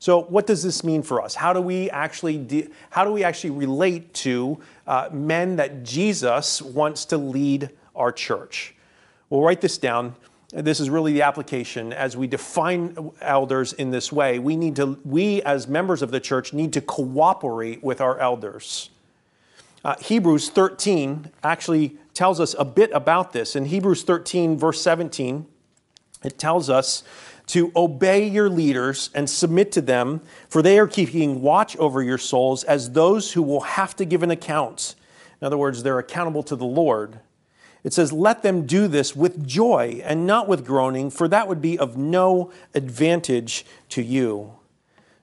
So, 0.03 0.23
what 0.23 0.45
does 0.45 0.61
this 0.61 0.83
mean 0.83 1.01
for 1.01 1.21
us? 1.21 1.33
How 1.33 1.53
do 1.53 1.61
we 1.61 1.89
actually 1.89 2.37
de- 2.37 2.67
how 2.89 3.05
do 3.05 3.13
we 3.13 3.23
actually 3.23 3.51
relate 3.51 4.13
to 4.15 4.59
uh, 4.85 5.07
men 5.13 5.55
that 5.55 5.83
Jesus 5.83 6.61
wants 6.61 7.05
to 7.05 7.17
lead 7.17 7.69
our 7.95 8.11
church? 8.11 8.75
We'll 9.29 9.43
write 9.43 9.61
this 9.61 9.77
down. 9.77 10.17
This 10.49 10.81
is 10.81 10.89
really 10.89 11.13
the 11.13 11.21
application 11.21 11.93
as 11.93 12.17
we 12.17 12.27
define 12.27 13.11
elders 13.21 13.71
in 13.71 13.91
this 13.91 14.11
way. 14.11 14.39
We 14.39 14.57
need 14.57 14.75
to 14.75 14.99
we 15.05 15.41
as 15.43 15.69
members 15.69 16.01
of 16.01 16.11
the 16.11 16.19
church 16.19 16.51
need 16.51 16.73
to 16.73 16.81
cooperate 16.81 17.81
with 17.81 18.01
our 18.01 18.19
elders. 18.19 18.89
Uh, 19.85 19.95
Hebrews 20.01 20.49
13 20.49 21.31
actually 21.45 21.95
tells 22.13 22.41
us 22.41 22.53
a 22.59 22.65
bit 22.65 22.91
about 22.91 23.31
this. 23.31 23.55
In 23.55 23.67
Hebrews 23.67 24.03
13, 24.03 24.57
verse 24.57 24.81
17, 24.81 25.47
it 26.25 26.37
tells 26.37 26.69
us 26.69 27.03
to 27.47 27.71
obey 27.75 28.27
your 28.27 28.49
leaders 28.49 29.09
and 29.13 29.29
submit 29.29 29.71
to 29.73 29.81
them, 29.81 30.21
for 30.47 30.61
they 30.61 30.79
are 30.79 30.87
keeping 30.87 31.41
watch 31.41 31.75
over 31.77 32.01
your 32.01 32.17
souls 32.17 32.63
as 32.63 32.91
those 32.91 33.33
who 33.33 33.41
will 33.41 33.61
have 33.61 33.95
to 33.97 34.05
give 34.05 34.23
an 34.23 34.31
account. 34.31 34.95
In 35.41 35.45
other 35.45 35.57
words, 35.57 35.83
they're 35.83 35.99
accountable 35.99 36.43
to 36.43 36.55
the 36.55 36.65
Lord. 36.65 37.19
It 37.83 37.91
says, 37.91 38.13
Let 38.13 38.43
them 38.43 38.65
do 38.65 38.87
this 38.87 39.15
with 39.15 39.45
joy 39.45 40.01
and 40.05 40.25
not 40.25 40.47
with 40.47 40.65
groaning, 40.65 41.09
for 41.09 41.27
that 41.27 41.47
would 41.47 41.61
be 41.61 41.77
of 41.77 41.97
no 41.97 42.51
advantage 42.73 43.65
to 43.89 44.01
you. 44.01 44.53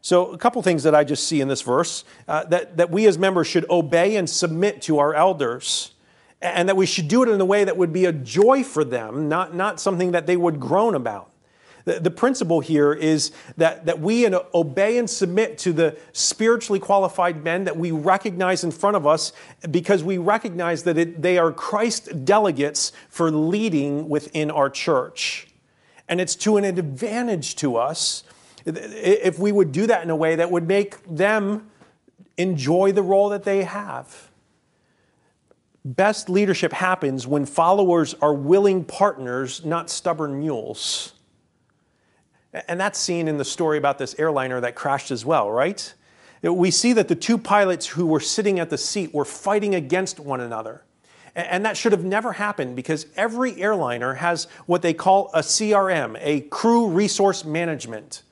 So, 0.02 0.32
a 0.32 0.38
couple 0.38 0.62
things 0.62 0.82
that 0.84 0.94
I 0.94 1.04
just 1.04 1.26
see 1.26 1.40
in 1.40 1.48
this 1.48 1.62
verse 1.62 2.04
uh, 2.28 2.44
that, 2.44 2.76
that 2.78 2.90
we 2.90 3.06
as 3.06 3.18
members 3.18 3.46
should 3.46 3.68
obey 3.68 4.16
and 4.16 4.28
submit 4.28 4.82
to 4.82 4.98
our 4.98 5.14
elders, 5.14 5.92
and 6.40 6.68
that 6.68 6.76
we 6.76 6.86
should 6.86 7.08
do 7.08 7.22
it 7.22 7.28
in 7.28 7.40
a 7.40 7.44
way 7.44 7.64
that 7.64 7.76
would 7.76 7.92
be 7.92 8.06
a 8.06 8.12
joy 8.12 8.62
for 8.64 8.82
them, 8.82 9.28
not, 9.28 9.54
not 9.54 9.78
something 9.78 10.12
that 10.12 10.26
they 10.26 10.36
would 10.36 10.58
groan 10.58 10.94
about. 10.94 11.29
The, 11.84 12.00
the 12.00 12.10
principle 12.10 12.60
here 12.60 12.92
is 12.92 13.32
that, 13.56 13.86
that 13.86 14.00
we 14.00 14.26
obey 14.26 14.98
and 14.98 15.08
submit 15.08 15.58
to 15.58 15.72
the 15.72 15.96
spiritually 16.12 16.78
qualified 16.78 17.42
men 17.42 17.64
that 17.64 17.76
we 17.76 17.90
recognize 17.90 18.64
in 18.64 18.70
front 18.70 18.96
of 18.96 19.06
us 19.06 19.32
because 19.70 20.04
we 20.04 20.18
recognize 20.18 20.82
that 20.84 20.98
it, 20.98 21.22
they 21.22 21.38
are 21.38 21.52
Christ 21.52 22.24
delegates 22.24 22.92
for 23.08 23.30
leading 23.30 24.08
within 24.08 24.50
our 24.50 24.68
church. 24.70 25.46
And 26.08 26.20
it's 26.20 26.34
to 26.36 26.56
an 26.56 26.64
advantage 26.64 27.56
to 27.56 27.76
us 27.76 28.24
if 28.66 29.38
we 29.38 29.52
would 29.52 29.72
do 29.72 29.86
that 29.86 30.02
in 30.02 30.10
a 30.10 30.16
way 30.16 30.36
that 30.36 30.50
would 30.50 30.66
make 30.66 31.02
them 31.04 31.70
enjoy 32.36 32.92
the 32.92 33.02
role 33.02 33.30
that 33.30 33.44
they 33.44 33.64
have. 33.64 34.30
Best 35.84 36.28
leadership 36.28 36.72
happens 36.72 37.26
when 37.26 37.46
followers 37.46 38.14
are 38.20 38.34
willing 38.34 38.84
partners, 38.84 39.64
not 39.64 39.88
stubborn 39.88 40.38
mules. 40.38 41.14
And 42.52 42.80
that's 42.80 42.98
seen 42.98 43.28
in 43.28 43.38
the 43.38 43.44
story 43.44 43.78
about 43.78 43.98
this 43.98 44.14
airliner 44.18 44.60
that 44.60 44.74
crashed 44.74 45.10
as 45.10 45.24
well, 45.24 45.50
right? 45.50 45.94
We 46.42 46.70
see 46.70 46.92
that 46.94 47.08
the 47.08 47.14
two 47.14 47.38
pilots 47.38 47.86
who 47.86 48.06
were 48.06 48.20
sitting 48.20 48.58
at 48.58 48.70
the 48.70 48.78
seat 48.78 49.14
were 49.14 49.24
fighting 49.24 49.74
against 49.74 50.18
one 50.18 50.40
another. 50.40 50.84
And 51.36 51.64
that 51.64 51.76
should 51.76 51.92
have 51.92 52.04
never 52.04 52.32
happened 52.32 52.74
because 52.74 53.06
every 53.16 53.60
airliner 53.60 54.14
has 54.14 54.46
what 54.66 54.82
they 54.82 54.94
call 54.94 55.30
a 55.32 55.40
CRM, 55.40 56.18
a 56.20 56.40
crew 56.42 56.88
resource 56.88 57.44
management. 57.44 58.22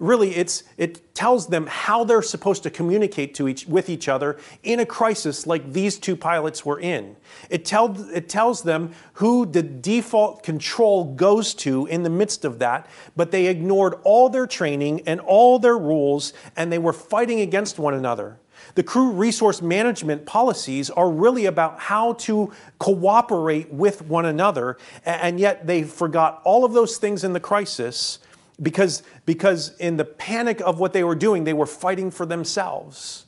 Really 0.00 0.34
it's, 0.34 0.64
it 0.76 1.14
tells 1.14 1.46
them 1.46 1.66
how 1.66 2.02
they're 2.02 2.22
supposed 2.22 2.62
to 2.64 2.70
communicate 2.70 3.34
to 3.34 3.46
each, 3.46 3.66
with 3.66 3.88
each 3.88 4.08
other 4.08 4.38
in 4.62 4.80
a 4.80 4.86
crisis 4.86 5.46
like 5.46 5.72
these 5.72 5.98
two 5.98 6.16
pilots 6.16 6.64
were 6.64 6.80
in. 6.80 7.14
It, 7.50 7.70
it 7.72 8.28
tells 8.28 8.62
them 8.62 8.92
who 9.14 9.46
the 9.46 9.62
default 9.62 10.42
control 10.42 11.04
goes 11.14 11.54
to 11.54 11.86
in 11.86 12.02
the 12.02 12.10
midst 12.10 12.44
of 12.44 12.58
that, 12.58 12.88
but 13.14 13.30
they 13.30 13.46
ignored 13.46 13.94
all 14.02 14.28
their 14.30 14.46
training 14.46 15.02
and 15.06 15.20
all 15.20 15.58
their 15.58 15.78
rules, 15.78 16.32
and 16.56 16.72
they 16.72 16.78
were 16.78 16.94
fighting 16.94 17.40
against 17.40 17.78
one 17.78 17.94
another. 17.94 18.38
The 18.74 18.82
crew 18.82 19.10
resource 19.10 19.62
management 19.62 20.26
policies 20.26 20.90
are 20.90 21.10
really 21.10 21.46
about 21.46 21.80
how 21.80 22.14
to 22.14 22.52
cooperate 22.78 23.72
with 23.72 24.02
one 24.02 24.26
another, 24.26 24.76
and 25.04 25.40
yet 25.40 25.66
they 25.66 25.82
forgot 25.82 26.40
all 26.44 26.64
of 26.64 26.72
those 26.72 26.98
things 26.98 27.24
in 27.24 27.32
the 27.32 27.40
crisis 27.40 28.18
because, 28.62 29.02
because 29.26 29.76
in 29.78 29.96
the 29.96 30.04
panic 30.04 30.60
of 30.60 30.78
what 30.78 30.92
they 30.92 31.04
were 31.04 31.14
doing, 31.14 31.44
they 31.44 31.52
were 31.52 31.66
fighting 31.66 32.10
for 32.10 32.26
themselves. 32.26 33.26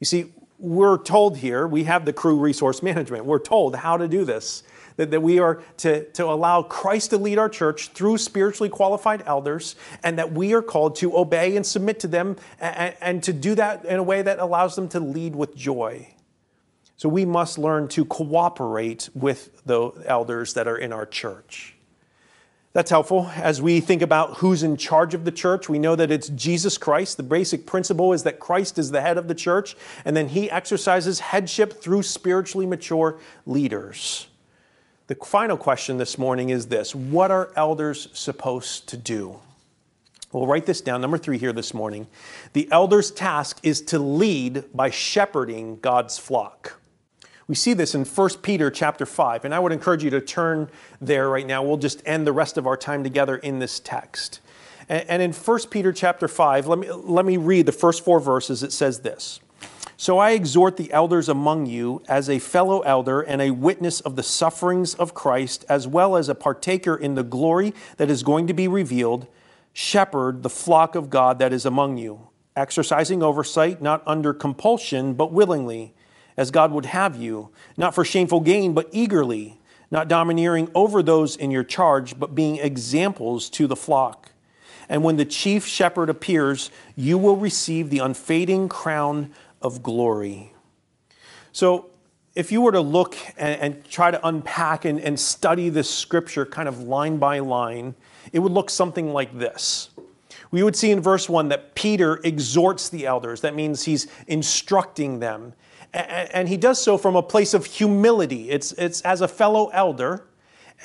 You 0.00 0.06
see, 0.06 0.32
we're 0.58 0.98
told 0.98 1.38
here, 1.38 1.66
we 1.66 1.84
have 1.84 2.04
the 2.04 2.12
crew 2.12 2.38
resource 2.38 2.82
management, 2.82 3.24
we're 3.24 3.38
told 3.38 3.76
how 3.76 3.96
to 3.96 4.08
do 4.08 4.24
this 4.24 4.62
that, 4.96 5.10
that 5.10 5.20
we 5.20 5.38
are 5.38 5.62
to, 5.78 6.04
to 6.12 6.24
allow 6.24 6.62
Christ 6.62 7.10
to 7.10 7.18
lead 7.18 7.38
our 7.38 7.48
church 7.48 7.88
through 7.88 8.18
spiritually 8.18 8.68
qualified 8.68 9.22
elders, 9.26 9.76
and 10.02 10.18
that 10.18 10.32
we 10.32 10.54
are 10.54 10.62
called 10.62 10.96
to 10.96 11.16
obey 11.16 11.56
and 11.56 11.66
submit 11.66 12.00
to 12.00 12.08
them 12.08 12.36
and, 12.60 12.94
and 13.00 13.22
to 13.24 13.32
do 13.32 13.54
that 13.56 13.84
in 13.84 13.98
a 13.98 14.02
way 14.02 14.22
that 14.22 14.38
allows 14.38 14.76
them 14.76 14.88
to 14.90 15.00
lead 15.00 15.34
with 15.34 15.56
joy. 15.56 16.08
So 16.96 17.08
we 17.08 17.24
must 17.24 17.58
learn 17.58 17.88
to 17.88 18.04
cooperate 18.04 19.08
with 19.14 19.64
the 19.66 19.90
elders 20.06 20.54
that 20.54 20.68
are 20.68 20.78
in 20.78 20.92
our 20.92 21.06
church. 21.06 21.73
That's 22.74 22.90
helpful 22.90 23.30
as 23.36 23.62
we 23.62 23.78
think 23.78 24.02
about 24.02 24.38
who's 24.38 24.64
in 24.64 24.76
charge 24.76 25.14
of 25.14 25.24
the 25.24 25.30
church. 25.30 25.68
We 25.68 25.78
know 25.78 25.94
that 25.94 26.10
it's 26.10 26.28
Jesus 26.30 26.76
Christ. 26.76 27.16
The 27.16 27.22
basic 27.22 27.66
principle 27.66 28.12
is 28.12 28.24
that 28.24 28.40
Christ 28.40 28.80
is 28.80 28.90
the 28.90 29.00
head 29.00 29.16
of 29.16 29.28
the 29.28 29.34
church, 29.34 29.76
and 30.04 30.16
then 30.16 30.28
he 30.28 30.50
exercises 30.50 31.20
headship 31.20 31.80
through 31.80 32.02
spiritually 32.02 32.66
mature 32.66 33.20
leaders. 33.46 34.26
The 35.06 35.14
final 35.14 35.56
question 35.56 35.98
this 35.98 36.18
morning 36.18 36.48
is 36.48 36.66
this 36.66 36.96
What 36.96 37.30
are 37.30 37.52
elders 37.54 38.08
supposed 38.12 38.88
to 38.88 38.96
do? 38.96 39.38
We'll 40.32 40.48
write 40.48 40.66
this 40.66 40.80
down, 40.80 41.00
number 41.00 41.16
three 41.16 41.38
here 41.38 41.52
this 41.52 41.74
morning. 41.74 42.08
The 42.54 42.68
elder's 42.72 43.12
task 43.12 43.60
is 43.62 43.82
to 43.82 44.00
lead 44.00 44.64
by 44.74 44.90
shepherding 44.90 45.78
God's 45.78 46.18
flock. 46.18 46.80
We 47.46 47.54
see 47.54 47.74
this 47.74 47.94
in 47.94 48.04
1 48.04 48.30
Peter 48.42 48.70
chapter 48.70 49.04
5, 49.04 49.44
and 49.44 49.54
I 49.54 49.58
would 49.58 49.72
encourage 49.72 50.02
you 50.02 50.10
to 50.10 50.20
turn 50.20 50.70
there 51.00 51.28
right 51.28 51.46
now. 51.46 51.62
We'll 51.62 51.76
just 51.76 52.02
end 52.06 52.26
the 52.26 52.32
rest 52.32 52.56
of 52.56 52.66
our 52.66 52.76
time 52.76 53.04
together 53.04 53.36
in 53.36 53.58
this 53.58 53.80
text. 53.80 54.40
And 54.88 55.22
in 55.22 55.32
1 55.32 55.58
Peter 55.70 55.92
chapter 55.92 56.28
5, 56.28 56.66
let 56.66 56.78
me, 56.78 56.90
let 56.90 57.24
me 57.24 57.36
read 57.36 57.66
the 57.66 57.72
first 57.72 58.04
four 58.04 58.20
verses. 58.20 58.62
It 58.62 58.72
says 58.72 59.00
this 59.00 59.40
so 59.96 60.18
I 60.18 60.32
exhort 60.32 60.76
the 60.76 60.92
elders 60.92 61.28
among 61.28 61.66
you, 61.66 62.02
as 62.08 62.28
a 62.28 62.40
fellow 62.40 62.80
elder 62.80 63.20
and 63.20 63.40
a 63.40 63.52
witness 63.52 64.00
of 64.00 64.16
the 64.16 64.22
sufferings 64.22 64.94
of 64.94 65.14
Christ, 65.14 65.64
as 65.68 65.86
well 65.86 66.16
as 66.16 66.28
a 66.28 66.34
partaker 66.34 66.96
in 66.96 67.14
the 67.14 67.22
glory 67.22 67.72
that 67.96 68.10
is 68.10 68.22
going 68.22 68.46
to 68.48 68.54
be 68.54 68.66
revealed, 68.66 69.28
shepherd 69.72 70.42
the 70.42 70.50
flock 70.50 70.94
of 70.94 71.10
God 71.10 71.38
that 71.38 71.52
is 71.52 71.64
among 71.64 71.96
you, 71.98 72.28
exercising 72.56 73.22
oversight, 73.22 73.80
not 73.80 74.02
under 74.06 74.34
compulsion, 74.34 75.14
but 75.14 75.32
willingly, 75.32 75.94
as 76.36 76.50
God 76.50 76.72
would 76.72 76.86
have 76.86 77.16
you, 77.16 77.50
not 77.76 77.94
for 77.94 78.04
shameful 78.04 78.40
gain, 78.40 78.74
but 78.74 78.88
eagerly, 78.92 79.60
not 79.90 80.08
domineering 80.08 80.68
over 80.74 81.02
those 81.02 81.36
in 81.36 81.50
your 81.50 81.64
charge, 81.64 82.18
but 82.18 82.34
being 82.34 82.56
examples 82.56 83.48
to 83.50 83.66
the 83.66 83.76
flock. 83.76 84.30
And 84.88 85.02
when 85.02 85.16
the 85.16 85.24
chief 85.24 85.66
shepherd 85.66 86.10
appears, 86.10 86.70
you 86.96 87.16
will 87.16 87.36
receive 87.36 87.90
the 87.90 88.00
unfading 88.00 88.68
crown 88.68 89.32
of 89.62 89.82
glory. 89.82 90.52
So, 91.52 91.90
if 92.34 92.50
you 92.50 92.62
were 92.62 92.72
to 92.72 92.80
look 92.80 93.16
and, 93.38 93.60
and 93.60 93.84
try 93.84 94.10
to 94.10 94.26
unpack 94.26 94.84
and, 94.84 94.98
and 95.00 95.18
study 95.18 95.68
this 95.68 95.88
scripture 95.88 96.44
kind 96.44 96.68
of 96.68 96.80
line 96.80 97.18
by 97.18 97.38
line, 97.38 97.94
it 98.32 98.40
would 98.40 98.50
look 98.50 98.70
something 98.70 99.12
like 99.12 99.38
this. 99.38 99.90
We 100.50 100.62
would 100.62 100.76
see 100.76 100.90
in 100.90 101.00
verse 101.00 101.28
1 101.28 101.48
that 101.48 101.74
Peter 101.74 102.20
exhorts 102.24 102.88
the 102.88 103.06
elders. 103.06 103.40
That 103.42 103.54
means 103.54 103.84
he's 103.84 104.08
instructing 104.26 105.20
them. 105.20 105.52
And 105.94 106.48
he 106.48 106.56
does 106.56 106.82
so 106.82 106.98
from 106.98 107.14
a 107.14 107.22
place 107.22 107.54
of 107.54 107.64
humility. 107.66 108.50
It's, 108.50 108.72
it's 108.72 109.00
as 109.02 109.20
a 109.20 109.28
fellow 109.28 109.68
elder 109.68 110.26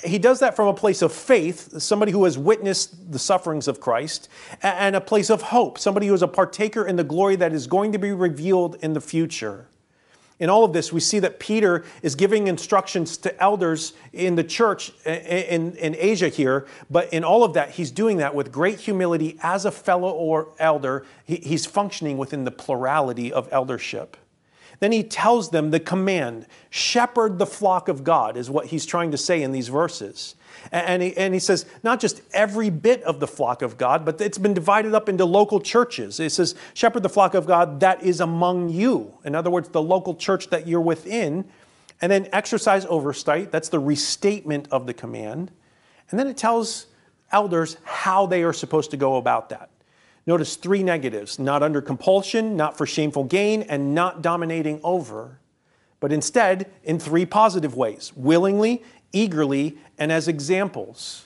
he 0.03 0.17
does 0.17 0.39
that 0.39 0.55
from 0.55 0.67
a 0.67 0.73
place 0.73 1.01
of 1.01 1.11
faith, 1.11 1.81
somebody 1.81 2.11
who 2.11 2.23
has 2.23 2.37
witnessed 2.37 3.11
the 3.11 3.19
sufferings 3.19 3.67
of 3.67 3.81
Christ, 3.81 4.29
and 4.61 4.95
a 4.95 5.01
place 5.01 5.29
of 5.29 5.41
hope, 5.41 5.77
somebody 5.77 6.07
who 6.07 6.13
is 6.13 6.21
a 6.21 6.27
partaker 6.27 6.85
in 6.85 6.95
the 6.95 7.03
glory 7.03 7.35
that 7.37 7.53
is 7.53 7.67
going 7.67 7.91
to 7.91 7.99
be 7.99 8.11
revealed 8.11 8.77
in 8.81 8.93
the 8.93 9.01
future. 9.01 9.67
In 10.39 10.49
all 10.49 10.63
of 10.63 10.71
this, 10.71 10.93
we 10.93 11.01
see 11.01 11.19
that 11.19 11.37
Peter 11.37 11.83
is 12.01 12.15
giving 12.15 12.47
instructions 12.47 13.17
to 13.17 13.43
elders 13.43 13.91
in 14.13 14.35
the 14.35 14.43
church 14.43 14.93
in, 15.05 15.75
in 15.75 15.95
Asia 15.99 16.29
here, 16.29 16.65
but 16.89 17.11
in 17.11 17.25
all 17.25 17.43
of 17.43 17.53
that, 17.55 17.71
he's 17.71 17.91
doing 17.91 18.17
that 18.17 18.33
with 18.33 18.49
great 18.49 18.79
humility 18.79 19.37
as 19.43 19.65
a 19.65 19.71
fellow 19.71 20.11
or 20.11 20.53
elder. 20.57 21.05
He, 21.25 21.37
he's 21.37 21.65
functioning 21.65 22.17
within 22.17 22.45
the 22.45 22.51
plurality 22.51 23.33
of 23.33 23.49
eldership. 23.51 24.15
Then 24.79 24.91
he 24.91 25.03
tells 25.03 25.49
them 25.49 25.71
the 25.71 25.79
command 25.79 26.47
shepherd 26.69 27.37
the 27.37 27.45
flock 27.45 27.89
of 27.89 28.03
God, 28.03 28.37
is 28.37 28.49
what 28.49 28.67
he's 28.67 28.85
trying 28.85 29.11
to 29.11 29.17
say 29.17 29.41
in 29.41 29.51
these 29.51 29.67
verses. 29.67 30.35
And 30.71 31.01
he, 31.01 31.15
and 31.15 31.33
he 31.33 31.39
says, 31.39 31.65
not 31.83 31.99
just 31.99 32.21
every 32.33 32.69
bit 32.69 33.01
of 33.03 33.19
the 33.19 33.27
flock 33.27 33.61
of 33.61 33.77
God, 33.77 34.05
but 34.05 34.19
it's 34.21 34.37
been 34.37 34.53
divided 34.53 34.93
up 34.93 35.09
into 35.09 35.25
local 35.25 35.59
churches. 35.59 36.19
It 36.19 36.31
says, 36.31 36.55
shepherd 36.73 37.03
the 37.03 37.09
flock 37.09 37.33
of 37.33 37.45
God 37.45 37.79
that 37.81 38.03
is 38.03 38.19
among 38.19 38.69
you. 38.69 39.13
In 39.23 39.35
other 39.35 39.49
words, 39.49 39.69
the 39.69 39.81
local 39.81 40.15
church 40.15 40.49
that 40.49 40.67
you're 40.67 40.81
within. 40.81 41.45
And 42.01 42.11
then 42.11 42.29
exercise 42.31 42.85
oversight. 42.85 43.51
That's 43.51 43.69
the 43.69 43.79
restatement 43.79 44.67
of 44.71 44.85
the 44.85 44.93
command. 44.93 45.51
And 46.09 46.19
then 46.19 46.27
it 46.27 46.37
tells 46.37 46.87
elders 47.31 47.77
how 47.83 48.25
they 48.25 48.43
are 48.43 48.53
supposed 48.53 48.91
to 48.91 48.97
go 48.97 49.17
about 49.17 49.49
that. 49.49 49.68
Notice 50.29 50.57
three 50.57 50.83
negatives 50.83 51.39
not 51.39 51.63
under 51.63 51.81
compulsion, 51.81 52.55
not 52.55 52.77
for 52.77 52.85
shameful 52.85 53.23
gain, 53.23 53.63
and 53.63 53.95
not 53.95 54.21
dominating 54.21 54.79
over, 54.83 55.39
but 55.99 56.11
instead 56.11 56.69
in 56.83 56.99
three 56.99 57.25
positive 57.25 57.75
ways 57.75 58.13
willingly, 58.15 58.83
eagerly, 59.11 59.79
and 59.97 60.11
as 60.11 60.27
examples. 60.27 61.25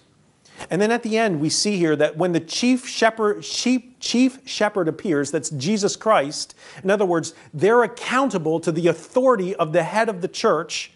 And 0.70 0.82
then 0.82 0.90
at 0.90 1.04
the 1.04 1.18
end, 1.18 1.42
we 1.42 1.50
see 1.50 1.76
here 1.76 1.98
that 1.98 2.16
when 2.16 2.32
the 2.32 2.40
chief 2.40 2.88
shepherd, 2.88 3.42
chief, 3.42 4.40
shepherd 4.46 4.88
appears, 4.88 5.32
that's 5.32 5.50
Jesus 5.50 5.98
Christ, 5.98 6.56
in 6.82 6.90
other 6.90 7.04
words, 7.06 7.34
they're 7.54 7.84
accountable 7.84 8.62
to 8.62 8.72
the 8.72 8.88
authority 8.88 9.54
of 9.54 9.74
the 9.74 9.84
head 9.84 10.08
of 10.08 10.22
the 10.22 10.30
church. 10.30 10.94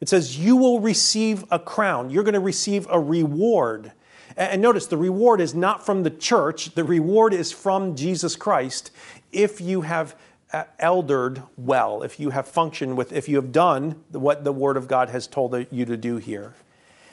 It 0.00 0.08
says, 0.08 0.38
You 0.38 0.56
will 0.56 0.80
receive 0.80 1.44
a 1.50 1.58
crown. 1.58 2.08
You're 2.08 2.24
going 2.24 2.32
to 2.32 2.40
receive 2.40 2.86
a 2.88 2.98
reward. 2.98 3.92
And 4.40 4.62
notice 4.62 4.86
the 4.86 4.96
reward 4.96 5.42
is 5.42 5.54
not 5.54 5.84
from 5.84 6.02
the 6.02 6.10
church, 6.10 6.74
the 6.74 6.82
reward 6.82 7.34
is 7.34 7.52
from 7.52 7.94
Jesus 7.94 8.36
Christ 8.36 8.90
if 9.32 9.60
you 9.60 9.82
have 9.82 10.16
uh, 10.50 10.64
eldered 10.78 11.42
well, 11.58 12.02
if 12.02 12.18
you 12.18 12.30
have 12.30 12.48
functioned 12.48 12.96
with, 12.96 13.12
if 13.12 13.28
you 13.28 13.36
have 13.36 13.52
done 13.52 14.02
what 14.12 14.42
the 14.42 14.50
Word 14.50 14.78
of 14.78 14.88
God 14.88 15.10
has 15.10 15.26
told 15.26 15.54
you 15.70 15.84
to 15.84 15.96
do 15.96 16.16
here. 16.16 16.54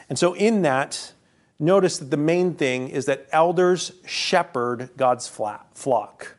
And 0.10 0.18
so, 0.18 0.36
in 0.36 0.62
that, 0.62 1.12
notice 1.60 1.98
that 1.98 2.12
the 2.12 2.18
main 2.18 2.54
thing 2.54 2.88
is 2.88 3.06
that 3.08 3.28
elders 3.34 3.92
shepherd 4.06 4.92
God's 4.96 5.28
flock. 5.28 6.38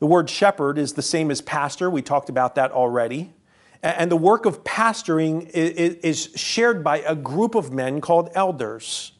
The 0.00 0.06
word 0.06 0.28
shepherd 0.28 0.78
is 0.78 0.94
the 0.94 1.02
same 1.02 1.30
as 1.30 1.40
pastor. 1.42 1.88
We 1.88 2.02
talked 2.02 2.28
about 2.28 2.56
that 2.56 2.72
already. 2.72 3.34
And 3.82 4.10
the 4.10 4.16
work 4.16 4.46
of 4.46 4.64
pastoring 4.64 5.48
is 5.52 6.30
shared 6.34 6.82
by 6.82 6.98
a 6.98 7.14
group 7.14 7.54
of 7.54 7.72
men 7.72 8.00
called 8.00 8.30
elders. 8.34 9.12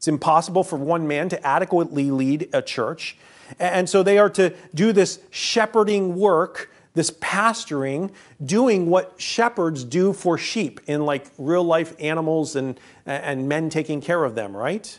It's 0.00 0.08
impossible 0.08 0.64
for 0.64 0.76
one 0.76 1.06
man 1.06 1.28
to 1.28 1.46
adequately 1.46 2.10
lead 2.10 2.48
a 2.54 2.62
church. 2.62 3.18
And 3.58 3.86
so 3.86 4.02
they 4.02 4.16
are 4.16 4.30
to 4.30 4.54
do 4.74 4.94
this 4.94 5.18
shepherding 5.28 6.16
work, 6.16 6.70
this 6.94 7.10
pastoring, 7.10 8.10
doing 8.42 8.88
what 8.88 9.12
shepherds 9.18 9.84
do 9.84 10.14
for 10.14 10.38
sheep 10.38 10.80
in 10.86 11.04
like 11.04 11.26
real 11.36 11.62
life 11.62 11.94
animals 12.00 12.56
and, 12.56 12.80
and 13.04 13.46
men 13.46 13.68
taking 13.68 14.00
care 14.00 14.24
of 14.24 14.34
them, 14.34 14.56
right? 14.56 14.98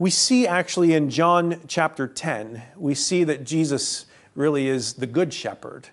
We 0.00 0.10
see 0.10 0.44
actually 0.44 0.92
in 0.92 1.08
John 1.08 1.60
chapter 1.68 2.08
10, 2.08 2.64
we 2.76 2.96
see 2.96 3.22
that 3.22 3.44
Jesus 3.44 4.06
really 4.34 4.66
is 4.66 4.94
the 4.94 5.06
good 5.06 5.32
shepherd 5.32 5.90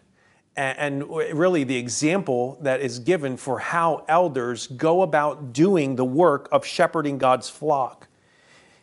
and 0.55 1.09
really 1.09 1.63
the 1.63 1.77
example 1.77 2.57
that 2.61 2.81
is 2.81 2.99
given 2.99 3.37
for 3.37 3.59
how 3.59 4.03
elders 4.07 4.67
go 4.67 5.01
about 5.01 5.53
doing 5.53 5.95
the 5.95 6.05
work 6.05 6.49
of 6.51 6.65
shepherding 6.65 7.17
God's 7.17 7.49
flock. 7.49 8.07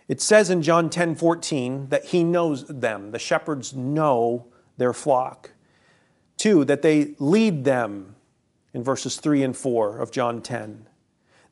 It 0.09 0.23
says 0.23 0.49
in 0.49 0.63
John 0.63 0.89
10 0.89 1.15
14 1.15 1.89
that 1.91 2.07
he 2.07 2.25
knows 2.25 2.67
them, 2.67 3.11
the 3.11 3.19
shepherds 3.19 3.75
know 3.75 4.47
their 4.79 4.95
flock. 4.95 5.51
Two, 6.39 6.65
that 6.65 6.83
they 6.83 7.15
lead 7.19 7.65
them 7.65 8.15
in 8.73 8.83
verses 8.83 9.17
3 9.17 9.43
and 9.43 9.57
4 9.57 9.99
of 9.99 10.11
John 10.11 10.41
10. 10.41 10.87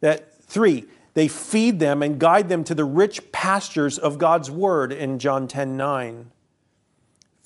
That 0.00 0.42
three, 0.42 0.86
they 1.14 1.28
feed 1.28 1.80
them 1.80 2.02
and 2.02 2.18
guide 2.18 2.48
them 2.48 2.64
to 2.64 2.74
the 2.74 2.84
rich 2.84 3.32
pastures 3.32 3.98
of 3.98 4.18
God's 4.18 4.50
word 4.50 4.92
in 4.92 5.18
John 5.18 5.48
10 5.48 5.76
9. 5.76 6.30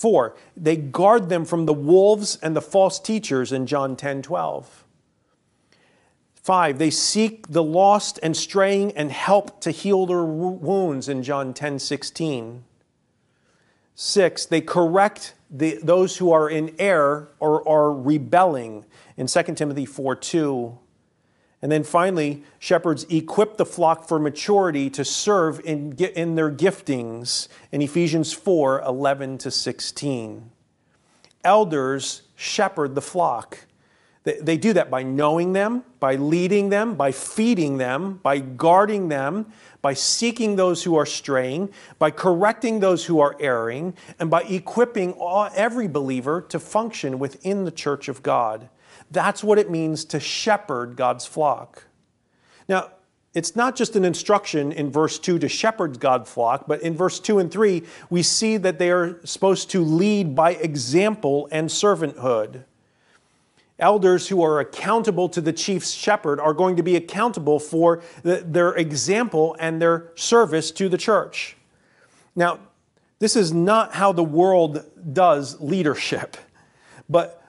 Four, 0.00 0.34
they 0.56 0.78
guard 0.78 1.28
them 1.28 1.44
from 1.44 1.66
the 1.66 1.74
wolves 1.74 2.38
and 2.42 2.56
the 2.56 2.62
false 2.62 2.98
teachers 2.98 3.52
in 3.52 3.66
John 3.66 3.96
10 3.96 4.22
12. 4.22 4.86
Five, 6.32 6.78
they 6.78 6.88
seek 6.88 7.48
the 7.48 7.62
lost 7.62 8.18
and 8.22 8.34
straying 8.34 8.92
and 8.92 9.12
help 9.12 9.60
to 9.60 9.70
heal 9.70 10.06
their 10.06 10.24
wounds 10.24 11.06
in 11.10 11.22
John 11.22 11.52
10 11.52 11.78
16. 11.78 12.64
Six, 13.94 14.46
they 14.46 14.62
correct 14.62 15.34
the, 15.50 15.78
those 15.82 16.16
who 16.16 16.32
are 16.32 16.48
in 16.48 16.74
error 16.78 17.28
or 17.38 17.68
are 17.68 17.92
rebelling 17.92 18.86
in 19.18 19.26
2 19.26 19.42
Timothy 19.54 19.84
4 19.84 20.16
2. 20.16 20.78
And 21.62 21.70
then 21.70 21.84
finally, 21.84 22.42
shepherds 22.58 23.04
equip 23.10 23.56
the 23.58 23.66
flock 23.66 24.08
for 24.08 24.18
maturity 24.18 24.88
to 24.90 25.04
serve 25.04 25.60
in, 25.64 25.92
in 25.92 26.34
their 26.34 26.50
giftings 26.50 27.48
in 27.70 27.82
Ephesians 27.82 28.32
4 28.32 28.80
11 28.82 29.38
to 29.38 29.50
16. 29.50 30.50
Elders 31.44 32.22
shepherd 32.34 32.94
the 32.94 33.02
flock. 33.02 33.66
They, 34.24 34.34
they 34.34 34.56
do 34.56 34.72
that 34.74 34.90
by 34.90 35.02
knowing 35.02 35.52
them, 35.52 35.84
by 35.98 36.16
leading 36.16 36.68
them, 36.68 36.94
by 36.94 37.12
feeding 37.12 37.78
them, 37.78 38.20
by 38.22 38.38
guarding 38.38 39.08
them, 39.08 39.52
by 39.82 39.94
seeking 39.94 40.56
those 40.56 40.82
who 40.82 40.96
are 40.96 41.06
straying, 41.06 41.70
by 41.98 42.10
correcting 42.10 42.80
those 42.80 43.06
who 43.06 43.20
are 43.20 43.36
erring, 43.40 43.94
and 44.18 44.30
by 44.30 44.42
equipping 44.42 45.12
all, 45.12 45.48
every 45.54 45.88
believer 45.88 46.42
to 46.42 46.58
function 46.58 47.18
within 47.18 47.64
the 47.64 47.70
church 47.70 48.08
of 48.08 48.22
God. 48.22 48.68
That's 49.10 49.42
what 49.42 49.58
it 49.58 49.70
means 49.70 50.04
to 50.06 50.20
shepherd 50.20 50.96
God's 50.96 51.26
flock. 51.26 51.84
Now, 52.68 52.90
it's 53.32 53.54
not 53.54 53.76
just 53.76 53.94
an 53.94 54.04
instruction 54.04 54.72
in 54.72 54.90
verse 54.90 55.18
2 55.18 55.38
to 55.38 55.48
shepherd 55.48 56.00
God's 56.00 56.30
flock, 56.30 56.66
but 56.66 56.82
in 56.82 56.96
verse 56.96 57.20
2 57.20 57.38
and 57.38 57.50
3, 57.50 57.82
we 58.08 58.22
see 58.22 58.56
that 58.56 58.78
they 58.78 58.90
are 58.90 59.20
supposed 59.24 59.70
to 59.70 59.84
lead 59.84 60.34
by 60.34 60.52
example 60.52 61.48
and 61.52 61.68
servanthood. 61.68 62.64
Elders 63.78 64.28
who 64.28 64.42
are 64.42 64.60
accountable 64.60 65.28
to 65.28 65.40
the 65.40 65.52
chief 65.52 65.84
shepherd 65.84 66.40
are 66.40 66.52
going 66.52 66.76
to 66.76 66.82
be 66.82 66.96
accountable 66.96 67.58
for 67.58 68.02
the, 68.22 68.44
their 68.46 68.74
example 68.74 69.56
and 69.58 69.80
their 69.80 70.10
service 70.16 70.70
to 70.72 70.88
the 70.88 70.98
church. 70.98 71.56
Now, 72.34 72.58
this 73.20 73.36
is 73.36 73.52
not 73.52 73.94
how 73.94 74.12
the 74.12 74.24
world 74.24 74.84
does 75.12 75.60
leadership, 75.60 76.36
but 77.08 77.39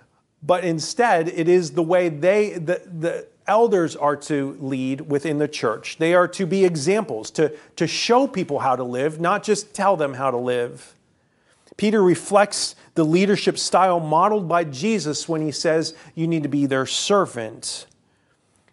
but 0.43 0.63
instead 0.63 1.27
it 1.27 1.47
is 1.47 1.71
the 1.71 1.83
way 1.83 2.09
they 2.09 2.51
the, 2.51 2.81
the 2.99 3.27
elders 3.47 3.95
are 3.95 4.15
to 4.15 4.55
lead 4.59 5.01
within 5.01 5.39
the 5.39 5.47
church. 5.47 5.97
They 5.97 6.13
are 6.13 6.27
to 6.29 6.45
be 6.45 6.63
examples 6.63 7.31
to, 7.31 7.55
to 7.75 7.87
show 7.87 8.27
people 8.27 8.59
how 8.59 8.75
to 8.75 8.83
live 8.83 9.19
not 9.19 9.43
just 9.43 9.73
tell 9.73 9.97
them 9.97 10.13
how 10.13 10.31
to 10.31 10.37
live. 10.37 10.95
Peter 11.77 12.03
reflects 12.03 12.75
the 12.95 13.03
leadership 13.03 13.57
style 13.57 13.99
modeled 13.99 14.47
by 14.47 14.63
jesus 14.63 15.27
when 15.27 15.41
he 15.41 15.51
says 15.51 15.95
you 16.15 16.27
need 16.27 16.43
to 16.43 16.49
be 16.49 16.65
their 16.65 16.85
servant. 16.85 17.87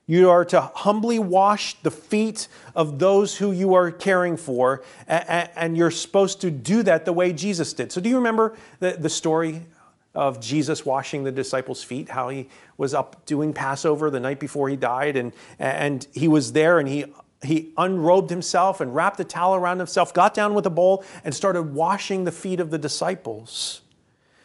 You 0.06 0.30
are 0.30 0.44
to 0.46 0.62
humbly 0.62 1.18
wash 1.18 1.74
the 1.82 1.90
feet 1.90 2.48
of 2.74 2.98
those 2.98 3.36
who 3.36 3.52
you 3.52 3.74
are 3.74 3.90
caring 3.90 4.38
for, 4.38 4.82
and 5.06 5.76
you're 5.76 5.90
supposed 5.90 6.40
to 6.40 6.50
do 6.50 6.82
that 6.84 7.04
the 7.04 7.12
way 7.12 7.30
Jesus 7.34 7.74
did. 7.74 7.92
So, 7.92 8.00
do 8.00 8.08
you 8.08 8.16
remember 8.16 8.56
the, 8.80 8.92
the 8.92 9.10
story 9.10 9.66
of 10.14 10.40
Jesus 10.40 10.84
washing 10.84 11.24
the 11.24 11.32
disciples' 11.32 11.82
feet, 11.82 12.08
how 12.08 12.28
he 12.28 12.48
was 12.76 12.94
up 12.94 13.24
doing 13.26 13.52
Passover 13.52 14.10
the 14.10 14.20
night 14.20 14.40
before 14.40 14.68
he 14.68 14.76
died, 14.76 15.16
and, 15.16 15.32
and 15.58 16.06
he 16.12 16.28
was 16.28 16.52
there 16.52 16.78
and 16.78 16.88
he, 16.88 17.04
he 17.42 17.72
unrobed 17.76 18.30
himself 18.30 18.80
and 18.80 18.94
wrapped 18.94 19.20
a 19.20 19.24
towel 19.24 19.54
around 19.54 19.78
himself, 19.78 20.12
got 20.12 20.34
down 20.34 20.54
with 20.54 20.66
a 20.66 20.70
bowl, 20.70 21.04
and 21.24 21.34
started 21.34 21.74
washing 21.74 22.24
the 22.24 22.32
feet 22.32 22.60
of 22.60 22.70
the 22.70 22.78
disciples. 22.78 23.82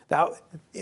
That, 0.09 0.29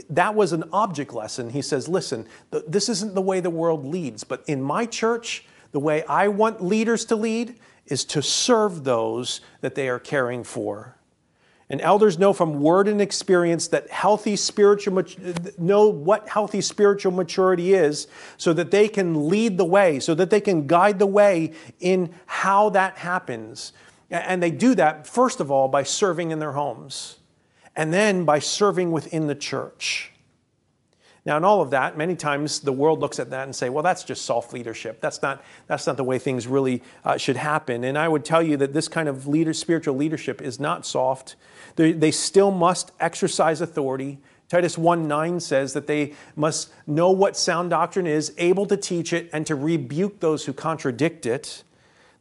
that 0.09 0.35
was 0.35 0.51
an 0.51 0.65
object 0.73 1.13
lesson. 1.13 1.51
He 1.51 1.61
says, 1.61 1.87
Listen, 1.87 2.27
this 2.67 2.89
isn't 2.89 3.13
the 3.13 3.21
way 3.21 3.39
the 3.39 3.49
world 3.49 3.85
leads, 3.85 4.23
but 4.23 4.43
in 4.47 4.61
my 4.61 4.85
church, 4.85 5.45
the 5.71 5.79
way 5.79 6.03
I 6.03 6.27
want 6.27 6.61
leaders 6.61 7.05
to 7.05 7.15
lead 7.15 7.57
is 7.85 8.03
to 8.05 8.21
serve 8.21 8.83
those 8.83 9.41
that 9.61 9.75
they 9.75 9.87
are 9.87 9.99
caring 9.99 10.43
for. 10.43 10.97
And 11.71 11.79
elders 11.79 12.19
know 12.19 12.33
from 12.33 12.59
word 12.59 12.89
and 12.89 13.01
experience 13.01 13.69
that 13.69 13.89
healthy 13.89 14.35
spiritual 14.35 15.03
know 15.57 15.87
what 15.87 16.27
healthy 16.27 16.59
spiritual 16.59 17.13
maturity 17.13 17.73
is 17.73 18.07
so 18.35 18.51
that 18.51 18.71
they 18.71 18.89
can 18.89 19.29
lead 19.29 19.57
the 19.57 19.63
way, 19.63 20.01
so 20.01 20.13
that 20.15 20.29
they 20.29 20.41
can 20.41 20.67
guide 20.67 20.99
the 20.99 21.07
way 21.07 21.53
in 21.79 22.13
how 22.25 22.71
that 22.71 22.97
happens. 22.97 23.71
And 24.09 24.43
they 24.43 24.51
do 24.51 24.75
that 24.75 25.07
first 25.07 25.39
of 25.39 25.49
all 25.49 25.69
by 25.69 25.83
serving 25.83 26.31
in 26.31 26.39
their 26.39 26.51
homes 26.51 27.19
and 27.73 27.93
then 27.93 28.25
by 28.25 28.39
serving 28.39 28.91
within 28.91 29.27
the 29.27 29.35
church. 29.35 30.11
Now, 31.23 31.37
in 31.37 31.43
all 31.43 31.61
of 31.61 31.69
that, 31.69 31.97
many 31.97 32.15
times 32.15 32.61
the 32.61 32.71
world 32.71 32.99
looks 32.99 33.19
at 33.19 33.29
that 33.29 33.43
and 33.43 33.55
say, 33.55 33.69
well, 33.69 33.83
that's 33.83 34.03
just 34.03 34.25
soft 34.25 34.53
leadership. 34.53 35.01
That's 35.01 35.21
not, 35.21 35.43
that's 35.67 35.85
not 35.85 35.95
the 35.97 36.03
way 36.03 36.17
things 36.17 36.47
really 36.47 36.81
uh, 37.05 37.17
should 37.17 37.37
happen. 37.37 37.83
And 37.83 37.95
I 37.95 38.07
would 38.07 38.25
tell 38.25 38.41
you 38.41 38.57
that 38.57 38.73
this 38.73 38.87
kind 38.87 39.07
of 39.07 39.27
leader, 39.27 39.53
spiritual 39.53 39.95
leadership 39.95 40.41
is 40.41 40.59
not 40.59 40.83
soft. 40.83 41.35
They, 41.75 41.91
they 41.91 42.09
still 42.09 42.49
must 42.49 42.91
exercise 42.99 43.61
authority. 43.61 44.17
Titus 44.49 44.79
1 44.79 45.07
9 45.07 45.39
says 45.39 45.73
that 45.73 45.85
they 45.85 46.13
must 46.35 46.73
know 46.87 47.11
what 47.11 47.37
sound 47.37 47.69
doctrine 47.69 48.07
is, 48.07 48.33
able 48.39 48.65
to 48.65 48.75
teach 48.75 49.13
it, 49.13 49.29
and 49.31 49.45
to 49.45 49.55
rebuke 49.55 50.19
those 50.21 50.45
who 50.45 50.53
contradict 50.53 51.27
it. 51.27 51.63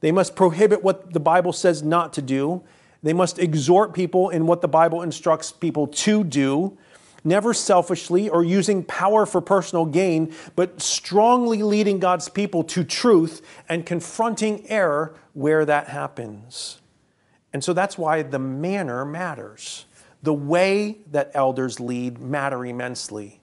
They 0.01 0.12
must 0.12 0.36
prohibit 0.36 0.84
what 0.84 1.14
the 1.14 1.20
Bible 1.20 1.55
says 1.55 1.82
not 1.82 2.12
to 2.12 2.22
do. 2.22 2.62
They 3.03 3.14
must 3.14 3.38
exhort 3.38 3.94
people 3.94 4.28
in 4.28 4.46
what 4.46 4.61
the 4.61 4.68
Bible 4.68 5.01
instructs 5.01 5.53
people 5.53 5.86
to 5.86 6.22
do 6.22 6.76
never 7.25 7.53
selfishly 7.55 8.29
or 8.29 8.45
using 8.45 8.85
power 8.85 9.27
for 9.27 9.41
personal 9.41 9.85
gain, 9.85 10.35
but 10.57 10.81
strongly 10.81 11.62
leading 11.62 11.99
God's 11.99 12.29
people 12.29 12.64
to 12.64 12.85
truth 12.85 13.43
and 13.68 13.85
confronting 13.87 14.68
error 14.68 15.14
where 15.33 15.64
that 15.64 15.89
happens. 15.89 16.81
And 17.53 17.64
so 17.64 17.73
that's 17.73 17.99
why 17.99 18.23
the 18.23 18.39
manner 18.39 19.05
matters. 19.05 19.87
The 20.23 20.35
way 20.35 20.99
that 21.11 21.31
elders 21.35 21.81
lead 21.81 22.18
matter 22.21 22.64
immensely. 22.64 23.39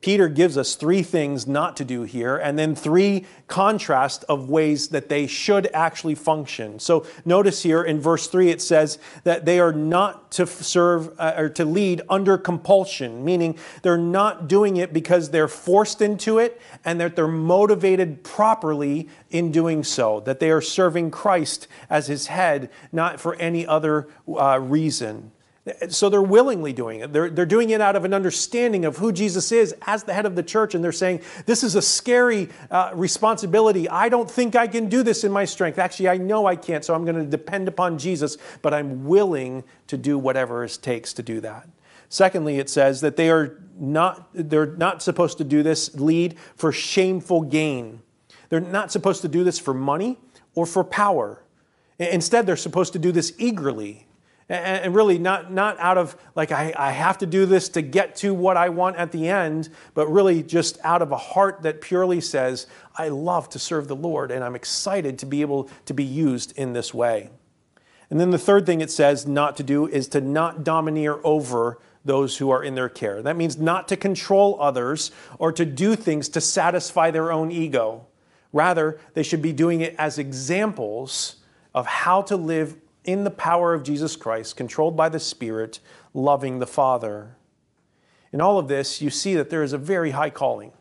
Peter 0.00 0.28
gives 0.28 0.56
us 0.56 0.74
three 0.74 1.02
things 1.02 1.46
not 1.46 1.76
to 1.76 1.84
do 1.84 2.02
here, 2.02 2.36
and 2.36 2.58
then 2.58 2.74
three 2.74 3.24
contrasts 3.46 4.24
of 4.24 4.50
ways 4.50 4.88
that 4.88 5.08
they 5.08 5.26
should 5.26 5.68
actually 5.72 6.14
function. 6.14 6.78
So 6.78 7.06
notice 7.24 7.62
here 7.62 7.82
in 7.82 8.00
verse 8.00 8.26
3 8.26 8.50
it 8.50 8.62
says 8.62 8.98
that 9.24 9.44
they 9.44 9.60
are 9.60 9.72
not 9.72 10.30
to 10.32 10.46
serve 10.46 11.18
uh, 11.18 11.34
or 11.36 11.48
to 11.50 11.64
lead 11.64 12.02
under 12.08 12.38
compulsion, 12.38 13.24
meaning 13.24 13.58
they're 13.82 13.96
not 13.96 14.48
doing 14.48 14.76
it 14.76 14.92
because 14.92 15.30
they're 15.30 15.48
forced 15.48 16.02
into 16.02 16.38
it 16.38 16.60
and 16.84 17.00
that 17.00 17.16
they're 17.16 17.28
motivated 17.28 18.22
properly 18.22 19.08
in 19.30 19.50
doing 19.52 19.82
so, 19.82 20.20
that 20.20 20.40
they 20.40 20.50
are 20.50 20.60
serving 20.60 21.10
Christ 21.10 21.68
as 21.88 22.06
his 22.06 22.26
head, 22.28 22.70
not 22.92 23.20
for 23.20 23.34
any 23.36 23.66
other 23.66 24.08
uh, 24.28 24.58
reason. 24.60 25.32
So 25.88 26.08
they're 26.08 26.22
willingly 26.22 26.72
doing 26.72 27.00
it. 27.00 27.12
They're, 27.12 27.28
they're 27.28 27.44
doing 27.44 27.70
it 27.70 27.80
out 27.80 27.96
of 27.96 28.04
an 28.04 28.14
understanding 28.14 28.84
of 28.84 28.98
who 28.98 29.10
Jesus 29.10 29.50
is 29.50 29.74
as 29.82 30.04
the 30.04 30.14
head 30.14 30.24
of 30.24 30.36
the 30.36 30.42
church. 30.42 30.76
And 30.76 30.84
they're 30.84 30.92
saying, 30.92 31.22
This 31.44 31.64
is 31.64 31.74
a 31.74 31.82
scary 31.82 32.50
uh, 32.70 32.92
responsibility. 32.94 33.88
I 33.88 34.08
don't 34.08 34.30
think 34.30 34.54
I 34.54 34.68
can 34.68 34.88
do 34.88 35.02
this 35.02 35.24
in 35.24 35.32
my 35.32 35.44
strength. 35.44 35.80
Actually, 35.80 36.08
I 36.10 36.18
know 36.18 36.46
I 36.46 36.54
can't, 36.54 36.84
so 36.84 36.94
I'm 36.94 37.04
going 37.04 37.16
to 37.16 37.24
depend 37.24 37.66
upon 37.66 37.98
Jesus, 37.98 38.36
but 38.62 38.72
I'm 38.72 39.06
willing 39.06 39.64
to 39.88 39.96
do 39.96 40.18
whatever 40.18 40.62
it 40.62 40.78
takes 40.82 41.12
to 41.14 41.22
do 41.24 41.40
that. 41.40 41.68
Secondly, 42.08 42.60
it 42.60 42.70
says 42.70 43.00
that 43.00 43.16
they 43.16 43.28
are 43.28 43.60
not, 43.76 44.28
they're 44.32 44.66
not 44.76 45.02
supposed 45.02 45.38
to 45.38 45.44
do 45.44 45.64
this 45.64 45.92
lead 45.96 46.38
for 46.54 46.70
shameful 46.70 47.42
gain. 47.42 48.02
They're 48.50 48.60
not 48.60 48.92
supposed 48.92 49.22
to 49.22 49.28
do 49.28 49.42
this 49.42 49.58
for 49.58 49.74
money 49.74 50.18
or 50.54 50.64
for 50.64 50.84
power. 50.84 51.42
Instead, 51.98 52.46
they're 52.46 52.56
supposed 52.56 52.92
to 52.92 53.00
do 53.00 53.10
this 53.10 53.32
eagerly 53.38 54.05
and, 54.48 54.94
really 54.94 55.18
not, 55.18 55.52
not 55.52 55.78
out 55.80 55.98
of 55.98 56.16
like 56.34 56.52
I, 56.52 56.72
I 56.76 56.92
have 56.92 57.18
to 57.18 57.26
do 57.26 57.46
this 57.46 57.68
to 57.70 57.82
get 57.82 58.14
to 58.16 58.32
what 58.32 58.56
i 58.56 58.68
want 58.68 58.96
at 58.96 59.10
the 59.10 59.28
end 59.28 59.68
but 59.94 60.06
really 60.06 60.42
just 60.42 60.78
out 60.84 61.02
of 61.02 61.10
a 61.10 61.16
heart 61.16 61.62
that 61.62 61.80
purely 61.80 62.20
says 62.20 62.68
i 62.96 63.08
love 63.08 63.48
to 63.50 63.58
serve 63.58 63.88
the 63.88 63.96
lord 63.96 64.30
and 64.30 64.44
i'm 64.44 64.54
excited 64.54 65.18
to 65.18 65.26
be 65.26 65.40
able 65.40 65.68
to 65.84 65.94
be 65.94 66.04
used 66.04 66.56
in 66.56 66.72
this 66.72 66.94
way. 66.94 67.30
And 68.10 68.20
then 68.20 68.30
the 68.30 68.38
third 68.38 68.66
thing 68.66 68.80
it 68.80 68.90
says 68.90 69.26
not 69.26 69.56
to 69.56 69.62
do 69.62 69.88
is 69.88 70.08
to 70.08 70.20
not 70.20 70.62
domineer 70.62 71.18
over 71.24 71.78
those 72.04 72.36
who 72.36 72.50
are 72.50 72.62
in 72.62 72.76
their 72.76 72.88
care. 72.88 73.20
That 73.20 73.36
means 73.36 73.58
not 73.58 73.88
to 73.88 73.96
control 73.96 74.56
others 74.60 75.10
or 75.38 75.50
to 75.52 75.64
do 75.64 75.96
things 75.96 76.28
to 76.30 76.40
satisfy 76.40 77.10
their 77.10 77.32
own 77.32 77.50
ego. 77.50 78.06
Rather 78.52 79.00
they 79.14 79.24
should 79.24 79.42
be 79.42 79.52
doing 79.52 79.80
it 79.80 79.94
as 79.98 80.18
examples 80.18 81.36
of 81.74 81.86
how 81.86 82.22
to 82.22 82.36
live 82.36 82.76
in 83.06 83.24
the 83.24 83.30
power 83.30 83.72
of 83.72 83.82
Jesus 83.82 84.16
Christ, 84.16 84.56
controlled 84.56 84.96
by 84.96 85.08
the 85.08 85.20
Spirit, 85.20 85.80
loving 86.12 86.58
the 86.58 86.66
Father. 86.66 87.36
In 88.32 88.40
all 88.40 88.58
of 88.58 88.68
this, 88.68 89.00
you 89.00 89.10
see 89.10 89.34
that 89.34 89.48
there 89.48 89.62
is 89.62 89.72
a 89.72 89.78
very 89.78 90.10
high 90.10 90.30
calling 90.30 90.72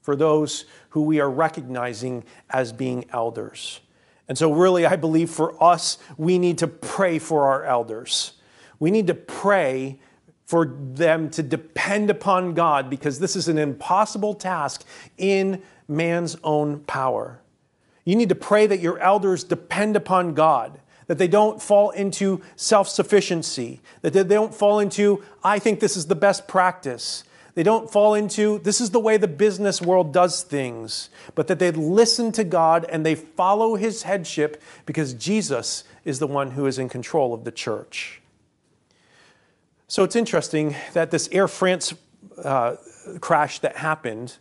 for 0.00 0.14
those 0.14 0.64
who 0.90 1.02
we 1.02 1.20
are 1.20 1.30
recognizing 1.30 2.24
as 2.50 2.72
being 2.72 3.04
elders. 3.12 3.80
And 4.28 4.38
so, 4.38 4.52
really, 4.52 4.86
I 4.86 4.96
believe 4.96 5.30
for 5.30 5.60
us, 5.62 5.98
we 6.16 6.38
need 6.38 6.58
to 6.58 6.68
pray 6.68 7.18
for 7.18 7.48
our 7.48 7.64
elders. 7.64 8.34
We 8.78 8.90
need 8.90 9.08
to 9.08 9.14
pray 9.14 9.98
for 10.46 10.66
them 10.66 11.30
to 11.30 11.42
depend 11.42 12.10
upon 12.10 12.54
God 12.54 12.90
because 12.90 13.18
this 13.18 13.36
is 13.36 13.48
an 13.48 13.58
impossible 13.58 14.34
task 14.34 14.84
in 15.18 15.62
man's 15.88 16.36
own 16.42 16.80
power. 16.80 17.40
You 18.04 18.16
need 18.16 18.30
to 18.30 18.34
pray 18.34 18.66
that 18.66 18.80
your 18.80 18.98
elders 18.98 19.44
depend 19.44 19.94
upon 19.94 20.34
God, 20.34 20.80
that 21.10 21.18
they 21.18 21.26
don't 21.26 21.60
fall 21.60 21.90
into 21.90 22.40
self 22.54 22.88
sufficiency, 22.88 23.80
that 24.02 24.12
they 24.12 24.22
don't 24.22 24.54
fall 24.54 24.78
into, 24.78 25.24
I 25.42 25.58
think 25.58 25.80
this 25.80 25.96
is 25.96 26.06
the 26.06 26.14
best 26.14 26.46
practice, 26.46 27.24
they 27.54 27.64
don't 27.64 27.90
fall 27.90 28.14
into 28.14 28.60
this 28.60 28.80
is 28.80 28.90
the 28.90 29.00
way 29.00 29.16
the 29.16 29.26
business 29.26 29.82
world 29.82 30.12
does 30.12 30.44
things, 30.44 31.10
but 31.34 31.48
that 31.48 31.58
they 31.58 31.72
listen 31.72 32.30
to 32.30 32.44
God 32.44 32.86
and 32.88 33.04
they 33.04 33.16
follow 33.16 33.74
his 33.74 34.04
headship 34.04 34.62
because 34.86 35.12
Jesus 35.14 35.82
is 36.04 36.20
the 36.20 36.28
one 36.28 36.52
who 36.52 36.64
is 36.66 36.78
in 36.78 36.88
control 36.88 37.34
of 37.34 37.42
the 37.42 37.50
church. 37.50 38.22
So 39.88 40.04
it's 40.04 40.14
interesting 40.14 40.76
that 40.92 41.10
this 41.10 41.28
Air 41.32 41.48
France 41.48 41.92
uh, 42.44 42.76
crash 43.20 43.58
that 43.58 43.78
happened, 43.78 44.36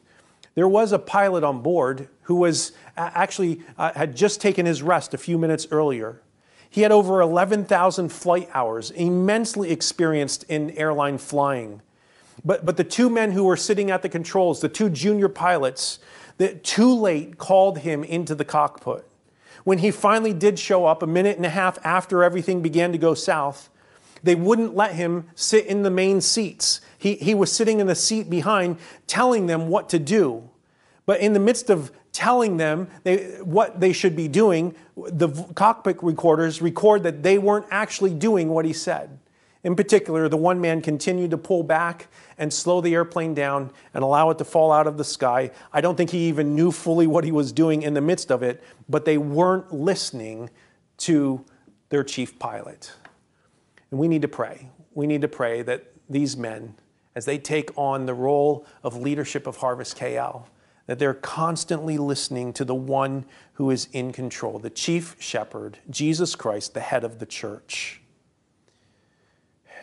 there 0.54 0.68
was 0.68 0.92
a 0.92 1.00
pilot 1.00 1.44
on 1.44 1.64
board 1.64 2.10
who 2.22 2.36
was 2.36 2.74
actually 2.96 3.62
uh, 3.76 3.92
had 3.94 4.16
just 4.16 4.40
taken 4.40 4.68
his 4.68 4.84
rest 4.84 5.16
a 5.16 5.18
few 5.18 5.40
minutes 5.40 5.66
earlier. 5.72 6.22
He 6.70 6.82
had 6.82 6.92
over 6.92 7.22
11,000 7.22 8.10
flight 8.10 8.50
hours, 8.54 8.92
immensely 8.92 9.72
experienced 9.72 10.44
in 10.44 10.72
airline 10.72 11.18
flying. 11.18 11.82
But, 12.46 12.66
but 12.66 12.78
the 12.78 12.84
two 12.84 13.10
men 13.10 13.32
who 13.32 13.44
were 13.44 13.58
sitting 13.58 13.92
at 13.92 14.02
the 14.02 14.10
controls, 14.10 14.62
the 14.62 14.70
two 14.70 14.90
junior 14.90 15.30
pilots, 15.30 16.00
that 16.38 16.64
too 16.64 16.94
late 16.94 17.38
called 17.38 17.80
him 17.80 18.04
into 18.04 18.36
the 18.36 18.46
cockpit. 18.46 19.06
When 19.64 19.80
he 19.80 19.92
finally 19.92 20.34
did 20.34 20.58
show 20.58 20.86
up 20.86 21.04
a 21.04 21.08
minute 21.08 21.38
and 21.38 21.46
a 21.46 21.50
half 21.50 21.78
after 21.86 22.24
everything 22.24 22.62
began 22.62 22.92
to 22.92 22.98
go 22.98 23.14
south, 23.14 23.70
they 24.24 24.36
wouldn't 24.36 24.76
let 24.76 24.96
him 24.96 25.30
sit 25.36 25.66
in 25.66 25.84
the 25.84 25.90
main 25.90 26.22
seats. 26.22 26.82
He, 26.98 27.16
he 27.16 27.34
was 27.34 27.52
sitting 27.52 27.80
in 27.80 27.88
the 27.88 27.96
seat 27.96 28.30
behind, 28.30 28.78
telling 29.08 29.48
them 29.48 29.68
what 29.68 29.90
to 29.90 30.00
do. 30.00 30.50
But 31.06 31.20
in 31.20 31.34
the 31.34 31.40
midst 31.40 31.70
of 31.70 31.92
telling 32.12 32.58
them 32.58 32.88
they, 33.04 33.38
what 33.42 33.80
they 33.80 33.94
should 33.94 34.16
be 34.16 34.28
doing, 34.28 34.76
the 34.96 35.30
cockpit 35.56 36.02
recorders 36.02 36.62
record 36.62 37.04
that 37.04 37.24
they 37.24 37.38
weren't 37.38 37.66
actually 37.72 38.14
doing 38.14 38.50
what 38.50 38.66
he 38.66 38.74
said. 38.74 39.20
In 39.64 39.76
particular, 39.76 40.30
the 40.30 40.38
one 40.38 40.62
man 40.62 40.82
continued 40.82 41.32
to 41.32 41.38
pull 41.38 41.64
back 41.64 42.08
and 42.38 42.54
slow 42.54 42.80
the 42.80 42.94
airplane 42.94 43.34
down 43.34 43.72
and 43.94 44.04
allow 44.04 44.30
it 44.30 44.38
to 44.38 44.46
fall 44.46 44.72
out 44.72 44.88
of 44.88 44.98
the 44.98 45.04
sky. 45.04 45.52
I 45.74 45.82
don't 45.82 45.96
think 45.96 46.12
he 46.12 46.30
even 46.30 46.56
knew 46.56 46.72
fully 46.72 47.08
what 47.08 47.26
he 47.26 47.32
was 47.32 47.52
doing 47.52 47.82
in 47.82 47.94
the 47.94 48.02
midst 48.02 48.32
of 48.32 48.42
it, 48.42 48.64
but 48.88 49.04
they 49.04 49.18
weren't 49.18 49.74
listening 49.74 50.50
to 51.00 51.44
their 51.90 52.04
chief 52.04 52.40
pilot. 52.40 52.94
And 53.92 54.00
we 54.00 54.08
need 54.08 54.22
to 54.22 54.30
pray. 54.30 54.70
We 54.94 55.08
need 55.08 55.22
to 55.22 55.28
pray 55.28 55.62
that 55.64 55.92
these 56.10 56.38
men, 56.38 56.76
as 57.16 57.26
they 57.26 57.38
take 57.38 57.78
on 57.78 58.06
the 58.06 58.14
role 58.14 58.66
of 58.82 58.96
leadership 58.96 59.46
of 59.46 59.58
Harvest 59.58 59.98
KL, 59.98 60.46
that 60.90 60.98
they're 60.98 61.14
constantly 61.14 62.00
listening 62.00 62.52
to 62.52 62.66
the 62.66 62.74
one 62.74 63.24
who 63.54 63.70
is 63.70 63.88
in 63.94 64.12
control, 64.12 64.58
the 64.58 64.72
chief 64.72 65.16
shepherd, 65.20 65.78
Jesus 65.88 66.36
Christ, 66.36 66.74
the 66.74 66.80
head 66.80 67.04
of 67.04 67.20
the 67.20 67.28
church. 67.28 68.02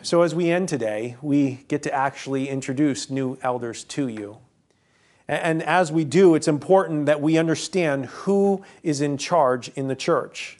So, 0.01 0.21
as 0.21 0.35
we 0.35 0.51
end 0.51 0.67
today, 0.67 1.15
we 1.21 1.63
get 1.69 1.81
to 1.83 1.93
actually 1.93 2.49
introduce 2.49 3.09
new 3.09 3.37
elders 3.41 3.85
to 3.85 4.09
you. 4.09 4.39
And 5.29 5.63
as 5.63 5.93
we 5.93 6.03
do, 6.03 6.35
it's 6.35 6.49
important 6.49 7.05
that 7.05 7.21
we 7.21 7.37
understand 7.37 8.07
who 8.07 8.61
is 8.83 8.99
in 8.99 9.17
charge 9.17 9.69
in 9.77 9.87
the 9.87 9.95
church. 9.95 10.57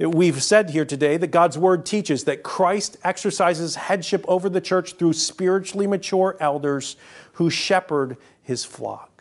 We've 0.00 0.42
said 0.42 0.70
here 0.70 0.84
today 0.84 1.18
that 1.18 1.28
God's 1.28 1.56
word 1.56 1.86
teaches 1.86 2.24
that 2.24 2.42
Christ 2.42 2.96
exercises 3.04 3.76
headship 3.76 4.24
over 4.26 4.48
the 4.48 4.60
church 4.60 4.94
through 4.94 5.12
spiritually 5.12 5.86
mature 5.86 6.36
elders 6.40 6.96
who 7.34 7.48
shepherd 7.48 8.16
his 8.42 8.64
flock. 8.64 9.17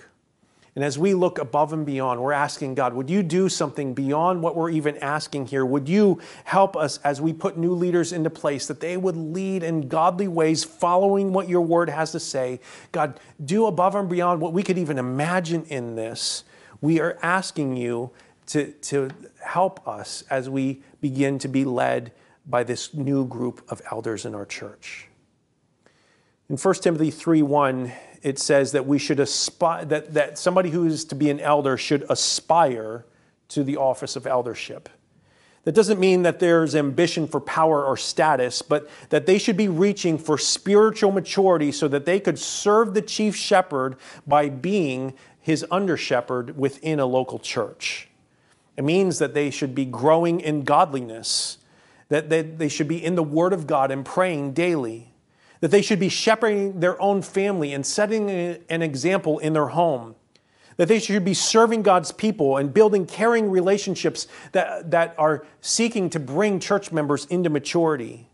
And 0.77 0.83
as 0.83 0.99
we 0.99 1.15
look 1.15 1.39
above 1.39 1.73
and 1.73 1.87
beyond, 1.87 2.21
we're 2.21 2.33
asking 2.33 2.75
God, 2.75 2.93
would 2.93 3.09
you 3.09 3.23
do 3.23 3.49
something 3.49 3.95
beyond 3.95 4.43
what 4.43 4.55
we're 4.55 4.69
even 4.69 4.95
asking 4.97 5.47
here? 5.47 5.65
Would 5.65 5.89
you 5.89 6.21
help 6.43 6.77
us 6.77 6.99
as 6.99 7.19
we 7.19 7.33
put 7.33 7.57
new 7.57 7.73
leaders 7.73 8.13
into 8.13 8.29
place 8.29 8.67
that 8.67 8.79
they 8.79 8.95
would 8.95 9.15
lead 9.15 9.63
in 9.63 9.87
godly 9.87 10.27
ways, 10.27 10.63
following 10.63 11.33
what 11.33 11.49
your 11.49 11.61
word 11.61 11.89
has 11.89 12.11
to 12.11 12.19
say? 12.19 12.59
God, 12.91 13.19
do 13.43 13.65
above 13.65 13.95
and 13.95 14.07
beyond 14.07 14.39
what 14.39 14.53
we 14.53 14.61
could 14.61 14.77
even 14.77 14.99
imagine 14.99 15.63
in 15.63 15.95
this. 15.95 16.43
We 16.79 16.99
are 16.99 17.17
asking 17.23 17.77
you 17.77 18.11
to, 18.45 18.71
to 18.71 19.09
help 19.43 19.87
us 19.87 20.25
as 20.29 20.47
we 20.47 20.83
begin 21.01 21.39
to 21.39 21.47
be 21.47 21.65
led 21.65 22.11
by 22.45 22.63
this 22.63 22.93
new 22.93 23.25
group 23.25 23.63
of 23.69 23.81
elders 23.89 24.25
in 24.25 24.35
our 24.35 24.45
church. 24.45 25.07
In 26.49 26.55
1 26.55 26.75
Timothy 26.75 27.09
3 27.09 27.41
1, 27.41 27.91
it 28.23 28.39
says 28.39 28.71
that 28.71 28.85
we 28.85 28.97
should 28.97 29.19
aspire, 29.19 29.85
that, 29.85 30.13
that 30.13 30.37
somebody 30.37 30.69
who 30.69 30.85
is 30.85 31.05
to 31.05 31.15
be 31.15 31.29
an 31.29 31.39
elder 31.39 31.77
should 31.77 32.05
aspire 32.09 33.05
to 33.49 33.63
the 33.63 33.77
office 33.77 34.15
of 34.15 34.27
eldership. 34.27 34.89
That 35.63 35.75
doesn't 35.75 35.99
mean 35.99 36.21
that 36.21 36.39
there's 36.39 36.75
ambition 36.75 37.27
for 37.27 37.41
power 37.41 37.83
or 37.83 37.97
status, 37.97 38.61
but 38.61 38.89
that 39.09 39.25
they 39.25 39.37
should 39.37 39.57
be 39.57 39.67
reaching 39.67 40.17
for 40.17 40.37
spiritual 40.37 41.11
maturity 41.11 41.73
so 41.73 41.89
that 41.89 42.05
they 42.05 42.21
could 42.21 42.39
serve 42.39 42.93
the 42.93 43.01
chief 43.01 43.35
shepherd 43.35 43.97
by 44.25 44.47
being 44.47 45.13
his 45.41 45.65
under 45.69 45.97
shepherd 45.97 46.57
within 46.57 46.99
a 47.01 47.05
local 47.05 47.37
church. 47.37 48.07
It 48.77 48.83
means 48.83 49.19
that 49.19 49.33
they 49.33 49.49
should 49.49 49.75
be 49.75 49.85
growing 49.85 50.39
in 50.39 50.63
godliness, 50.63 51.57
that 52.09 52.29
they 52.29 52.69
should 52.69 52.87
be 52.87 53.03
in 53.03 53.15
the 53.15 53.23
Word 53.23 53.51
of 53.51 53.67
God 53.67 53.91
and 53.91 54.05
praying 54.05 54.53
daily 54.53 55.06
that 55.59 55.71
they 55.71 55.81
should 55.81 55.99
be 55.99 56.09
shepherding 56.09 56.79
their 56.79 57.01
own 57.01 57.21
family 57.21 57.73
and 57.73 57.85
setting 57.85 58.29
an 58.29 58.81
example 58.81 59.39
in 59.39 59.53
their 59.53 59.67
home, 59.67 60.15
that 60.77 60.87
they 60.87 60.99
should 60.99 61.25
be 61.25 61.33
serving 61.33 61.81
God's 61.81 62.11
people 62.11 62.57
and 62.57 62.73
building 62.73 63.05
caring 63.05 63.49
relationships 63.49 64.27
that, 64.51 64.91
that 64.91 65.15
are 65.17 65.45
seeking 65.61 66.09
to 66.11 66.19
bring 66.19 66.59
church 66.59 66.91
members 66.91 67.25
into 67.25 67.49
maturity. 67.49 68.29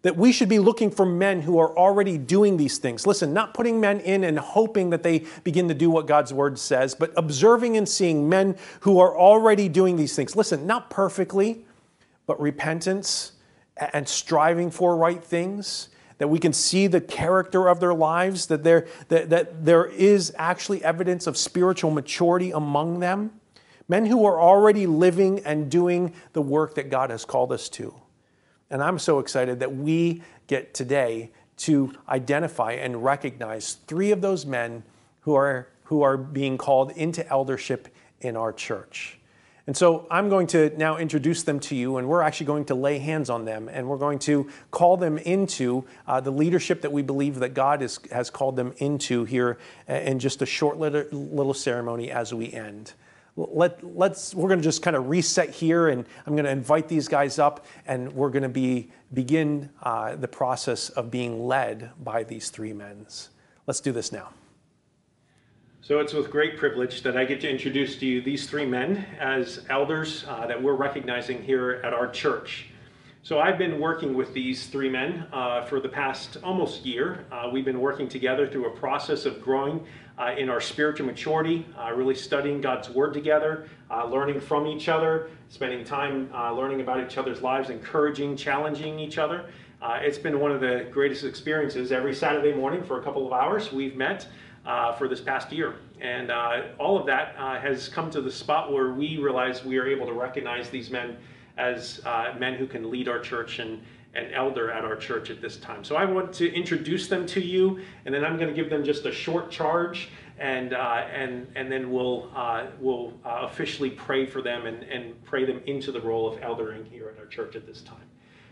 That 0.00 0.16
we 0.16 0.32
should 0.32 0.48
be 0.48 0.58
looking 0.58 0.90
for 0.90 1.06
men 1.06 1.42
who 1.42 1.58
are 1.58 1.76
already 1.76 2.18
doing 2.18 2.56
these 2.56 2.78
things. 2.78 3.06
Listen, 3.06 3.32
not 3.32 3.54
putting 3.54 3.78
men 3.78 4.00
in 4.00 4.24
and 4.24 4.36
hoping 4.36 4.90
that 4.90 5.04
they 5.04 5.26
begin 5.44 5.68
to 5.68 5.74
do 5.74 5.90
what 5.90 6.06
God's 6.06 6.32
word 6.32 6.58
says, 6.58 6.94
but 6.94 7.12
observing 7.16 7.76
and 7.76 7.88
seeing 7.88 8.28
men 8.28 8.56
who 8.80 8.98
are 8.98 9.16
already 9.16 9.68
doing 9.68 9.96
these 9.96 10.16
things. 10.16 10.34
Listen, 10.34 10.66
not 10.66 10.90
perfectly, 10.90 11.64
but 12.26 12.40
repentance 12.40 13.32
and 13.92 14.08
striving 14.08 14.72
for 14.72 14.96
right 14.96 15.22
things 15.22 15.88
that 16.22 16.28
we 16.28 16.38
can 16.38 16.52
see 16.52 16.86
the 16.86 17.00
character 17.00 17.66
of 17.66 17.80
their 17.80 17.92
lives, 17.92 18.46
that 18.46 18.62
there, 18.62 18.86
that, 19.08 19.28
that 19.30 19.64
there 19.64 19.86
is 19.86 20.32
actually 20.38 20.84
evidence 20.84 21.26
of 21.26 21.36
spiritual 21.36 21.90
maturity 21.90 22.52
among 22.52 23.00
them. 23.00 23.32
Men 23.88 24.06
who 24.06 24.24
are 24.24 24.40
already 24.40 24.86
living 24.86 25.40
and 25.40 25.68
doing 25.68 26.14
the 26.32 26.40
work 26.40 26.76
that 26.76 26.90
God 26.90 27.10
has 27.10 27.24
called 27.24 27.50
us 27.50 27.68
to. 27.70 27.92
And 28.70 28.84
I'm 28.84 29.00
so 29.00 29.18
excited 29.18 29.58
that 29.58 29.74
we 29.74 30.22
get 30.46 30.74
today 30.74 31.32
to 31.56 31.92
identify 32.08 32.74
and 32.74 33.02
recognize 33.02 33.72
three 33.88 34.12
of 34.12 34.20
those 34.20 34.46
men 34.46 34.84
who 35.22 35.34
are, 35.34 35.66
who 35.86 36.02
are 36.02 36.16
being 36.16 36.56
called 36.56 36.92
into 36.92 37.28
eldership 37.28 37.88
in 38.20 38.36
our 38.36 38.52
church. 38.52 39.18
And 39.66 39.76
so 39.76 40.08
I'm 40.10 40.28
going 40.28 40.48
to 40.48 40.76
now 40.76 40.96
introduce 40.96 41.44
them 41.44 41.60
to 41.60 41.76
you, 41.76 41.98
and 41.98 42.08
we're 42.08 42.22
actually 42.22 42.46
going 42.46 42.64
to 42.64 42.74
lay 42.74 42.98
hands 42.98 43.30
on 43.30 43.44
them, 43.44 43.68
and 43.68 43.88
we're 43.88 43.96
going 43.96 44.18
to 44.20 44.50
call 44.72 44.96
them 44.96 45.18
into 45.18 45.84
uh, 46.06 46.20
the 46.20 46.32
leadership 46.32 46.82
that 46.82 46.90
we 46.90 47.02
believe 47.02 47.36
that 47.38 47.54
God 47.54 47.80
is, 47.80 48.00
has 48.10 48.28
called 48.28 48.56
them 48.56 48.74
into 48.78 49.24
here 49.24 49.58
in 49.86 50.18
just 50.18 50.42
a 50.42 50.46
short 50.46 50.78
little, 50.78 51.04
little 51.12 51.54
ceremony 51.54 52.10
as 52.10 52.34
we 52.34 52.52
end. 52.52 52.92
Let, 53.36 53.82
let's, 53.96 54.34
we're 54.34 54.48
going 54.48 54.60
to 54.60 54.64
just 54.64 54.82
kind 54.82 54.96
of 54.96 55.08
reset 55.08 55.50
here, 55.50 55.88
and 55.88 56.04
I'm 56.26 56.34
going 56.34 56.44
to 56.44 56.50
invite 56.50 56.88
these 56.88 57.06
guys 57.06 57.38
up, 57.38 57.64
and 57.86 58.12
we're 58.12 58.30
going 58.30 58.42
to 58.42 58.48
be, 58.48 58.90
begin 59.14 59.70
uh, 59.80 60.16
the 60.16 60.28
process 60.28 60.90
of 60.90 61.10
being 61.10 61.46
led 61.46 61.90
by 62.02 62.24
these 62.24 62.50
three 62.50 62.72
men. 62.72 63.06
Let's 63.66 63.80
do 63.80 63.92
this 63.92 64.10
now. 64.10 64.30
So 65.84 65.98
it's 65.98 66.12
with 66.12 66.30
great 66.30 66.58
privilege 66.58 67.02
that 67.02 67.16
I 67.16 67.24
get 67.24 67.40
to 67.40 67.50
introduce 67.50 67.96
to 67.96 68.06
you 68.06 68.22
these 68.22 68.48
three 68.48 68.64
men 68.64 69.04
as 69.18 69.66
elders 69.68 70.24
uh, 70.28 70.46
that 70.46 70.62
we're 70.62 70.76
recognizing 70.76 71.42
here 71.42 71.80
at 71.82 71.92
our 71.92 72.08
church. 72.08 72.68
So 73.24 73.40
I've 73.40 73.58
been 73.58 73.80
working 73.80 74.14
with 74.14 74.32
these 74.32 74.68
three 74.68 74.88
men 74.88 75.26
uh, 75.32 75.64
for 75.64 75.80
the 75.80 75.88
past 75.88 76.36
almost 76.44 76.86
year. 76.86 77.24
Uh, 77.32 77.50
we've 77.52 77.64
been 77.64 77.80
working 77.80 78.08
together 78.08 78.46
through 78.46 78.66
a 78.66 78.76
process 78.76 79.26
of 79.26 79.42
growing 79.42 79.84
uh, 80.18 80.36
in 80.38 80.48
our 80.48 80.60
spiritual 80.60 81.06
maturity, 81.06 81.66
uh, 81.76 81.92
really 81.92 82.14
studying 82.14 82.60
God's 82.60 82.88
Word 82.88 83.12
together, 83.12 83.68
uh, 83.90 84.06
learning 84.06 84.40
from 84.40 84.68
each 84.68 84.88
other, 84.88 85.30
spending 85.48 85.84
time 85.84 86.30
learning 86.54 86.80
about 86.80 87.04
each 87.04 87.18
other's 87.18 87.42
lives, 87.42 87.70
encouraging, 87.70 88.36
challenging 88.36 89.00
each 89.00 89.18
other. 89.18 89.46
it's 89.82 90.18
been 90.18 90.38
one 90.38 90.52
of 90.52 90.60
the 90.60 90.86
greatest 90.92 91.24
experiences. 91.24 91.90
Every 91.90 92.14
Saturday 92.14 92.52
morning 92.52 92.84
for 92.84 93.00
a 93.00 93.02
couple 93.02 93.26
of 93.26 93.32
hours, 93.32 93.72
we've 93.72 93.96
met 93.96 94.28
uh, 94.66 94.92
for 94.92 95.08
this 95.08 95.20
past 95.20 95.52
year. 95.52 95.76
And 96.00 96.30
uh, 96.30 96.62
all 96.78 96.98
of 96.98 97.06
that 97.06 97.34
uh, 97.38 97.60
has 97.60 97.88
come 97.88 98.10
to 98.10 98.20
the 98.20 98.30
spot 98.30 98.72
where 98.72 98.92
we 98.92 99.18
realize 99.18 99.64
we 99.64 99.78
are 99.78 99.86
able 99.86 100.06
to 100.06 100.12
recognize 100.12 100.70
these 100.70 100.90
men 100.90 101.16
as 101.58 102.00
uh, 102.04 102.34
men 102.38 102.54
who 102.54 102.66
can 102.66 102.90
lead 102.90 103.08
our 103.08 103.20
church 103.20 103.58
and 103.58 103.82
an 104.14 104.32
elder 104.34 104.70
at 104.70 104.84
our 104.84 104.96
church 104.96 105.30
at 105.30 105.40
this 105.40 105.56
time. 105.56 105.82
So 105.84 105.96
I 105.96 106.04
want 106.04 106.32
to 106.34 106.52
introduce 106.52 107.08
them 107.08 107.26
to 107.28 107.40
you, 107.40 107.80
and 108.04 108.14
then 108.14 108.24
I'm 108.24 108.36
going 108.36 108.48
to 108.48 108.54
give 108.54 108.68
them 108.68 108.84
just 108.84 109.06
a 109.06 109.12
short 109.12 109.50
charge, 109.50 110.10
and 110.38 110.74
uh, 110.74 111.06
and 111.14 111.50
and 111.54 111.72
then 111.72 111.90
we'll 111.90 112.30
uh, 112.34 112.66
we'll 112.78 113.14
officially 113.24 113.88
pray 113.88 114.26
for 114.26 114.42
them 114.42 114.66
and, 114.66 114.82
and 114.82 115.24
pray 115.24 115.46
them 115.46 115.62
into 115.66 115.92
the 115.92 116.00
role 116.00 116.30
of 116.30 116.38
eldering 116.42 116.84
here 116.90 117.08
at 117.08 117.18
our 117.18 117.26
church 117.26 117.56
at 117.56 117.66
this 117.66 117.80
time. 117.80 118.04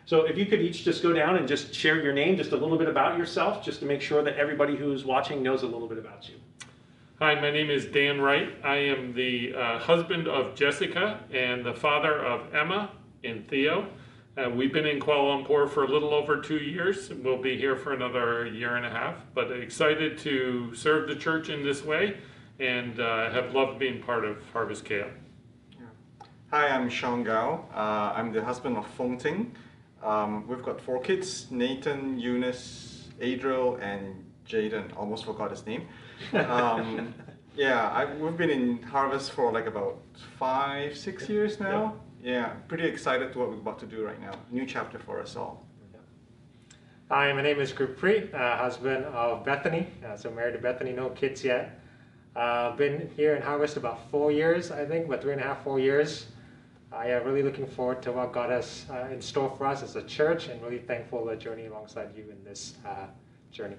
So 0.06 0.22
if 0.22 0.36
you 0.36 0.46
could 0.46 0.60
each 0.60 0.84
just 0.84 1.02
go 1.02 1.12
down 1.12 1.36
and 1.36 1.46
just 1.46 1.72
share 1.74 2.02
your 2.02 2.12
name, 2.12 2.36
just 2.36 2.52
a 2.52 2.56
little 2.56 2.78
bit 2.78 2.88
about 2.88 3.16
yourself, 3.16 3.64
just 3.64 3.80
to 3.80 3.86
make 3.86 4.00
sure 4.00 4.22
that 4.22 4.36
everybody 4.36 4.76
who's 4.76 5.04
watching 5.04 5.42
knows 5.42 5.62
a 5.62 5.66
little 5.66 5.86
bit 5.86 5.98
about 5.98 6.28
you. 6.28 6.34
Hi, 7.20 7.34
my 7.34 7.50
name 7.50 7.70
is 7.70 7.84
Dan 7.84 8.20
Wright. 8.20 8.48
I 8.64 8.76
am 8.76 9.12
the 9.12 9.54
uh, 9.54 9.78
husband 9.78 10.26
of 10.26 10.54
Jessica 10.54 11.20
and 11.32 11.64
the 11.64 11.74
father 11.74 12.18
of 12.24 12.54
Emma 12.54 12.90
and 13.22 13.46
Theo. 13.46 13.86
Uh, 14.38 14.48
we've 14.48 14.72
been 14.72 14.86
in 14.86 14.98
Kuala 15.00 15.44
Lumpur 15.44 15.68
for 15.68 15.84
a 15.84 15.88
little 15.88 16.14
over 16.14 16.40
two 16.40 16.56
years. 16.56 17.10
We'll 17.10 17.42
be 17.42 17.58
here 17.58 17.76
for 17.76 17.92
another 17.92 18.46
year 18.46 18.76
and 18.76 18.86
a 18.86 18.90
half, 18.90 19.16
but 19.34 19.52
excited 19.52 20.18
to 20.18 20.74
serve 20.74 21.08
the 21.08 21.16
church 21.16 21.50
in 21.50 21.62
this 21.62 21.84
way 21.84 22.16
and 22.58 22.98
uh, 23.00 23.30
have 23.30 23.52
loved 23.52 23.78
being 23.78 24.00
part 24.00 24.24
of 24.24 24.38
Harvest 24.52 24.84
KL. 24.84 25.10
Hi, 26.50 26.68
I'm 26.68 26.88
Sean 26.88 27.22
Gao. 27.22 27.66
Uh, 27.74 28.12
I'm 28.16 28.32
the 28.32 28.44
husband 28.44 28.76
of 28.76 28.86
Fong 28.86 29.18
Ting. 29.18 29.54
Um, 30.02 30.46
we've 30.46 30.62
got 30.62 30.80
four 30.80 31.00
kids 31.00 31.50
Nathan, 31.50 32.18
Eunice, 32.18 33.08
Adriel, 33.20 33.76
and 33.76 34.24
Jaden. 34.46 34.96
Almost 34.96 35.24
forgot 35.24 35.50
his 35.50 35.66
name. 35.66 35.86
Um, 36.32 37.14
yeah, 37.54 37.88
I, 37.90 38.06
we've 38.14 38.36
been 38.36 38.50
in 38.50 38.82
Harvest 38.82 39.32
for 39.32 39.52
like 39.52 39.66
about 39.66 39.98
five, 40.38 40.96
six 40.96 41.28
years 41.28 41.60
now. 41.60 41.94
Yeah, 42.22 42.48
pretty 42.68 42.84
excited 42.84 43.32
to 43.32 43.38
what 43.38 43.48
we're 43.48 43.54
about 43.56 43.78
to 43.80 43.86
do 43.86 44.04
right 44.04 44.20
now. 44.20 44.32
New 44.50 44.66
chapter 44.66 44.98
for 44.98 45.20
us 45.20 45.36
all. 45.36 45.66
Hi, 47.10 47.32
my 47.32 47.42
name 47.42 47.58
is 47.58 47.72
Gurpreet, 47.72 48.32
uh, 48.32 48.56
husband 48.56 49.04
of 49.06 49.44
Bethany. 49.44 49.88
Uh, 50.06 50.16
so 50.16 50.30
married 50.30 50.52
to 50.52 50.58
Bethany, 50.58 50.92
no 50.92 51.08
kids 51.10 51.44
yet. 51.44 51.80
Uh, 52.36 52.76
been 52.76 53.10
here 53.16 53.34
in 53.34 53.42
Harvest 53.42 53.76
about 53.76 54.08
four 54.12 54.30
years, 54.30 54.70
I 54.70 54.86
think, 54.86 55.06
about 55.06 55.20
three 55.20 55.32
and 55.32 55.40
a 55.40 55.44
half, 55.44 55.64
four 55.64 55.80
years. 55.80 56.26
I 56.92 57.06
am 57.10 57.24
really 57.24 57.42
looking 57.42 57.66
forward 57.66 58.02
to 58.02 58.12
what 58.12 58.32
God 58.32 58.50
has 58.50 58.84
uh, 58.90 59.06
in 59.12 59.22
store 59.22 59.54
for 59.56 59.66
us 59.66 59.82
as 59.82 59.94
a 59.94 60.02
church, 60.02 60.48
and 60.48 60.60
really 60.60 60.78
thankful 60.78 61.24
to 61.24 61.36
journey 61.36 61.66
alongside 61.66 62.10
you 62.16 62.24
in 62.28 62.42
this 62.44 62.74
uh, 62.84 63.06
journey. 63.52 63.76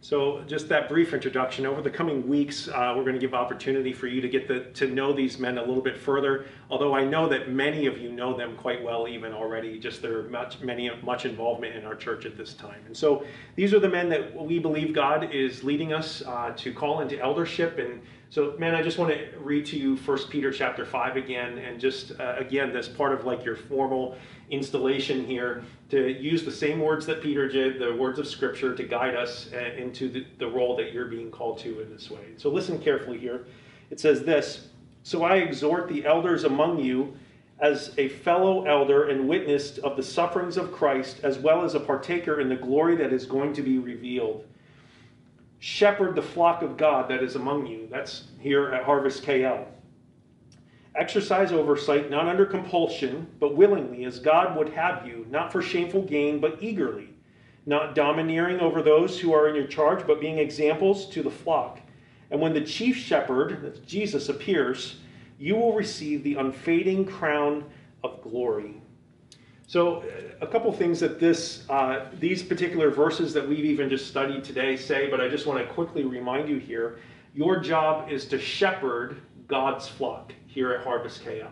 So, 0.00 0.42
just 0.48 0.68
that 0.70 0.88
brief 0.88 1.12
introduction. 1.12 1.64
Over 1.66 1.82
the 1.82 1.90
coming 1.90 2.26
weeks, 2.26 2.66
uh, 2.66 2.94
we're 2.96 3.04
going 3.04 3.14
to 3.14 3.20
give 3.20 3.34
opportunity 3.34 3.92
for 3.92 4.08
you 4.08 4.20
to 4.20 4.28
get 4.28 4.48
the, 4.48 4.60
to 4.72 4.88
know 4.88 5.12
these 5.12 5.38
men 5.38 5.58
a 5.58 5.60
little 5.60 5.82
bit 5.82 5.96
further. 5.96 6.46
Although 6.70 6.94
I 6.94 7.04
know 7.04 7.28
that 7.28 7.50
many 7.50 7.86
of 7.86 7.98
you 7.98 8.10
know 8.10 8.36
them 8.36 8.56
quite 8.56 8.82
well, 8.82 9.06
even 9.06 9.32
already. 9.32 9.78
Just 9.78 10.02
their 10.02 10.22
much 10.24 10.60
many 10.60 10.90
much 11.02 11.26
involvement 11.26 11.76
in 11.76 11.84
our 11.84 11.94
church 11.94 12.24
at 12.24 12.38
this 12.38 12.54
time. 12.54 12.82
And 12.86 12.96
so, 12.96 13.24
these 13.54 13.74
are 13.74 13.78
the 13.78 13.88
men 13.88 14.08
that 14.08 14.34
we 14.34 14.58
believe 14.58 14.94
God 14.94 15.32
is 15.32 15.62
leading 15.62 15.92
us 15.92 16.22
uh, 16.26 16.52
to 16.56 16.72
call 16.72 17.00
into 17.00 17.20
eldership 17.20 17.78
and 17.78 18.00
so, 18.32 18.54
man, 18.58 18.74
I 18.74 18.80
just 18.80 18.96
want 18.96 19.12
to 19.12 19.28
read 19.40 19.66
to 19.66 19.76
you 19.78 19.94
First 19.94 20.30
Peter 20.30 20.50
chapter 20.50 20.86
five 20.86 21.18
again, 21.18 21.58
and 21.58 21.78
just 21.78 22.18
uh, 22.18 22.36
again, 22.38 22.72
this 22.72 22.88
part 22.88 23.12
of 23.12 23.26
like 23.26 23.44
your 23.44 23.56
formal 23.56 24.16
installation 24.48 25.26
here 25.26 25.62
to 25.90 26.10
use 26.10 26.42
the 26.42 26.50
same 26.50 26.80
words 26.80 27.04
that 27.04 27.20
Peter 27.20 27.46
did, 27.46 27.78
the 27.78 27.94
words 27.94 28.18
of 28.18 28.26
Scripture, 28.26 28.74
to 28.74 28.84
guide 28.84 29.14
us 29.14 29.50
uh, 29.52 29.58
into 29.76 30.08
the, 30.08 30.24
the 30.38 30.46
role 30.46 30.74
that 30.76 30.94
you're 30.94 31.08
being 31.08 31.30
called 31.30 31.58
to 31.58 31.80
in 31.82 31.90
this 31.90 32.10
way. 32.10 32.24
So, 32.38 32.48
listen 32.48 32.78
carefully 32.78 33.18
here. 33.18 33.44
It 33.90 34.00
says 34.00 34.22
this: 34.22 34.68
So 35.02 35.24
I 35.24 35.36
exhort 35.36 35.90
the 35.90 36.06
elders 36.06 36.44
among 36.44 36.78
you 36.78 37.14
as 37.60 37.92
a 37.98 38.08
fellow 38.08 38.64
elder 38.64 39.10
and 39.10 39.28
witness 39.28 39.76
of 39.76 39.94
the 39.94 40.02
sufferings 40.02 40.56
of 40.56 40.72
Christ, 40.72 41.20
as 41.22 41.38
well 41.38 41.66
as 41.66 41.74
a 41.74 41.80
partaker 41.80 42.40
in 42.40 42.48
the 42.48 42.56
glory 42.56 42.96
that 42.96 43.12
is 43.12 43.26
going 43.26 43.52
to 43.52 43.62
be 43.62 43.78
revealed 43.78 44.46
shepherd 45.62 46.16
the 46.16 46.22
flock 46.22 46.60
of 46.62 46.76
God 46.76 47.08
that 47.08 47.22
is 47.22 47.36
among 47.36 47.68
you. 47.68 47.86
That's 47.88 48.24
here 48.40 48.72
at 48.72 48.82
Harvest 48.82 49.22
KL. 49.22 49.64
Exercise 50.96 51.52
oversight 51.52 52.10
not 52.10 52.26
under 52.26 52.44
compulsion, 52.44 53.28
but 53.38 53.54
willingly, 53.54 54.04
as 54.04 54.18
God 54.18 54.56
would 54.56 54.70
have 54.70 55.06
you, 55.06 55.24
not 55.30 55.52
for 55.52 55.62
shameful 55.62 56.02
gain, 56.02 56.40
but 56.40 56.58
eagerly, 56.60 57.10
not 57.64 57.94
domineering 57.94 58.58
over 58.58 58.82
those 58.82 59.20
who 59.20 59.32
are 59.32 59.48
in 59.48 59.54
your 59.54 59.68
charge, 59.68 60.04
but 60.04 60.20
being 60.20 60.38
examples 60.38 61.06
to 61.10 61.22
the 61.22 61.30
flock. 61.30 61.78
And 62.32 62.40
when 62.40 62.54
the 62.54 62.62
chief 62.62 62.96
shepherd, 62.96 63.86
Jesus, 63.86 64.30
appears, 64.30 64.96
you 65.38 65.54
will 65.54 65.74
receive 65.74 66.24
the 66.24 66.34
unfading 66.34 67.04
crown 67.04 67.64
of 68.02 68.20
glory. 68.20 68.81
So, 69.72 70.04
a 70.42 70.46
couple 70.46 70.70
things 70.70 71.00
that 71.00 71.18
this, 71.18 71.64
uh, 71.70 72.04
these 72.20 72.42
particular 72.42 72.90
verses 72.90 73.32
that 73.32 73.48
we've 73.48 73.64
even 73.64 73.88
just 73.88 74.06
studied 74.06 74.44
today 74.44 74.76
say, 74.76 75.08
but 75.08 75.18
I 75.18 75.30
just 75.30 75.46
want 75.46 75.66
to 75.66 75.72
quickly 75.72 76.04
remind 76.04 76.46
you 76.50 76.58
here. 76.58 76.98
Your 77.34 77.58
job 77.58 78.12
is 78.12 78.26
to 78.26 78.38
shepherd 78.38 79.16
God's 79.48 79.88
flock 79.88 80.34
here 80.46 80.74
at 80.74 80.84
Harvest 80.84 81.24
KL, 81.24 81.48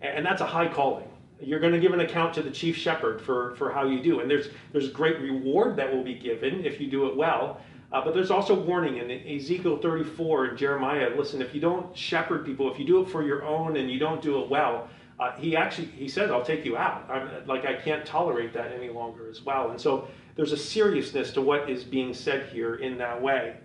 and 0.00 0.26
that's 0.26 0.40
a 0.40 0.44
high 0.44 0.66
calling. 0.66 1.08
You're 1.40 1.60
going 1.60 1.72
to 1.72 1.78
give 1.78 1.92
an 1.92 2.00
account 2.00 2.34
to 2.34 2.42
the 2.42 2.50
chief 2.50 2.76
shepherd 2.76 3.22
for, 3.22 3.54
for 3.54 3.70
how 3.70 3.86
you 3.86 4.02
do, 4.02 4.18
and 4.18 4.28
there's 4.28 4.48
there's 4.72 4.90
great 4.90 5.20
reward 5.20 5.76
that 5.76 5.94
will 5.94 6.02
be 6.02 6.14
given 6.14 6.64
if 6.64 6.80
you 6.80 6.90
do 6.90 7.06
it 7.06 7.16
well. 7.16 7.60
Uh, 7.92 8.04
but 8.04 8.12
there's 8.12 8.32
also 8.32 8.58
warning 8.58 8.96
in 8.96 9.08
Ezekiel 9.08 9.76
34 9.76 10.46
and 10.46 10.58
Jeremiah. 10.58 11.10
Listen, 11.16 11.40
if 11.40 11.54
you 11.54 11.60
don't 11.60 11.96
shepherd 11.96 12.44
people, 12.44 12.72
if 12.72 12.80
you 12.80 12.84
do 12.84 13.02
it 13.02 13.08
for 13.08 13.22
your 13.22 13.44
own 13.44 13.76
and 13.76 13.88
you 13.88 14.00
don't 14.00 14.20
do 14.20 14.42
it 14.42 14.50
well, 14.50 14.88
uh, 15.18 15.32
he 15.32 15.56
actually 15.56 15.86
he 15.88 16.08
says 16.08 16.30
i'll 16.30 16.44
take 16.44 16.64
you 16.64 16.76
out. 16.76 17.08
I'm, 17.10 17.46
like 17.46 17.64
i 17.64 17.74
can't 17.74 18.04
tolerate 18.04 18.52
that 18.54 18.72
any 18.72 18.90
longer 18.90 19.28
as 19.30 19.42
well. 19.42 19.70
And 19.70 19.80
so 19.80 20.08
there's 20.34 20.52
a 20.52 20.56
seriousness 20.56 21.32
to 21.32 21.40
what 21.40 21.70
is 21.70 21.84
being 21.84 22.12
said 22.12 22.48
here 22.50 22.76
in 22.76 22.98
that 22.98 23.20
way. 23.20 23.56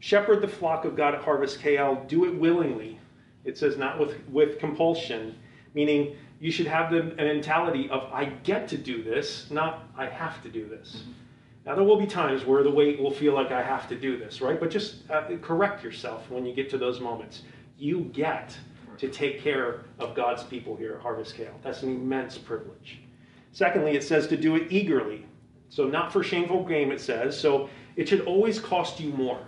Shepherd 0.00 0.40
the 0.42 0.48
flock 0.48 0.84
of 0.84 0.96
god 0.96 1.14
at 1.14 1.22
harvest 1.22 1.60
kl 1.60 2.04
do 2.06 2.24
it 2.24 2.34
willingly 2.34 2.98
it 3.44 3.56
says 3.58 3.76
not 3.76 3.98
with 3.98 4.16
with 4.28 4.58
compulsion 4.58 5.36
meaning 5.74 6.16
you 6.40 6.50
should 6.50 6.66
have 6.66 6.90
the 6.90 7.02
mentality 7.02 7.88
of 7.90 8.12
i 8.12 8.24
get 8.24 8.68
to 8.68 8.76
do 8.76 9.02
this 9.02 9.50
not 9.50 9.84
i 9.96 10.06
have 10.06 10.42
to 10.42 10.48
do 10.48 10.68
this. 10.68 10.96
Mm-hmm. 10.96 11.12
now 11.66 11.74
there 11.76 11.84
will 11.84 11.98
be 11.98 12.06
times 12.06 12.44
where 12.44 12.62
the 12.62 12.70
weight 12.70 13.00
will 13.00 13.12
feel 13.12 13.34
like 13.34 13.52
i 13.52 13.62
have 13.62 13.88
to 13.88 13.98
do 13.98 14.18
this 14.18 14.40
right? 14.40 14.58
But 14.58 14.70
just 14.70 15.08
uh, 15.10 15.24
correct 15.40 15.84
yourself 15.84 16.28
when 16.30 16.44
you 16.44 16.54
get 16.54 16.68
to 16.70 16.78
those 16.78 17.00
moments. 17.00 17.42
You 17.78 18.00
get 18.12 18.56
to 18.98 19.08
take 19.08 19.40
care 19.40 19.82
of 19.98 20.14
God's 20.14 20.42
people 20.42 20.76
here 20.76 20.94
at 20.94 21.00
Harvest 21.00 21.36
KL. 21.36 21.52
That's 21.62 21.82
an 21.82 21.90
immense 21.90 22.38
privilege. 22.38 23.00
Secondly, 23.52 23.92
it 23.92 24.02
says 24.02 24.26
to 24.28 24.36
do 24.36 24.56
it 24.56 24.70
eagerly. 24.70 25.26
So, 25.68 25.86
not 25.86 26.12
for 26.12 26.22
shameful 26.22 26.64
gain, 26.64 26.90
it 26.92 27.00
says. 27.00 27.38
So, 27.38 27.68
it 27.96 28.08
should 28.08 28.22
always 28.22 28.60
cost 28.60 29.00
you 29.00 29.10
more. 29.10 29.40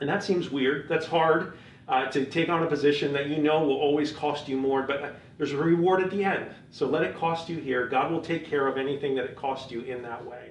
And 0.00 0.08
that 0.08 0.24
seems 0.24 0.50
weird. 0.50 0.88
That's 0.88 1.06
hard 1.06 1.58
uh, 1.88 2.06
to 2.06 2.24
take 2.24 2.48
on 2.48 2.62
a 2.62 2.66
position 2.66 3.12
that 3.12 3.28
you 3.28 3.38
know 3.38 3.64
will 3.64 3.76
always 3.76 4.12
cost 4.12 4.48
you 4.48 4.56
more, 4.56 4.82
but 4.82 5.02
uh, 5.02 5.10
there's 5.38 5.52
a 5.52 5.56
reward 5.56 6.02
at 6.02 6.10
the 6.10 6.24
end. 6.24 6.50
So, 6.70 6.86
let 6.86 7.02
it 7.02 7.16
cost 7.16 7.48
you 7.48 7.58
here. 7.58 7.86
God 7.86 8.10
will 8.10 8.20
take 8.20 8.46
care 8.46 8.66
of 8.66 8.78
anything 8.78 9.14
that 9.16 9.24
it 9.24 9.36
costs 9.36 9.70
you 9.70 9.82
in 9.82 10.02
that 10.02 10.24
way. 10.24 10.50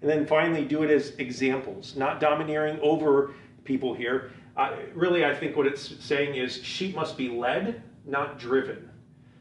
And 0.00 0.08
then 0.08 0.26
finally, 0.26 0.64
do 0.64 0.84
it 0.84 0.90
as 0.90 1.10
examples, 1.18 1.96
not 1.96 2.20
domineering 2.20 2.78
over 2.80 3.34
people 3.64 3.94
here, 3.94 4.30
really, 4.94 5.24
I 5.24 5.34
think 5.34 5.56
what 5.56 5.66
it's 5.66 6.04
saying 6.04 6.34
is 6.34 6.62
sheep 6.62 6.94
must 6.96 7.16
be 7.16 7.28
led, 7.28 7.82
not 8.04 8.38
driven. 8.38 8.90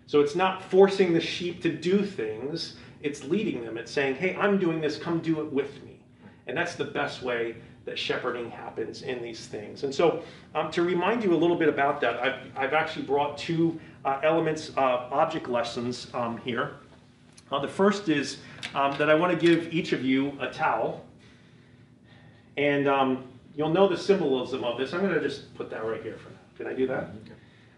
So 0.06 0.22
it's 0.22 0.36
not 0.36 0.64
forcing 0.64 1.14
the 1.14 1.20
sheep 1.20 1.62
to 1.64 1.72
do 1.72 2.06
things, 2.06 2.78
it's 3.02 3.24
leading 3.24 3.64
them. 3.64 3.78
It's 3.78 3.92
saying, 3.92 4.16
hey, 4.16 4.36
I'm 4.36 4.58
doing 4.58 4.82
this, 4.82 4.98
come 4.98 5.20
do 5.20 5.42
it 5.42 5.52
with 5.52 5.84
me. 5.84 6.00
And 6.48 6.56
that's 6.56 6.76
the 6.76 6.86
best 6.86 7.22
way 7.22 7.56
that 7.86 7.98
shepherding 7.98 8.50
happens 8.50 9.02
in 9.02 9.22
these 9.22 9.46
things. 9.46 9.84
And 9.84 9.94
so, 9.94 10.24
um, 10.56 10.72
to 10.72 10.82
remind 10.82 11.24
you 11.24 11.34
a 11.34 11.38
little 11.38 11.56
bit 11.56 11.70
about 11.70 12.02
that, 12.02 12.20
I've, 12.20 12.40
I've 12.56 12.74
actually 12.74 13.06
brought 13.06 13.38
two 13.38 13.80
uh, 14.06 14.20
elements 14.24 14.70
of 14.70 15.12
object 15.12 15.48
lessons 15.48 16.08
um, 16.14 16.38
here. 16.38 16.76
Uh, 17.52 17.60
the 17.60 17.68
first 17.68 18.10
is 18.10 18.40
um, 18.76 18.98
that 18.98 19.10
I 19.10 19.16
want 19.16 19.38
to 19.38 19.46
give 19.46 19.74
each 19.74 19.94
of 19.94 20.04
you 20.04 20.38
a 20.40 20.48
towel. 20.48 21.06
And 22.58 22.88
um, 22.88 23.24
You'll 23.58 23.70
know 23.70 23.88
the 23.88 23.98
symbolism 23.98 24.64
of 24.64 24.78
this. 24.78 24.94
I'm 24.94 25.02
going 25.02 25.16
to 25.16 25.20
just 25.20 25.54
put 25.56 25.72
that 25.72 25.84
right 25.84 26.02
here 26.04 26.18
for 26.18 26.30
now. 26.30 26.38
Can 26.58 26.68
I 26.68 26.74
do 26.74 26.86
that? 26.88 27.10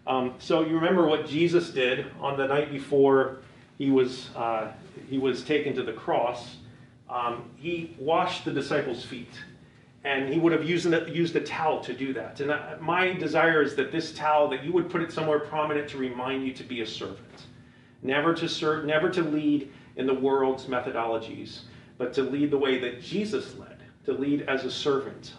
Um, 0.06 0.34
so 0.38 0.60
you 0.60 0.74
remember 0.74 1.06
what 1.06 1.26
Jesus 1.26 1.70
did 1.70 2.06
on 2.20 2.36
the 2.36 2.46
night 2.46 2.70
before 2.70 3.38
he 3.78 3.90
was 3.90 4.28
uh, 4.36 4.72
he 5.08 5.16
was 5.16 5.42
taken 5.42 5.74
to 5.76 5.82
the 5.82 5.94
cross. 5.94 6.56
Um, 7.08 7.50
he 7.56 7.96
washed 7.98 8.44
the 8.44 8.52
disciples' 8.52 9.02
feet, 9.04 9.32
and 10.04 10.28
he 10.28 10.38
would 10.38 10.52
have 10.52 10.68
used 10.68 10.84
a, 10.92 11.10
used 11.10 11.34
a 11.36 11.40
towel 11.40 11.80
to 11.80 11.94
do 11.94 12.12
that. 12.12 12.40
And 12.40 12.52
I, 12.52 12.76
my 12.78 13.14
desire 13.14 13.62
is 13.62 13.74
that 13.76 13.90
this 13.90 14.12
towel 14.12 14.48
that 14.50 14.62
you 14.62 14.74
would 14.74 14.90
put 14.90 15.00
it 15.00 15.10
somewhere 15.10 15.40
prominent 15.40 15.88
to 15.90 15.98
remind 15.98 16.46
you 16.46 16.52
to 16.52 16.62
be 16.62 16.82
a 16.82 16.86
servant, 16.86 17.46
never 18.02 18.34
to 18.34 18.46
serve, 18.46 18.84
never 18.84 19.08
to 19.08 19.22
lead 19.22 19.72
in 19.96 20.06
the 20.06 20.14
world's 20.14 20.66
methodologies, 20.66 21.60
but 21.96 22.12
to 22.14 22.22
lead 22.22 22.50
the 22.50 22.58
way 22.58 22.78
that 22.78 23.00
Jesus 23.00 23.56
led, 23.56 23.78
to 24.04 24.12
lead 24.12 24.42
as 24.42 24.66
a 24.66 24.70
servant, 24.70 25.32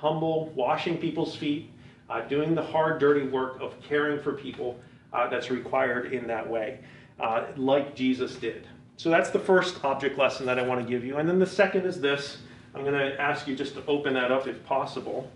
humble, 0.00 0.46
washing 0.54 0.96
people's 0.96 1.36
feet, 1.36 1.70
uh, 2.08 2.22
doing 2.22 2.54
the 2.54 2.62
hard, 2.62 2.98
dirty 2.98 3.26
work 3.26 3.60
of 3.60 3.74
caring 3.82 4.20
for 4.20 4.32
people 4.32 4.78
uh, 5.12 5.28
that's 5.28 5.50
required 5.50 6.12
in 6.12 6.26
that 6.26 6.48
way, 6.48 6.78
uh, 7.20 7.44
like 7.56 7.94
Jesus 7.94 8.36
did. 8.36 8.66
So 8.96 9.10
that's 9.10 9.30
the 9.30 9.38
first 9.38 9.84
object 9.84 10.18
lesson 10.18 10.46
that 10.46 10.58
I 10.58 10.62
want 10.62 10.80
to 10.80 10.86
give 10.88 11.04
you. 11.04 11.18
And 11.18 11.28
then 11.28 11.38
the 11.38 11.46
second 11.46 11.84
is 11.86 12.00
this. 12.00 12.38
I'm 12.74 12.82
going 12.82 12.94
to 12.94 13.20
ask 13.20 13.46
you 13.46 13.54
just 13.54 13.74
to 13.74 13.84
open 13.86 14.14
that 14.14 14.32
up 14.32 14.46
if 14.46 14.64
possible. 14.64 15.30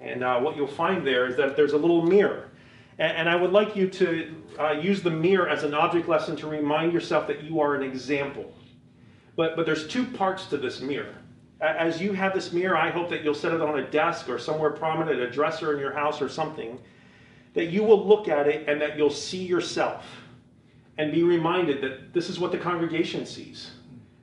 And 0.00 0.24
uh, 0.24 0.40
what 0.40 0.56
you'll 0.56 0.66
find 0.66 1.06
there 1.06 1.26
is 1.26 1.36
that 1.36 1.56
there's 1.56 1.74
a 1.74 1.78
little 1.78 2.02
mirror. 2.02 2.48
And, 2.98 3.16
and 3.18 3.28
I 3.28 3.36
would 3.36 3.52
like 3.52 3.76
you 3.76 3.88
to 3.88 4.34
uh, 4.58 4.70
use 4.72 5.02
the 5.02 5.10
mirror 5.10 5.48
as 5.48 5.62
an 5.62 5.74
object 5.74 6.08
lesson 6.08 6.34
to 6.36 6.48
remind 6.48 6.92
yourself 6.92 7.26
that 7.28 7.44
you 7.44 7.60
are 7.60 7.76
an 7.76 7.82
example. 7.82 8.52
But, 9.36 9.56
but 9.56 9.64
there's 9.64 9.86
two 9.86 10.04
parts 10.04 10.46
to 10.46 10.56
this 10.56 10.80
mirror. 10.80 11.14
As 11.62 12.00
you 12.00 12.12
have 12.12 12.34
this 12.34 12.52
mirror, 12.52 12.76
I 12.76 12.90
hope 12.90 13.08
that 13.10 13.22
you'll 13.22 13.34
set 13.34 13.54
it 13.54 13.60
on 13.60 13.78
a 13.78 13.88
desk 13.88 14.28
or 14.28 14.38
somewhere 14.38 14.70
prominent, 14.70 15.20
a 15.20 15.30
dresser 15.30 15.72
in 15.72 15.78
your 15.78 15.92
house 15.92 16.20
or 16.20 16.28
something, 16.28 16.78
that 17.54 17.66
you 17.66 17.84
will 17.84 18.04
look 18.04 18.28
at 18.28 18.48
it 18.48 18.68
and 18.68 18.80
that 18.80 18.96
you'll 18.96 19.10
see 19.10 19.44
yourself 19.44 20.04
and 20.98 21.12
be 21.12 21.22
reminded 21.22 21.80
that 21.80 22.12
this 22.12 22.28
is 22.28 22.40
what 22.40 22.50
the 22.50 22.58
congregation 22.58 23.24
sees. 23.24 23.70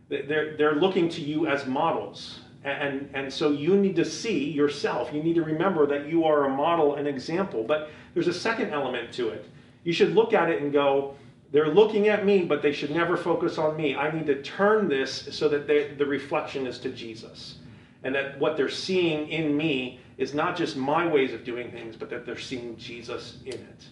They're, 0.10 0.58
they're 0.58 0.76
looking 0.76 1.08
to 1.10 1.22
you 1.22 1.48
as 1.48 1.66
models. 1.66 2.42
And, 2.64 3.10
and 3.14 3.32
so 3.32 3.52
you 3.52 3.78
need 3.78 3.96
to 3.96 4.06
see 4.06 4.50
yourself. 4.50 5.14
You 5.14 5.24
need 5.24 5.36
to 5.36 5.44
remember 5.44 5.88
that 5.88 6.08
you 6.08 6.26
are 6.26 6.46
a 6.46 6.50
model, 6.50 6.96
an 6.96 7.08
example. 7.08 7.64
But 7.64 7.90
there's 8.14 8.28
a 8.28 8.34
second 8.34 8.72
element 8.72 9.14
to 9.14 9.30
it. 9.30 9.46
You 9.86 9.94
should 9.94 10.14
look 10.14 10.34
at 10.34 10.50
it 10.50 10.62
and 10.62 10.74
go, 10.74 11.16
they're 11.52 11.74
looking 11.74 12.08
at 12.08 12.26
me, 12.26 12.43
but 12.43 12.62
they 12.62 12.72
should 12.72 12.91
never 12.91 13.18
focus 13.18 13.58
on 13.58 13.76
me. 13.76 13.95
I 13.95 14.12
need 14.12 14.28
to 14.28 14.41
turn 14.41 14.88
this 14.88 15.30
so 15.32 15.50
that 15.50 15.68
they, 15.68 15.93
the 15.93 16.06
reflection 16.06 16.68
is 16.68 16.78
to 16.80 16.89
Jesus. 16.89 17.58
And 18.04 18.14
that 18.16 18.39
what 18.39 18.56
they're 18.56 18.70
seeing 18.70 19.28
in 19.30 19.58
me 19.58 20.00
is 20.18 20.34
not 20.34 20.56
just 20.56 20.78
my 20.78 21.08
ways 21.08 21.34
of 21.34 21.43
doing 21.43 21.72
things, 21.72 21.95
but 21.95 22.10
that 22.12 22.26
they're 22.26 22.38
seeing 22.38 22.78
Jesus 22.78 23.38
in 23.45 23.54
it. 23.54 23.86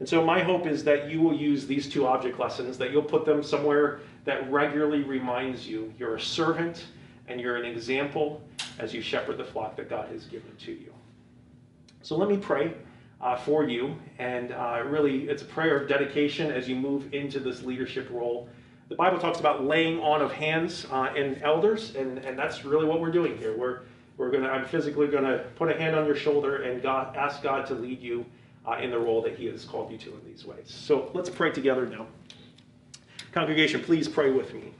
And 0.00 0.08
so 0.08 0.24
my 0.24 0.42
hope 0.42 0.66
is 0.66 0.84
that 0.84 1.10
you 1.10 1.20
will 1.20 1.34
use 1.34 1.66
these 1.66 1.88
two 1.88 2.06
object 2.06 2.38
lessons, 2.38 2.78
that 2.78 2.92
you'll 2.92 3.02
put 3.02 3.24
them 3.24 3.42
somewhere 3.42 4.00
that 4.24 4.48
regularly 4.50 5.02
reminds 5.02 5.66
you 5.66 5.92
you're 5.98 6.16
a 6.16 6.20
servant 6.20 6.84
and 7.26 7.40
you're 7.40 7.56
an 7.56 7.64
example 7.64 8.42
as 8.78 8.94
you 8.94 9.02
shepherd 9.02 9.38
the 9.38 9.44
flock 9.44 9.76
that 9.76 9.88
God 9.88 10.08
has 10.10 10.26
given 10.26 10.54
to 10.58 10.72
you. 10.72 10.92
So 12.02 12.16
let 12.16 12.28
me 12.28 12.36
pray 12.36 12.74
uh, 13.20 13.36
for 13.36 13.64
you. 13.64 13.96
And 14.18 14.52
uh, 14.52 14.82
really, 14.86 15.28
it's 15.28 15.42
a 15.42 15.46
prayer 15.46 15.80
of 15.80 15.88
dedication 15.88 16.50
as 16.50 16.68
you 16.68 16.76
move 16.76 17.12
into 17.12 17.40
this 17.40 17.62
leadership 17.62 18.08
role. 18.10 18.48
The 18.88 18.94
Bible 18.94 19.18
talks 19.18 19.38
about 19.38 19.64
laying 19.64 20.00
on 20.00 20.22
of 20.22 20.32
hands 20.32 20.86
uh, 20.90 21.12
in 21.14 21.42
elders, 21.42 21.94
and, 21.94 22.18
and 22.18 22.38
that's 22.38 22.64
really 22.64 22.86
what 22.86 23.00
we're 23.00 23.10
doing 23.10 23.36
here. 23.36 23.56
We're, 23.56 23.80
we're 24.16 24.30
gonna, 24.30 24.48
I'm 24.48 24.64
physically 24.64 25.08
going 25.08 25.24
to 25.24 25.44
put 25.56 25.70
a 25.70 25.76
hand 25.76 25.94
on 25.94 26.06
your 26.06 26.16
shoulder 26.16 26.62
and 26.62 26.82
God, 26.82 27.14
ask 27.14 27.42
God 27.42 27.66
to 27.66 27.74
lead 27.74 28.00
you 28.00 28.24
uh, 28.66 28.78
in 28.80 28.90
the 28.90 28.98
role 28.98 29.20
that 29.22 29.36
He 29.36 29.46
has 29.46 29.64
called 29.64 29.92
you 29.92 29.98
to 29.98 30.10
in 30.10 30.20
these 30.26 30.44
ways. 30.44 30.64
So 30.66 31.10
let's 31.12 31.28
pray 31.28 31.50
together 31.50 31.86
now. 31.86 32.06
Congregation, 33.32 33.82
please 33.82 34.08
pray 34.08 34.30
with 34.30 34.54
me. 34.54 34.72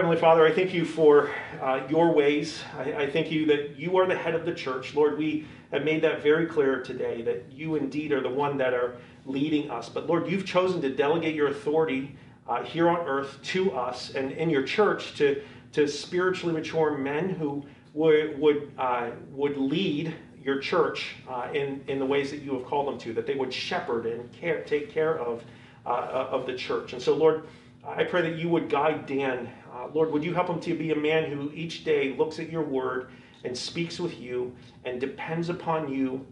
Heavenly 0.00 0.16
Father, 0.16 0.46
I 0.46 0.50
thank 0.50 0.72
you 0.72 0.86
for 0.86 1.28
uh, 1.60 1.82
your 1.90 2.14
ways. 2.14 2.62
I, 2.78 3.02
I, 3.02 3.10
thank 3.10 3.30
you 3.30 3.44
that 3.44 3.78
you 3.78 3.98
are 3.98 4.06
the 4.06 4.16
head 4.16 4.34
of 4.34 4.46
the 4.46 4.54
church. 4.54 4.94
Lord, 4.94 5.18
we 5.18 5.46
have 5.72 5.84
made 5.84 6.00
that 6.04 6.22
very 6.22 6.46
clear 6.46 6.82
today 6.82 7.20
that 7.20 7.52
you 7.52 7.76
indeed 7.76 8.10
are 8.12 8.22
the 8.22 8.30
one 8.30 8.56
that 8.56 8.72
are 8.72 8.96
leading 9.26 9.70
us. 9.70 9.90
But 9.90 10.06
Lord, 10.06 10.26
you've 10.26 10.46
chosen 10.46 10.80
to 10.80 10.88
delegate 10.88 11.34
your 11.34 11.48
authority 11.48 12.16
uh, 12.48 12.64
here 12.64 12.88
on 12.88 13.06
earth 13.06 13.42
to 13.42 13.72
us 13.72 14.14
and 14.14 14.32
in 14.32 14.48
your 14.48 14.62
church 14.62 15.16
to, 15.16 15.42
to 15.72 15.86
spiritually 15.86 16.54
mature 16.54 16.96
men 16.96 17.28
who 17.28 17.62
would, 17.92 18.38
would, 18.38 18.72
uh, 18.78 19.10
would 19.32 19.58
lead 19.58 20.14
your 20.42 20.60
church 20.60 21.16
uh, 21.28 21.50
in, 21.52 21.84
in 21.88 21.98
the 21.98 22.06
ways 22.06 22.30
that 22.30 22.40
you 22.40 22.54
have 22.54 22.64
called 22.64 22.88
them 22.88 22.96
to, 23.00 23.12
that 23.12 23.26
they 23.26 23.34
would 23.34 23.52
shepherd 23.52 24.06
and 24.06 24.32
care, 24.32 24.62
take 24.62 24.90
care 24.90 25.18
of, 25.18 25.44
uh, 25.84 25.90
of 26.30 26.46
the 26.46 26.54
church. 26.54 26.94
And 26.94 27.02
so, 27.02 27.14
Lord, 27.14 27.42
I 27.86 28.04
pray 28.04 28.22
that 28.22 28.36
you 28.36 28.48
would 28.50 28.68
guide 28.68 29.06
Dan. 29.06 29.50
Uh, 29.80 29.88
Lord, 29.94 30.12
would 30.12 30.24
you 30.24 30.34
help 30.34 30.48
him 30.48 30.60
to 30.60 30.74
be 30.74 30.90
a 30.90 30.96
man 30.96 31.30
who 31.30 31.50
each 31.54 31.84
day 31.84 32.14
looks 32.16 32.38
at 32.38 32.50
your 32.50 32.62
word 32.62 33.10
and 33.44 33.56
speaks 33.56 33.98
with 33.98 34.20
you 34.20 34.54
and 34.84 35.00
depends 35.00 35.48
upon 35.48 35.90
you 35.92 36.26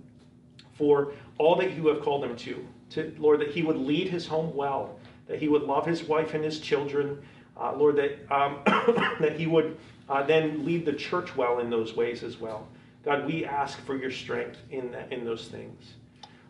for 0.74 1.12
all 1.38 1.57
that 1.57 1.74
you 1.74 1.86
have 1.88 2.03
called 2.03 2.24
him 2.24 2.36
to. 2.36 2.66
to 2.90 3.14
Lord, 3.18 3.40
that 3.40 3.51
he 3.51 3.62
would 3.62 3.76
lead 3.76 4.09
his 4.09 4.26
home 4.26 4.55
well, 4.55 4.99
that 5.26 5.38
he 5.38 5.49
would 5.49 5.62
love 5.62 5.86
his 5.86 6.03
wife 6.05 6.34
and 6.34 6.44
his 6.44 6.61
children. 6.61 7.22
Uh, 7.59 7.74
Lord, 7.74 7.96
that, 7.96 8.30
um, 8.30 8.61
that 8.66 9.36
he 9.36 9.46
would 9.46 9.78
uh, 10.09 10.22
then 10.24 10.64
lead 10.64 10.84
the 10.84 10.92
church 10.92 11.34
well 11.34 11.59
in 11.59 11.70
those 11.70 11.96
ways 11.96 12.22
as 12.22 12.38
well. 12.38 12.68
God, 13.05 13.24
we 13.26 13.46
ask 13.46 13.78
for 13.86 13.96
your 13.96 14.11
strength 14.11 14.59
in, 14.70 14.92
that, 14.92 15.11
in 15.11 15.24
those 15.24 15.49
things. 15.49 15.94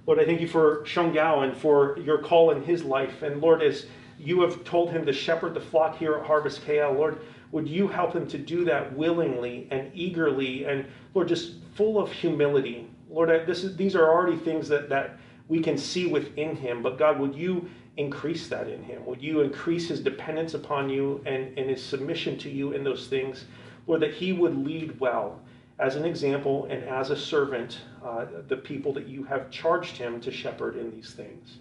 Lord, 0.07 0.19
I 0.19 0.25
thank 0.25 0.41
you 0.41 0.49
for 0.49 0.85
Sean 0.85 1.13
Gao 1.13 1.43
and 1.43 1.57
for 1.57 1.99
your 1.99 2.19
call 2.19 2.51
in 2.51 2.63
his 2.63 2.83
life. 2.83 3.23
And 3.23 3.41
Lord, 3.41 3.63
as 3.63 3.87
you 4.19 4.41
have 4.43 4.65
told 4.65 4.91
him 4.91 5.07
to 5.07 5.13
shepherd 5.13 5.55
the 5.55 5.61
flock 5.61 5.97
here 5.97 6.15
at 6.15 6.27
Harvest 6.27 6.65
KL. 6.67 6.97
Lord, 6.97 7.21
would 7.53 7.69
you 7.69 7.89
help 7.89 8.13
him 8.13 8.27
to 8.29 8.39
do 8.39 8.65
that 8.65 8.95
willingly 8.95 9.69
and 9.71 9.91
eagerly 9.95 10.65
and, 10.65 10.85
Lord, 11.15 11.29
just 11.29 11.55
full 11.75 11.99
of 11.99 12.11
humility? 12.13 12.89
Lord, 13.11 13.47
this 13.47 13.65
is, 13.65 13.77
these 13.77 13.97
are 13.97 14.11
already 14.11 14.37
things 14.37 14.69
that, 14.69 14.89
that 14.89 15.19
we 15.49 15.61
can 15.61 15.79
see 15.79 16.07
within 16.07 16.57
him, 16.57 16.83
but 16.83 16.99
God, 16.99 17.19
would 17.19 17.35
you 17.35 17.69
increase 17.97 18.49
that 18.49 18.69
in 18.69 18.83
him? 18.83 19.05
Would 19.07 19.23
you 19.23 19.41
increase 19.41 19.89
his 19.89 20.01
dependence 20.01 20.55
upon 20.55 20.91
you 20.91 21.23
and, 21.25 21.57
and 21.59 21.71
his 21.71 21.83
submission 21.83 22.39
to 22.39 22.51
you 22.51 22.73
in 22.73 22.85
those 22.85 23.09
things? 23.09 23.47
Lord, 23.87 24.03
that 24.03 24.13
he 24.13 24.33
would 24.33 24.57
lead 24.57 25.01
well 25.01 25.41
as 25.79 25.97
an 25.97 26.05
example 26.05 26.67
and 26.67 26.85
as 26.85 27.11
a 27.11 27.17
servant 27.17 27.81
uh, 28.05 28.27
the 28.49 28.57
people 28.57 28.93
that 28.93 29.07
you 29.07 29.25
have 29.25 29.51
charged 29.51 29.97
him 29.97 30.21
to 30.21 30.31
shepherd 30.31 30.77
in 30.77 30.91
these 30.91 31.15
things. 31.15 31.59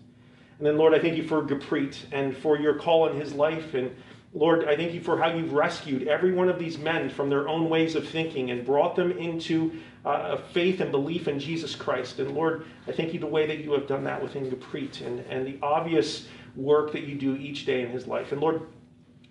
And 0.58 0.66
then, 0.66 0.78
Lord, 0.78 0.94
I 0.94 1.00
thank 1.00 1.18
you 1.18 1.28
for 1.28 1.42
Gurpreet 1.44 1.98
and 2.12 2.36
for 2.36 2.58
your 2.58 2.76
call 2.76 3.10
in 3.10 3.20
his 3.20 3.34
life. 3.34 3.74
And 3.74 3.96
Lord, 4.34 4.66
I 4.66 4.76
thank 4.76 4.94
you 4.94 5.02
for 5.02 5.18
how 5.18 5.30
you've 5.30 5.54
rescued 5.54 6.08
every 6.08 6.34
one 6.34 6.50
of 6.50 6.58
these 6.60 6.78
men 6.78 7.10
from 7.10 7.30
their 7.30 7.48
own 7.48 7.70
ways 7.70 7.96
of 7.96 8.08
thinking 8.08 8.52
and 8.52 8.66
brought 8.66 8.96
them 8.96 9.12
into 9.12 9.72
uh, 10.04 10.38
faith 10.38 10.82
and 10.82 10.92
belief 10.92 11.28
in 11.28 11.40
Jesus 11.40 11.76
Christ. 11.76 12.20
And 12.20 12.32
Lord, 12.32 12.66
I 12.88 12.92
thank 12.92 13.14
you 13.14 13.20
the 13.20 13.28
way 13.28 13.46
that 13.46 13.60
you 13.60 13.72
have 13.74 13.88
done 13.88 14.04
that 14.06 14.22
within 14.22 14.50
Gurpreet 14.50 15.06
and, 15.06 15.20
and 15.22 15.46
the 15.46 15.58
obvious 15.62 16.28
work 16.56 16.92
that 16.92 17.04
you 17.04 17.16
do 17.16 17.36
each 17.36 17.66
day 17.66 17.84
in 17.84 17.90
his 17.90 18.08
life. 18.08 18.32
And 18.32 18.42
Lord, 18.42 18.62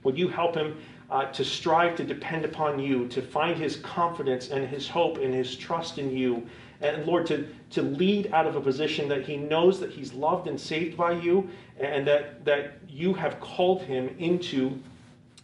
would 0.05 0.17
you 0.17 0.29
help 0.29 0.55
him 0.55 0.77
uh, 1.11 1.27
to 1.33 1.45
strive 1.45 1.97
to 1.97 2.05
depend 2.05 2.45
upon 2.45 2.79
you, 2.79 3.09
to 3.09 3.23
find 3.23 3.59
his 3.59 3.77
confidence 3.77 4.51
and 4.51 4.67
his 4.67 4.89
hope 4.89 5.19
and 5.19 5.35
his 5.35 5.57
trust 5.57 5.99
in 5.99 6.17
you 6.17 6.47
and 6.81 7.07
Lord, 7.07 7.27
to, 7.27 7.47
to 7.71 7.83
lead 7.83 8.33
out 8.33 8.47
of 8.47 8.57
a 8.57 8.61
position 8.61 9.09
that 9.09 9.27
he 9.27 9.37
knows 9.37 9.81
that 9.81 9.91
he's 9.91 10.13
loved 10.13 10.47
and 10.47 10.61
saved 10.61 10.97
by 10.97 11.13
you, 11.13 11.49
and 11.79 12.07
that, 12.07 12.45
that 12.45 12.79
you 12.89 13.15
have 13.15 13.41
called 13.41 13.83
him 13.83 14.15
into 14.19 14.79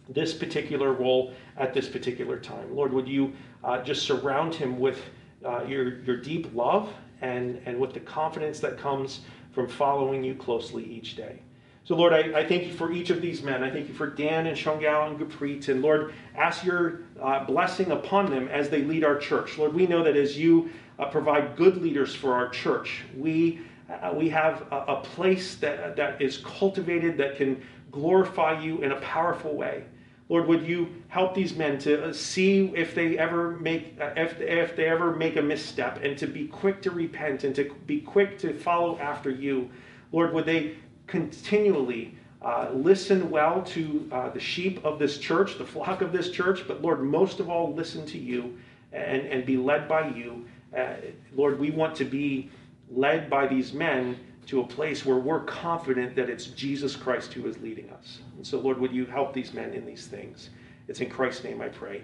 this 0.09 0.33
particular 0.33 0.93
role 0.93 1.33
at 1.57 1.73
this 1.73 1.87
particular 1.87 2.39
time. 2.39 2.75
Lord, 2.75 2.93
would 2.93 3.07
you 3.07 3.33
uh, 3.63 3.81
just 3.81 4.03
surround 4.03 4.53
him 4.53 4.79
with 4.79 4.99
uh, 5.45 5.63
your, 5.63 5.99
your 6.03 6.17
deep 6.17 6.53
love 6.53 6.89
and, 7.21 7.61
and 7.65 7.79
with 7.79 7.93
the 7.93 7.99
confidence 7.99 8.59
that 8.59 8.77
comes 8.77 9.21
from 9.53 9.67
following 9.67 10.23
you 10.23 10.35
closely 10.35 10.83
each 10.83 11.15
day. 11.15 11.39
So, 11.85 11.95
Lord, 11.95 12.13
I, 12.13 12.39
I, 12.39 12.47
thank 12.47 12.63
you 12.63 12.73
for 12.73 12.93
each 12.93 13.09
of 13.09 13.21
these 13.21 13.43
men. 13.43 13.61
I 13.61 13.69
thank 13.69 13.89
you 13.89 13.93
for 13.93 14.07
Dan 14.07 14.47
and 14.47 14.57
Sean 14.57 14.81
Gao 14.81 15.07
and 15.07 15.19
Gurpreet. 15.19 15.67
And 15.67 15.81
Lord, 15.81 16.13
ask 16.35 16.63
your 16.63 17.01
uh, 17.21 17.43
blessing 17.43 17.91
upon 17.91 18.31
them 18.31 18.47
as 18.47 18.69
they 18.69 18.83
lead 18.83 19.03
our 19.03 19.17
church. 19.17 19.57
Lord, 19.57 19.73
we 19.73 19.85
know 19.85 20.01
that 20.03 20.15
as 20.15 20.37
you 20.37 20.69
uh, 20.99 21.05
provide 21.05 21.55
good 21.55 21.77
leaders 21.77 22.13
for 22.13 22.33
our 22.33 22.49
church. 22.49 23.03
We, 23.17 23.61
uh, 23.89 24.13
we 24.13 24.29
have 24.29 24.63
a, 24.71 24.77
a, 24.77 25.01
place 25.01 25.55
that, 25.55 25.95
that 25.95 26.21
is 26.21 26.37
cultivated 26.37 27.17
that 27.17 27.35
can 27.35 27.61
glorify 27.91 28.61
you 28.61 28.81
in 28.81 28.91
a 28.91 28.99
powerful 29.01 29.55
way. 29.55 29.83
Lord, 30.29 30.47
would 30.47 30.63
you 30.63 30.87
help 31.09 31.35
these 31.35 31.55
men 31.55 31.77
to 31.79 32.05
uh, 32.05 32.13
see 32.13 32.71
if 32.75 32.95
they 32.95 33.17
ever 33.17 33.51
make 33.51 33.97
uh, 33.99 34.11
if, 34.15 34.39
if 34.39 34.75
they 34.75 34.85
ever 34.85 35.15
make 35.15 35.35
a 35.35 35.41
misstep 35.41 36.01
and 36.03 36.17
to 36.17 36.27
be 36.27 36.47
quick 36.47 36.81
to 36.83 36.91
repent 36.91 37.43
and 37.43 37.53
to 37.55 37.73
be 37.85 37.99
quick 37.99 38.39
to 38.39 38.57
follow 38.57 38.97
after 38.99 39.29
you. 39.29 39.69
Lord, 40.11 40.33
would 40.33 40.45
they 40.45 40.75
continually 41.07 42.17
uh, 42.41 42.69
listen 42.73 43.29
well 43.29 43.61
to 43.63 44.09
uh, 44.11 44.29
the 44.29 44.39
sheep 44.39 44.83
of 44.83 44.99
this 44.99 45.17
church, 45.17 45.57
the 45.57 45.65
flock 45.65 46.01
of 46.01 46.11
this 46.11 46.29
church, 46.31 46.67
but 46.67 46.81
Lord, 46.81 47.01
most 47.01 47.39
of 47.39 47.49
all, 47.49 47.73
listen 47.73 48.05
to 48.07 48.17
you 48.17 48.57
and, 48.91 49.21
and 49.27 49.45
be 49.45 49.57
led 49.57 49.87
by 49.87 50.07
you 50.09 50.45
uh, 50.77 50.95
Lord, 51.35 51.59
we 51.59 51.71
want 51.71 51.95
to 51.97 52.05
be 52.05 52.49
led 52.91 53.29
by 53.29 53.47
these 53.47 53.73
men 53.73 54.19
to 54.47 54.61
a 54.61 54.67
place 54.67 55.05
where 55.05 55.17
we're 55.17 55.43
confident 55.43 56.15
that 56.15 56.29
it's 56.29 56.45
Jesus 56.47 56.95
Christ 56.95 57.33
who 57.33 57.47
is 57.47 57.57
leading 57.59 57.89
us. 57.91 58.19
And 58.35 58.45
so, 58.45 58.59
Lord, 58.59 58.77
would 58.79 58.91
you 58.91 59.05
help 59.05 59.33
these 59.33 59.53
men 59.53 59.73
in 59.73 59.85
these 59.85 60.07
things? 60.07 60.49
It's 60.87 60.99
in 60.99 61.09
Christ's 61.09 61.43
name 61.45 61.61
I 61.61 61.69
pray. 61.69 62.03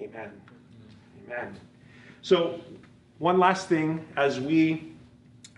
Amen. 0.00 0.30
Amen. 1.26 1.58
So, 2.22 2.60
one 3.18 3.38
last 3.38 3.68
thing 3.68 4.06
as 4.16 4.40
we 4.40 4.92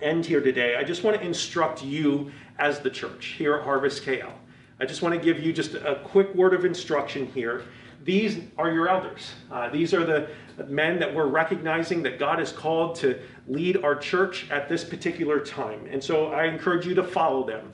end 0.00 0.24
here 0.26 0.40
today, 0.40 0.76
I 0.76 0.84
just 0.84 1.04
want 1.04 1.16
to 1.16 1.24
instruct 1.24 1.84
you 1.84 2.32
as 2.58 2.80
the 2.80 2.90
church 2.90 3.34
here 3.38 3.54
at 3.54 3.64
Harvest 3.64 4.04
KL. 4.04 4.32
I 4.80 4.84
just 4.84 5.02
want 5.02 5.14
to 5.14 5.20
give 5.20 5.38
you 5.38 5.52
just 5.52 5.74
a 5.74 6.00
quick 6.02 6.34
word 6.34 6.54
of 6.54 6.64
instruction 6.64 7.26
here. 7.26 7.62
These 8.05 8.40
are 8.59 8.70
your 8.72 8.88
elders. 8.88 9.30
Uh, 9.50 9.68
these 9.70 9.94
are 9.94 10.05
the 10.05 10.28
men 10.66 10.98
that 10.98 11.14
we're 11.14 11.26
recognizing 11.26 12.03
that 12.03 12.18
God 12.18 12.38
has 12.38 12.53
called 12.53 12.96
to 12.96 13.20
lead 13.46 13.84
our 13.84 13.94
church 13.94 14.50
at 14.50 14.68
this 14.68 14.84
particular 14.84 15.40
time. 15.40 15.86
And 15.90 16.03
so 16.03 16.32
I 16.32 16.44
encourage 16.44 16.86
you 16.86 16.94
to 16.94 17.05
follow 17.05 17.46
them, 17.46 17.72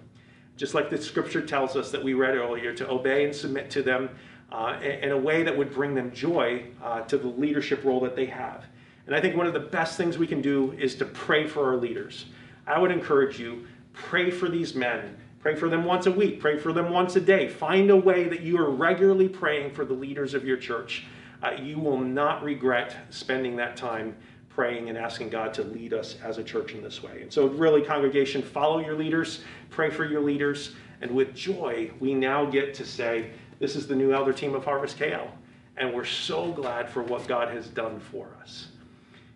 just 0.56 0.74
like 0.74 0.90
the 0.90 1.00
scripture 1.00 1.40
tells 1.40 1.76
us 1.76 1.90
that 1.90 2.02
we 2.02 2.14
read 2.14 2.34
earlier, 2.34 2.74
to 2.74 2.88
obey 2.90 3.24
and 3.24 3.34
submit 3.34 3.70
to 3.70 3.82
them 3.82 4.10
uh, 4.52 4.78
in 4.82 5.12
a 5.12 5.16
way 5.16 5.42
that 5.42 5.56
would 5.56 5.72
bring 5.72 5.94
them 5.94 6.12
joy 6.12 6.64
uh, 6.82 7.02
to 7.02 7.18
the 7.18 7.28
leadership 7.28 7.84
role 7.84 8.00
that 8.00 8.16
they 8.16 8.26
have. 8.26 8.64
And 9.06 9.14
I 9.14 9.20
think 9.20 9.36
one 9.36 9.46
of 9.46 9.54
the 9.54 9.60
best 9.60 9.96
things 9.96 10.18
we 10.18 10.26
can 10.26 10.42
do 10.42 10.72
is 10.72 10.94
to 10.96 11.06
pray 11.06 11.46
for 11.46 11.66
our 11.66 11.76
leaders. 11.76 12.26
I 12.66 12.78
would 12.78 12.90
encourage 12.90 13.38
you, 13.38 13.66
pray 13.94 14.30
for 14.30 14.50
these 14.50 14.74
men. 14.74 15.16
Pray 15.40 15.54
for 15.54 15.68
them 15.68 15.84
once 15.84 16.06
a 16.06 16.10
week. 16.10 16.40
Pray 16.40 16.58
for 16.58 16.72
them 16.72 16.90
once 16.90 17.14
a 17.16 17.20
day. 17.20 17.48
Find 17.48 17.90
a 17.90 17.96
way 17.96 18.28
that 18.28 18.40
you 18.40 18.58
are 18.58 18.70
regularly 18.70 19.28
praying 19.28 19.72
for 19.72 19.84
the 19.84 19.94
leaders 19.94 20.34
of 20.34 20.44
your 20.44 20.56
church. 20.56 21.04
Uh, 21.42 21.52
you 21.52 21.78
will 21.78 21.98
not 21.98 22.42
regret 22.42 22.96
spending 23.10 23.56
that 23.56 23.76
time 23.76 24.16
praying 24.48 24.88
and 24.88 24.98
asking 24.98 25.28
God 25.28 25.54
to 25.54 25.62
lead 25.62 25.94
us 25.94 26.16
as 26.24 26.38
a 26.38 26.42
church 26.42 26.72
in 26.72 26.82
this 26.82 27.00
way. 27.00 27.22
And 27.22 27.32
so, 27.32 27.46
really, 27.46 27.80
congregation, 27.80 28.42
follow 28.42 28.80
your 28.80 28.96
leaders, 28.96 29.44
pray 29.70 29.88
for 29.88 30.04
your 30.04 30.20
leaders, 30.20 30.74
and 31.00 31.12
with 31.12 31.34
joy, 31.34 31.92
we 32.00 32.12
now 32.12 32.44
get 32.44 32.74
to 32.74 32.84
say, 32.84 33.30
This 33.60 33.76
is 33.76 33.86
the 33.86 33.94
new 33.94 34.12
elder 34.12 34.32
team 34.32 34.56
of 34.56 34.64
Harvest 34.64 34.98
KL. 34.98 35.28
And 35.76 35.94
we're 35.94 36.04
so 36.04 36.50
glad 36.50 36.90
for 36.90 37.04
what 37.04 37.28
God 37.28 37.54
has 37.54 37.68
done 37.68 38.00
for 38.00 38.28
us. 38.42 38.66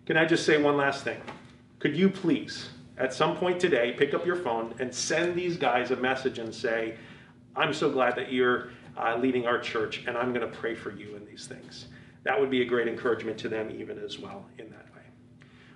Can 0.05 0.17
I 0.17 0.25
just 0.25 0.45
say 0.45 0.61
one 0.61 0.75
last 0.75 1.05
thing? 1.05 1.21
Could 1.79 1.95
you 1.95 2.09
please, 2.09 2.67
at 3.03 3.13
some 3.13 3.35
point 3.35 3.59
today, 3.59 3.91
pick 3.91 4.13
up 4.13 4.25
your 4.25 4.37
phone 4.37 4.73
and 4.79 4.93
send 4.95 5.35
these 5.35 5.57
guys 5.57 5.91
a 5.91 5.95
message 5.97 6.39
and 6.39 6.55
say, 6.55 6.95
I'm 7.53 7.73
so 7.73 7.91
glad 7.91 8.15
that 8.15 8.31
you're 8.31 8.69
uh, 8.97 9.17
leading 9.17 9.45
our 9.45 9.59
church, 9.59 10.05
and 10.07 10.17
I'm 10.17 10.33
going 10.33 10.49
to 10.49 10.55
pray 10.55 10.73
for 10.73 10.89
you 10.89 11.17
in 11.17 11.25
these 11.25 11.45
things. 11.45 11.87
That 12.23 12.39
would 12.39 12.49
be 12.49 12.61
a 12.61 12.65
great 12.65 12.87
encouragement 12.87 13.37
to 13.39 13.49
them, 13.49 13.69
even 13.77 13.99
as 13.99 14.19
well, 14.19 14.45
in 14.57 14.69
that 14.69 14.85
way. 14.95 15.01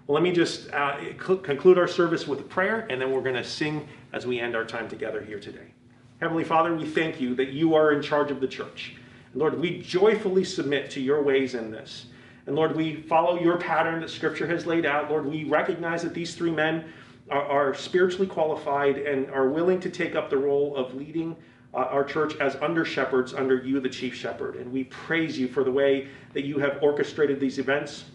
Well, 0.08 0.16
let 0.16 0.24
me 0.24 0.32
just 0.32 0.72
uh, 0.74 1.00
conclude 1.18 1.78
our 1.78 1.88
service 1.88 2.26
with 2.30 2.40
a 2.40 2.44
prayer, 2.44 2.88
and 2.90 3.02
then 3.02 3.12
we're 3.12 3.22
going 3.22 3.36
to 3.36 3.44
sing 3.44 3.90
as 4.14 4.26
we 4.26 4.40
end 4.40 4.56
our 4.56 4.64
time 4.64 4.88
together 4.88 5.22
here 5.22 5.40
today. 5.40 5.74
Heavenly 6.22 6.46
Father, 6.46 6.74
we 6.74 6.86
thank 6.86 7.20
you 7.20 7.36
that 7.36 7.50
you 7.50 7.76
are 7.76 7.92
in 7.92 8.02
charge 8.02 8.32
of 8.32 8.40
the 8.40 8.48
church. 8.48 8.96
And 9.34 9.42
Lord, 9.42 9.60
we 9.60 9.82
joyfully 9.82 10.46
submit 10.46 10.90
to 10.92 11.02
your 11.02 11.22
ways 11.22 11.56
in 11.56 11.72
this. 11.72 12.06
And 12.46 12.56
Lord, 12.56 12.74
we 12.74 12.96
follow 12.96 13.38
your 13.38 13.58
pattern 13.58 14.00
that 14.00 14.10
Scripture 14.10 14.48
has 14.48 14.66
laid 14.66 14.86
out. 14.86 15.12
Lord, 15.12 15.26
we 15.26 15.44
recognize 15.44 16.04
that 16.04 16.14
these 16.14 16.34
three 16.34 16.52
men 16.52 16.86
are 17.30 17.74
spiritually 17.74 18.28
qualified 18.28 18.98
and 18.98 19.30
are 19.32 19.50
willing 19.50 19.80
to 19.82 19.90
take 19.90 20.16
up 20.16 20.30
the 20.30 20.38
role 20.38 20.76
of 20.76 20.94
leading 20.96 21.36
uh, 21.74 21.78
our 21.78 22.04
church 22.04 22.36
as 22.38 22.56
under 22.58 22.86
shepherds 22.86 23.34
under 23.34 23.58
you, 23.58 23.80
the 23.80 23.90
chief 23.90 24.16
shepherd. 24.16 24.56
And 24.56 24.72
we 24.72 24.86
praise 24.86 25.38
you 25.38 25.48
for 25.48 25.64
the 25.64 25.72
way 25.72 26.08
that 26.34 26.46
you 26.46 26.58
have 26.60 26.80
orchestrated 26.82 27.40
these 27.40 27.60
events. 27.60 28.06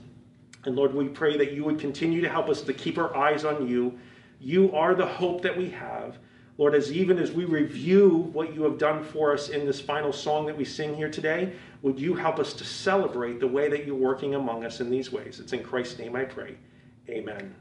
And 0.65 0.77
Lord, 0.77 0.95
we 0.95 1.09
pray 1.09 1.37
that 1.37 1.53
you 1.53 1.65
would 1.65 1.79
continue 1.79 2.21
to 2.21 2.29
help 2.29 2.49
us 2.49 2.63
to 2.63 2.73
keep 2.73 2.99
our 2.99 3.15
eyes 3.17 3.45
on 3.45 3.69
you. 3.69 3.99
You 4.41 4.75
are 4.75 4.95
the 4.95 5.07
hope 5.07 5.43
that 5.43 5.57
we 5.57 5.69
have. 5.71 6.19
Lord, 6.59 6.75
as 6.75 6.93
even 6.93 7.19
as 7.19 7.33
we 7.33 7.45
review 7.45 8.31
what 8.33 8.55
you 8.55 8.63
have 8.63 8.79
done 8.79 9.03
for 9.03 9.33
us 9.33 9.49
in 9.49 9.67
this 9.67 9.81
final 9.81 10.13
song 10.13 10.47
that 10.47 10.57
we 10.57 10.65
sing 10.65 10.95
here 10.95 11.11
today, 11.11 11.53
would 11.81 11.99
you 11.99 12.15
help 12.15 12.39
us 12.39 12.53
to 12.55 12.65
celebrate 12.65 13.41
the 13.41 13.47
way 13.47 13.69
that 13.69 13.87
you're 13.87 13.97
working 13.97 14.35
among 14.35 14.65
us 14.65 14.81
in 14.81 14.91
these 14.91 15.11
ways? 15.11 15.41
It's 15.41 15.53
in 15.53 15.63
Christ's 15.63 15.99
name 15.99 16.15
I 16.15 16.25
pray. 16.25 16.57
Amen. 17.09 17.55